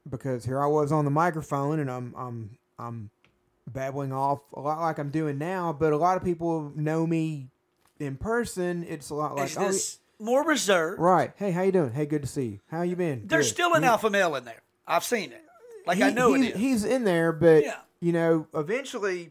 [0.09, 3.11] because here I was on the microphone and I'm I'm I'm
[3.71, 7.49] babbling off a lot like I'm doing now, but a lot of people know me
[7.99, 8.85] in person.
[8.89, 11.01] It's a lot like, Is oh, this more reserved?
[11.01, 11.93] right, hey, how you doing?
[11.93, 12.61] Hey, good to see you.
[12.71, 13.23] How you been?
[13.27, 13.55] There's Good.
[13.55, 14.61] still an You- alpha male in there.
[14.87, 15.43] I've seen it.
[15.87, 16.61] Like I know he's, it is.
[16.61, 17.77] He's in there, but Yeah.
[18.01, 19.31] You know, eventually,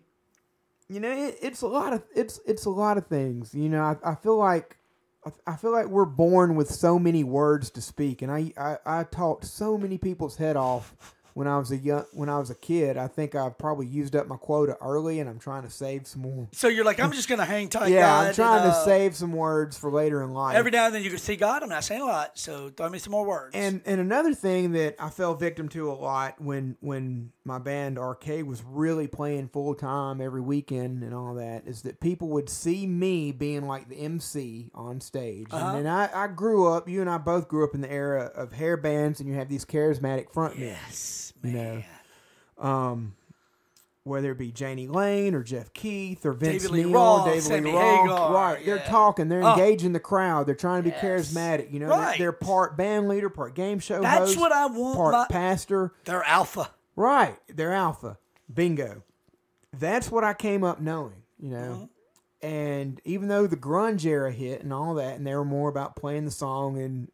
[0.90, 3.54] you know, it, it's a lot of it's it's a lot of things.
[3.54, 4.78] You know, I, I feel like
[5.26, 8.78] I- I feel like we're born with so many words to speak, and I, I
[8.86, 10.96] I talked so many people's head off
[11.34, 12.98] when I was a young when I was a kid.
[12.98, 16.22] I think I've probably used up my quota early, and I'm trying to save some
[16.24, 16.48] more.
[16.52, 17.90] so you're like, I'm just going to hang tight.
[17.90, 20.56] yeah, God, I'm trying and, to uh, save some words for later in life.
[20.56, 21.64] Every now and then you can see God.
[21.64, 23.56] I'm not saying a lot, so throw me some more words.
[23.56, 28.00] And and another thing that I fell victim to a lot when when my band
[28.00, 32.48] Arcade was really playing full time every weekend and all that is that people would
[32.50, 35.48] see me being like the MC on stage.
[35.52, 35.76] Uh-huh.
[35.76, 38.32] And then I, I grew up, you and I both grew up in the era
[38.34, 40.60] of hair bands and you have these charismatic frontmen.
[40.60, 41.84] yes, You man.
[42.60, 42.64] know.
[42.70, 43.16] Um
[44.06, 47.44] whether it be Jani Lane or Jeff Keith or Vince David Lee Neil, Roth, David
[47.44, 48.66] Sammy Lee Hagar, right?
[48.66, 49.54] They're talking, they're Oh.
[49.54, 51.02] engaging the crowd, they're trying to be Yes.
[51.34, 51.72] charismatic.
[51.72, 54.98] You know, They're- they're, part band leader, part game show That's host, what I want
[54.98, 55.94] part my- pastor.
[56.04, 56.70] They're alpha.
[56.96, 58.18] Right, they're alpha,
[58.54, 59.04] bingo.
[59.78, 61.24] That's what I came up knowing.
[61.40, 61.58] You know.
[61.58, 62.48] Mm-hmm.
[62.48, 65.96] And even though the grunge era hit and all that, and they were more about
[65.96, 67.10] playing the song, and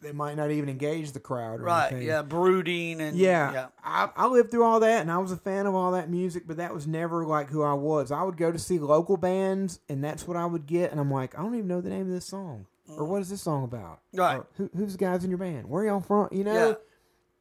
[0.00, 1.90] they might not even engage the crowd, or Right?
[1.90, 2.06] anything.
[2.06, 3.66] Yeah, brooding and Yeah, yeah.
[3.82, 6.44] I, I lived through all that, and I was a fan of all that music,
[6.46, 8.12] but that was never like who I was.
[8.12, 11.10] I would go to see local bands, and that's what I would get, and I'm
[11.10, 13.64] like, I don't even know the name of this song, or what is this song
[13.64, 13.98] about?
[14.14, 14.36] Right.
[14.36, 15.68] Or, Who, who's the guys in your band?
[15.68, 16.28] Where y'all from?
[16.30, 16.74] You know, Yeah.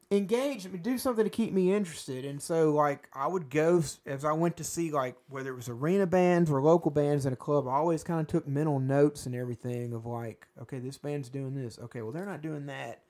[0.10, 0.68] Engage.
[0.70, 2.24] me, do something to keep me interested.
[2.24, 5.68] And so, like, I would go as I went to see, like, whether it was
[5.68, 7.68] arena bands or local bands in a club.
[7.68, 11.56] I always kind of took mental notes and everything of like, okay, this band's doing
[11.56, 11.78] this.
[11.80, 13.02] Okay, well, they're not doing that.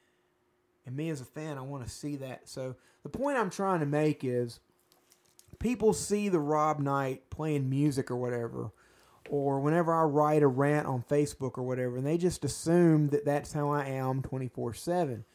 [0.88, 2.48] And me as a fan, I want to see that.
[2.48, 4.60] So the point I'm trying to make is
[5.60, 8.72] people see the Robb Knight playing music or whatever,
[9.30, 13.26] or whenever I write a rant on Facebook or whatever, and they just assume that
[13.26, 15.26] that's how I am 24 7.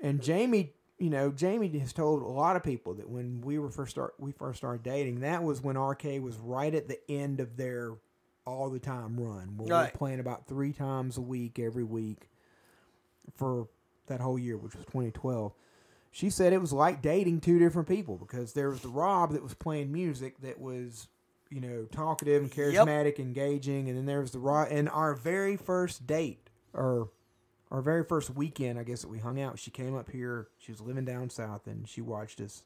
[0.00, 3.70] And Jamie, you know, Jamie has told a lot of people that when we were
[3.70, 7.40] first start we first started dating, that was when RK was right at the end
[7.40, 7.92] of their
[8.46, 9.56] all the time run.
[9.56, 12.28] Where we were playing about three times a week every week
[13.36, 13.68] for
[14.06, 15.52] that whole year, which was 2012.
[16.10, 19.42] she said it was like dating two different people because there was the Robb that
[19.42, 21.08] was playing music that was,
[21.50, 24.68] you know, talkative and charismatic, engaging, and then there was the Robb.
[24.70, 27.08] And our very first date, or
[27.70, 30.48] our very first weekend, I guess that we hung out, she came up here.
[30.58, 32.62] She was living down south, and she watched us.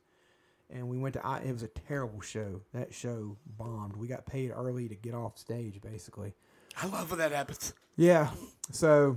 [0.70, 1.24] And we went to.
[1.26, 2.60] I- It was a terrible show.
[2.74, 3.96] That show bombed.
[3.96, 6.34] We got paid early to get off stage, basically.
[6.82, 7.72] I love when that happens.
[7.96, 8.30] Yeah.
[8.70, 9.16] So,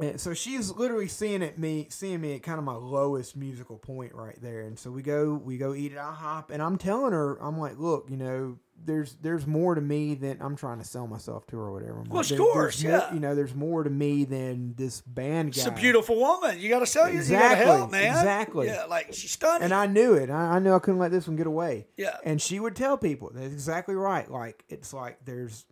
[0.00, 3.76] and so she's literally seeing at me, seeing me at kind of my lowest musical
[3.76, 4.62] point right there.
[4.62, 7.78] And so we go, we go eat at IHOP, and I'm telling her, I'm like,
[7.78, 11.56] look, you know, there's there's more to me than I'm trying to sell myself to
[11.58, 12.00] or whatever.
[12.00, 13.14] I'm Well, like, of "There- course, there's more- yeah.
[13.14, 15.58] you know, there's more to me than this band guy.
[15.60, 16.58] She's a beautiful woman.
[16.58, 17.06] You got to sell.
[17.06, 18.06] Exactly, You got to help, man.
[18.16, 18.66] exactly.
[18.66, 19.62] Yeah, like she's stunning.
[19.62, 20.30] And I knew it.
[20.30, 21.86] I, I knew I couldn't let this one get away.
[21.96, 22.16] Yeah.
[22.24, 24.28] And she would tell people that's exactly right.
[24.30, 25.64] Like it's like there's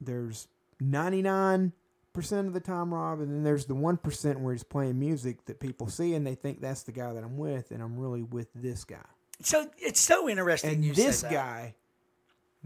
[0.00, 0.48] there's
[0.80, 1.72] ninety nine
[2.12, 5.44] percent of the time Robb, and then there's the one percent where he's playing music
[5.46, 8.22] that people see and they think that's the guy that I'm with, and I'm really
[8.22, 8.96] with this guy.
[9.42, 10.70] so it's so interesting.
[10.70, 11.74] And you this guy,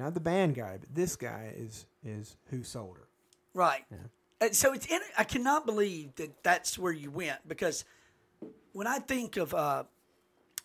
[0.01, 3.09] not the band guy, but this guy is is who sold her.
[3.55, 3.85] Right.
[4.41, 7.85] And so it's in, I cannot believe that that's where you went because
[8.73, 9.85] when I think of uh,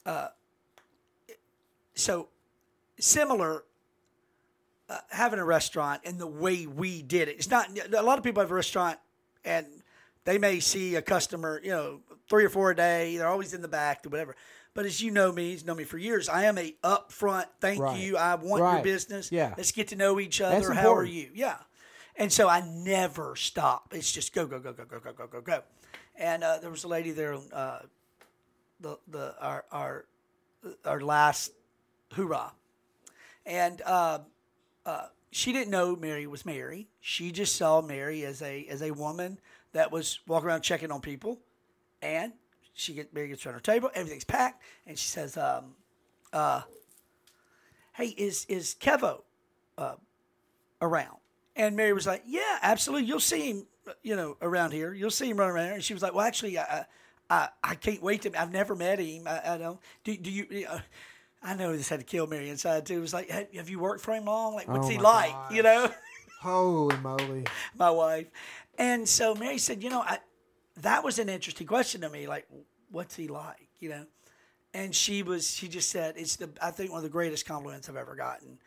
[0.06, 0.28] uh,
[1.94, 2.30] so
[2.99, 3.64] similar
[4.90, 7.38] uh, having a restaurant and the way we did it.
[7.38, 8.99] It's not a lot of people have a restaurant
[9.44, 9.66] and
[10.26, 13.18] they may see a customer, you know, three or four a day.
[13.18, 14.36] They're always in the back or whatever.
[14.76, 16.27] But as you know me, you know me for years.
[16.30, 17.45] I am a upfront.
[17.61, 17.97] Thank Right.
[17.99, 18.18] you.
[18.18, 19.31] I want your business.
[19.31, 19.53] Yeah.
[19.57, 20.73] Let's get to know each other.
[20.73, 21.31] How are you?
[21.34, 21.57] Yeah.
[22.18, 23.93] And so I never stop.
[23.93, 25.64] It's just go, go, go, go, go, go, go, go, go.
[26.18, 27.80] And uh, there was a lady there, uh,
[28.80, 30.06] the the our our
[30.85, 31.52] our last
[32.14, 32.53] hoorah,
[33.45, 34.19] and uh,
[34.85, 36.88] uh, she didn't know Mary was Mary.
[37.02, 39.39] She just saw Mary as a as a woman
[39.73, 41.39] that was walking around checking on people,
[42.02, 42.31] and
[42.76, 45.73] she get Mary gets around her table, everything's packed, and she says, um,
[46.34, 46.61] uh,
[47.93, 49.22] "Hey, is is Kevo
[49.77, 49.95] uh,
[50.81, 51.18] around?"
[51.56, 53.07] And Mary was like, "Yeah, absolutely.
[53.07, 53.65] You'll see him,
[54.03, 54.93] you know, around here.
[54.93, 56.85] You'll see him running around." here." And she was like, "Well, actually, I,
[57.30, 58.39] I, I can't wait to.
[58.39, 59.26] I've never met him.
[59.27, 59.80] I, I don't.
[60.03, 60.68] Do, do you?
[60.69, 60.80] Uh,
[61.41, 62.97] I know this had to kill Mary inside too.
[62.97, 64.53] It was like, "Have- have you worked for him long?
[64.53, 65.31] Like, what's Oh he like?
[65.31, 65.52] gosh.
[65.53, 65.91] You know."
[66.41, 67.45] Holy moly!
[67.77, 68.27] my wife.
[68.77, 70.19] And so Mary said, you know, I,
[70.81, 72.27] that was an interesting question to me.
[72.27, 72.47] Like,
[72.91, 73.68] what's he like?
[73.80, 74.06] You know?
[74.73, 77.88] And she was, she just said, it's the, I think one of the greatest compliments
[77.88, 78.57] I've ever gotten.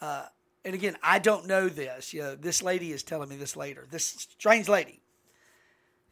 [0.00, 0.26] Uh,
[0.64, 2.12] and again, I don't know this.
[2.14, 3.86] You know, this lady is telling me this later.
[3.90, 5.00] This strange lady.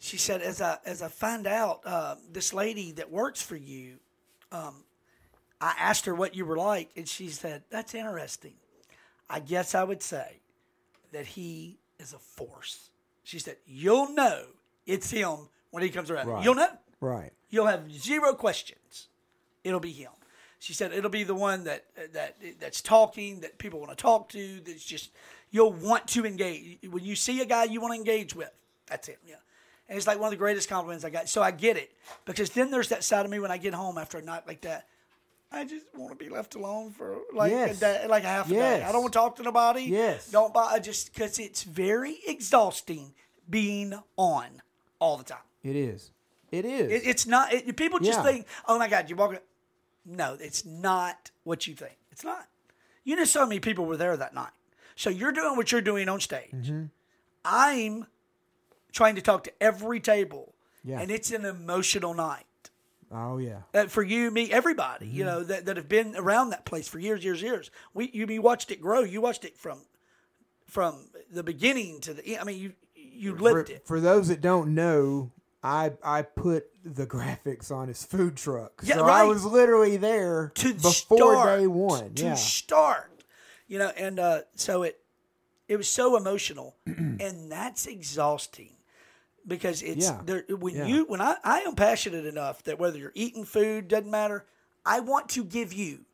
[0.01, 3.97] She said, as I as I find out, uh, this lady that works for you,
[4.53, 4.85] um,
[5.61, 8.55] I asked her what you were like, and she said, "That's interesting.
[9.29, 10.39] I guess I would say
[11.13, 12.91] that he is a force."
[13.25, 14.45] She said, "You'll know
[14.89, 16.27] it's him when he comes around.
[16.27, 16.45] Right.
[16.45, 16.69] You'll know.
[17.01, 17.33] Right.
[17.51, 19.07] You'll have zero questions.
[19.63, 20.11] It'll be him."
[20.59, 24.29] She said, "It'll be the one that that that's talking, that people want to talk
[24.31, 24.61] to.
[24.61, 25.11] That's just
[25.53, 28.51] you'll want to engage when you see a guy you want to engage with.
[28.87, 29.19] That's it.
[29.25, 29.37] Yeah."
[29.89, 31.29] And it's like one of the greatest compliments I got.
[31.29, 31.93] So I get it
[32.27, 34.63] because then there's that side of me when I get home after a night like
[34.63, 34.87] that.
[35.51, 37.79] I just want to be left alone for like Yes.
[37.79, 38.83] a day, like a half a day.
[38.83, 39.85] I don't want to talk to nobody.
[39.85, 40.31] Yes.
[40.31, 40.67] Don't buy.
[40.73, 43.15] I just because it's very exhausting
[43.49, 44.61] being on
[44.99, 45.39] all the time.
[45.63, 46.11] It is.
[46.51, 46.91] It is.
[46.91, 47.53] It, it's not.
[47.53, 48.25] It, people just Yeah.
[48.25, 49.41] think, "Oh my God, you walk."
[50.07, 51.97] No, it's not what you think.
[52.11, 52.49] It's not.
[53.05, 54.53] You know, so many people were there that night.
[54.97, 56.51] So you're doing what you're doing on stage.
[56.53, 56.85] Mm-hmm.
[57.45, 58.07] I'm
[58.93, 60.55] trying to talk to every table,
[60.85, 61.01] Yeah.
[61.01, 62.45] and it's an emotional night
[63.13, 63.59] oh yeah.
[63.75, 65.07] uh, for you, me, everybody.
[65.07, 67.71] You know that, that have been around that place for years, years, years.
[67.95, 69.01] We you you watched it grow.
[69.01, 69.81] You watched it from
[70.67, 72.25] from the beginning to the.
[72.27, 72.39] End.
[72.41, 72.73] I mean, you
[73.19, 73.87] you For, it.
[73.87, 75.33] for those that don't know,
[75.63, 78.83] I I put the graphics on his food truck.
[78.85, 80.93] Yeah, so I was literally there to before
[81.35, 82.15] start, day one.
[82.15, 82.35] To yeah.
[82.35, 83.25] start,
[83.67, 85.01] you know, and uh, so it
[85.67, 88.77] it was so emotional, and that's exhausting
[89.47, 90.21] because it's Yeah.
[90.25, 90.87] there when Yeah.
[90.87, 94.47] you when I I am passionate enough that whether you're eating food doesn't matter.
[94.87, 96.07] I want to give you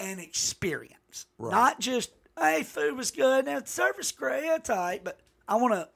[0.00, 5.18] an experience, not just hey, food was good, now service great, that's all right, but
[5.48, 5.88] I want to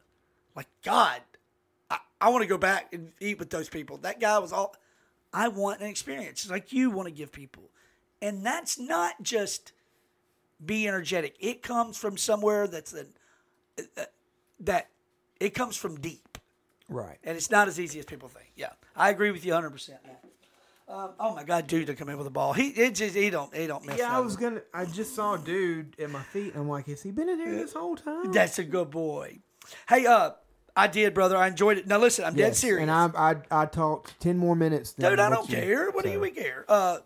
[0.57, 1.21] like God.
[1.91, 3.99] I, I want to go back and eat with those people.
[3.99, 4.75] That guy was all.
[5.33, 7.71] I want an experience like you want to give people,
[8.21, 9.73] and that's not just
[10.65, 11.37] be energetic.
[11.41, 13.07] It comes from somewhere that's an,
[13.79, 14.05] uh,
[14.61, 14.89] that
[15.41, 16.39] it comes from deep,
[16.89, 17.19] Right.
[17.25, 18.53] and it's not as easy as people think.
[18.57, 19.71] Yeah, I agree with you 100.
[19.71, 19.99] percent
[20.93, 22.53] um, Oh my God, dude, to come in with a ball.
[22.53, 23.99] He it just he don't he don't miss.
[23.99, 24.63] Yeah, I was gonna.
[24.75, 26.53] I just saw a dude at my feet.
[26.53, 28.33] and I'm like, has he been in here this whole time?
[28.33, 29.39] That's a good boy.
[29.89, 30.33] Hey, uh,
[30.77, 31.37] I did, brother.
[31.37, 31.87] I enjoyed it.
[31.87, 32.83] Now listen, I'm dead serious.
[32.83, 34.93] And I, I I talked ten more minutes.
[34.93, 35.91] Than Dude, I don't you- care.
[35.91, 36.65] What do you we care?
[36.69, 36.99] Uh,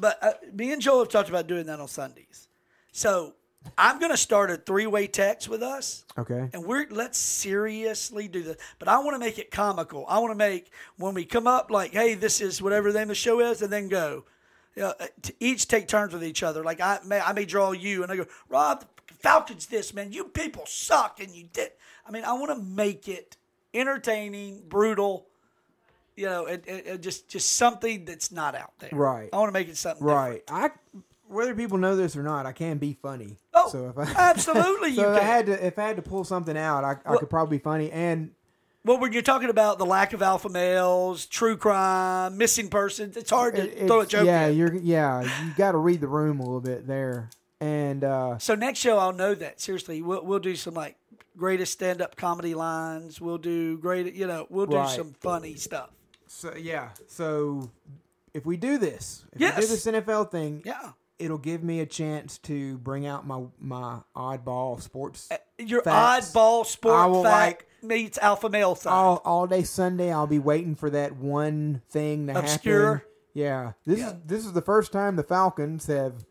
[0.00, 2.48] but uh, me and Joel have talked about doing that on Sundays.
[2.92, 3.34] So
[3.76, 6.04] I'm going to start a three way text with us.
[6.18, 6.48] Okay.
[6.52, 8.56] And we're let's seriously do this.
[8.78, 10.04] But I want to make it comical.
[10.08, 13.04] I want to make when we come up like, hey, this is whatever the name
[13.04, 14.24] of the show is, and then go.
[14.76, 16.64] You know, uh, to each take turns with each other.
[16.64, 18.84] Like I may I may draw you, and I go, Robb,
[19.20, 21.70] Falcons, this man, you people suck, and you did.
[22.06, 23.36] I mean, I want to make it
[23.72, 25.26] entertaining, brutal.
[26.16, 28.90] You know, and, and, and just just something that's not out there.
[28.92, 29.28] Right.
[29.32, 30.42] I want to make it something Right.
[30.48, 30.70] I
[31.34, 33.36] whether people know this or not, I can be funny.
[33.52, 36.02] Oh, so if I, absolutely so you if I had to if I had to
[36.02, 37.90] pull something out, I, I could probably be funny.
[37.90, 38.30] And
[38.84, 43.30] Well, when you're talking about the lack of alpha males, true crime, missing persons, it's
[43.30, 44.56] hard to throw a joke yeah, in.
[44.56, 47.28] you're yeah, you got to read the room a little bit there.
[47.60, 49.60] And uh, So next show, I'll know that.
[49.60, 50.96] Seriously, we'll, we'll do some like
[51.36, 53.20] greatest stand up comedy lines.
[53.20, 54.94] We'll do great, you know, we'll do Right.
[54.96, 55.90] some funny stuff.
[56.26, 57.70] so yeah, so
[58.34, 59.56] if we do this, if Yes.
[59.56, 60.90] we do this NFL thing, Yeah.
[61.18, 65.28] It'll give me a chance to bring out my my oddball sports.
[65.58, 66.32] Your facts.
[66.32, 68.90] oddball I sport will fact meets alpha male side.
[68.92, 70.12] all all day Sunday.
[70.12, 72.94] I'll be waiting for that one thing to Obscure?
[72.94, 73.08] happen.
[73.34, 76.24] Yeah, this is this is the first time the Falcons have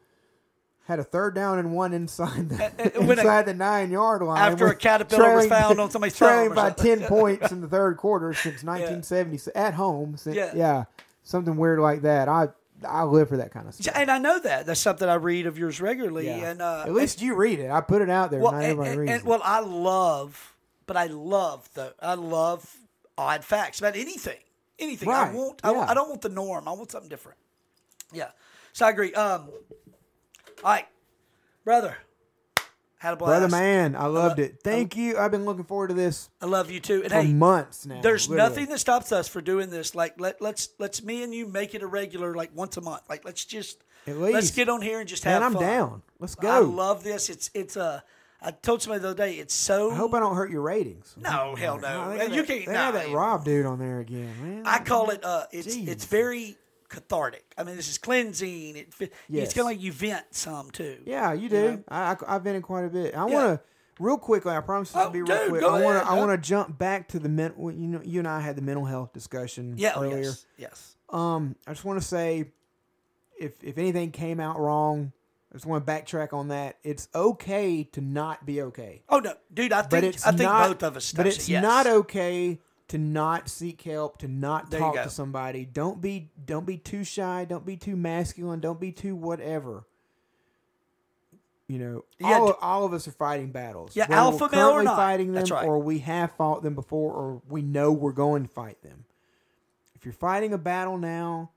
[0.88, 4.22] had a third down and one inside the uh, when a- inside the nine yard
[4.22, 7.68] line After a with- caterpillar was found on somebody's trailing by ten points in the
[7.70, 10.18] third quarter since 1970 at home.
[10.18, 10.52] Since, Yeah.
[10.56, 10.84] yeah,
[11.24, 12.28] something weird like that.
[12.28, 12.50] I
[12.86, 13.94] I live for that kind of stuff.
[13.96, 14.66] and I know that.
[14.66, 16.28] That's something I read of yours regularly.
[16.28, 16.50] Yeah.
[16.52, 17.70] And uh, At least you read it.
[17.72, 18.40] I put it out there.
[18.40, 19.26] well, Not and, everybody and- reads and- it.
[19.28, 20.56] well, I love,
[20.86, 22.76] but I love the I love
[23.18, 24.40] odd facts about anything,
[24.80, 25.10] anything.
[25.10, 25.62] I Right, want.
[25.64, 25.72] I.
[25.74, 26.68] I don't want the norm.
[26.68, 27.38] I want something different.
[28.12, 28.30] Yeah.
[28.74, 29.14] So I agree.
[29.14, 29.50] Um.
[30.64, 30.88] All right,
[31.66, 31.98] brother.
[33.04, 33.32] Had a blast.
[33.32, 34.62] Brother man, I loved lo- it.
[34.64, 35.18] Thank you.
[35.18, 37.02] I've been looking forward to this I love you too.
[37.04, 38.00] And for hey, months now.
[38.02, 38.50] There's literally.
[38.50, 39.94] nothing that stops us for doing this.
[39.94, 43.02] Like let let's let's me and you make it a regular like once a month.
[43.10, 45.62] Like let's just At let's get on here and just Man, have I'm fun.
[45.62, 46.02] down.
[46.20, 46.48] Let's go.
[46.50, 47.30] I love this.
[47.30, 48.00] It's it's uh
[48.42, 49.34] I told somebody the other day.
[49.36, 49.92] It's so.
[49.92, 51.14] I hope I don't hurt your ratings.
[51.18, 52.16] No, hell no.
[52.18, 52.66] Got you that- can't.
[52.68, 53.10] They no, have that.
[53.12, 54.64] Robb dude on there again, man.
[54.66, 55.26] I call it.
[55.26, 55.90] Uh, it's Jeez.
[55.90, 56.58] it's very
[56.94, 57.44] cathartic.
[57.58, 58.78] I mean, this is cleansing.
[58.78, 58.94] It,
[59.28, 59.46] Yes.
[59.46, 60.98] It's kind of like you vent some too.
[61.06, 61.84] Yeah, you do.
[61.88, 63.16] I, I I've been in quite a bit.
[63.16, 63.34] I Yeah.
[63.34, 63.62] want to
[64.00, 64.54] real quickly.
[64.56, 65.64] I promise this Oh, be real dude, quick.
[65.64, 67.54] I want to I want to jump back to the men.
[67.58, 69.94] well, You know, you and I had the mental health discussion Yeah.
[69.96, 70.22] oh, earlier.
[70.22, 70.46] yes.
[70.58, 70.96] Yes.
[71.10, 72.52] Um, I just want to say,
[73.40, 75.12] if if anything came out wrong,
[75.52, 76.78] I just want to backtrack on that.
[76.84, 79.02] It's okay to not be okay.
[79.10, 79.74] Oh no, dude.
[79.74, 81.12] I think it's I think not, both of us.
[81.14, 81.62] But it's yes.
[81.62, 82.60] not okay
[82.94, 85.66] to not seek help, to not There talk to somebody.
[85.66, 87.44] Don't be don't be too shy.
[87.44, 88.60] Don't be too masculine.
[88.60, 89.88] Don't be too whatever.
[91.68, 93.96] You know, Yeah, all, d- all of us are fighting battles.
[93.96, 94.96] Yeah, Whether alpha male or not.
[94.96, 95.66] fighting them, That's right.
[95.66, 99.06] or we have fought them before, or we know we're going to fight them.
[99.96, 101.50] If you're fighting a battle now,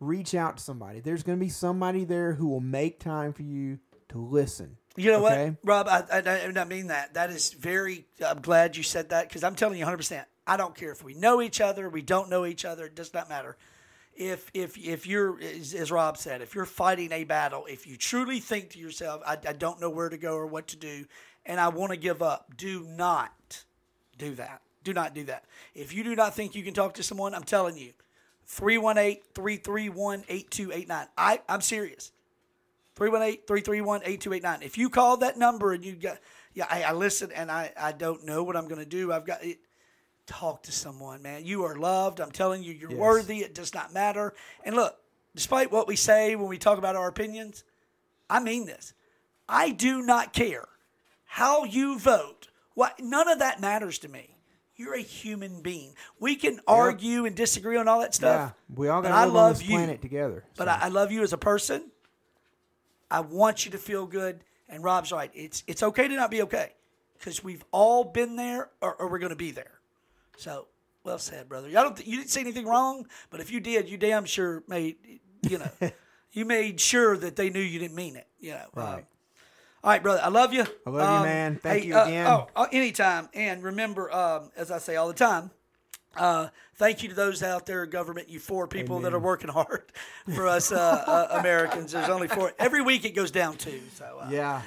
[0.00, 0.98] reach out to somebody.
[0.98, 3.78] There's going to be somebody there who will make time for you
[4.08, 4.78] to listen.
[4.96, 5.50] You know okay?
[5.62, 5.86] what, Robb?
[5.88, 7.14] I, I, I I mean that.
[7.14, 8.06] That is very.
[8.26, 9.96] I'm glad you said that because I'm telling you 100.
[9.96, 12.86] percent I don't care if we know each other, we don't know each other.
[12.86, 13.56] It does not matter.
[14.16, 18.40] If if if you're as, Robb said, if you're fighting a battle, if you truly
[18.40, 21.06] think to yourself, I, I don't know where to go or what to do,
[21.46, 23.64] and I want to give up, do not
[24.18, 24.62] do that.
[24.82, 25.44] Do not do that.
[25.74, 27.92] If you do not think you can talk to someone, I'm telling you,
[28.46, 31.06] 318 331 8289.
[31.48, 32.12] I'm serious.
[33.00, 34.62] 318-331-8289.
[34.62, 36.18] If you call that number and you got,
[36.52, 39.12] yeah, I, I listen and I, I don't know what I'm going to do.
[39.12, 39.58] I've got it.
[40.30, 41.44] Talk to someone, man.
[41.44, 42.20] You are loved.
[42.20, 42.98] I'm telling you, you're Yes.
[43.00, 43.40] worthy.
[43.40, 44.32] It does not matter.
[44.64, 44.96] And look,
[45.34, 47.64] despite what we say when we talk about our opinions,
[48.30, 48.94] I mean this.
[49.48, 50.68] I do not care
[51.24, 52.46] how you vote.
[52.74, 54.36] What none of that matters to me.
[54.76, 55.94] You're a human being.
[56.20, 58.54] We can argue and disagree on all that Yeah, stuff.
[58.72, 59.70] we all got to live on this you.
[59.70, 60.44] planet together.
[60.56, 60.68] But.
[60.68, 61.90] I, I love you as a person.
[63.10, 64.44] I want you to feel good.
[64.68, 65.32] And Robb's right.
[65.34, 66.74] It's it's okay to not be okay
[67.18, 69.72] because we've all been there, or, or we're going to be there.
[70.40, 70.68] So
[71.04, 71.68] well said, brother.
[71.68, 71.96] I don't.
[71.96, 74.96] Th- you didn't say anything wrong, but if you did, you damn sure made
[75.48, 75.70] you know
[76.32, 78.26] you made sure that they knew you didn't mean it.
[78.38, 78.64] You know.
[78.76, 79.04] Um, Right.
[79.84, 80.20] all right, brother.
[80.22, 80.64] I love you.
[80.86, 81.56] I love you, man.
[81.62, 82.26] Thank you uh, again.
[82.26, 83.28] oh, uh, anytime.
[83.34, 85.50] And remember, um, as I say all the time,
[86.16, 89.92] uh, thank you to those out there, government, you four people that are working hard
[90.34, 91.92] for us uh, uh, Americans.
[91.92, 92.52] There's only four.
[92.58, 93.80] Every week it goes down two.
[93.94, 94.62] So, uh, yeah.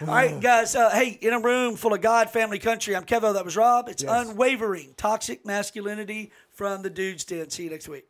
[0.00, 0.76] All right, guys.
[0.76, 2.94] Uh, hey, in a room full of God, family, country.
[2.94, 3.32] I'm Kevo.
[3.34, 3.88] That was Robb.
[3.88, 4.28] It's Yes.
[4.28, 7.50] unwavering toxic masculinity from the Dude's Den.
[7.50, 8.06] See you next week.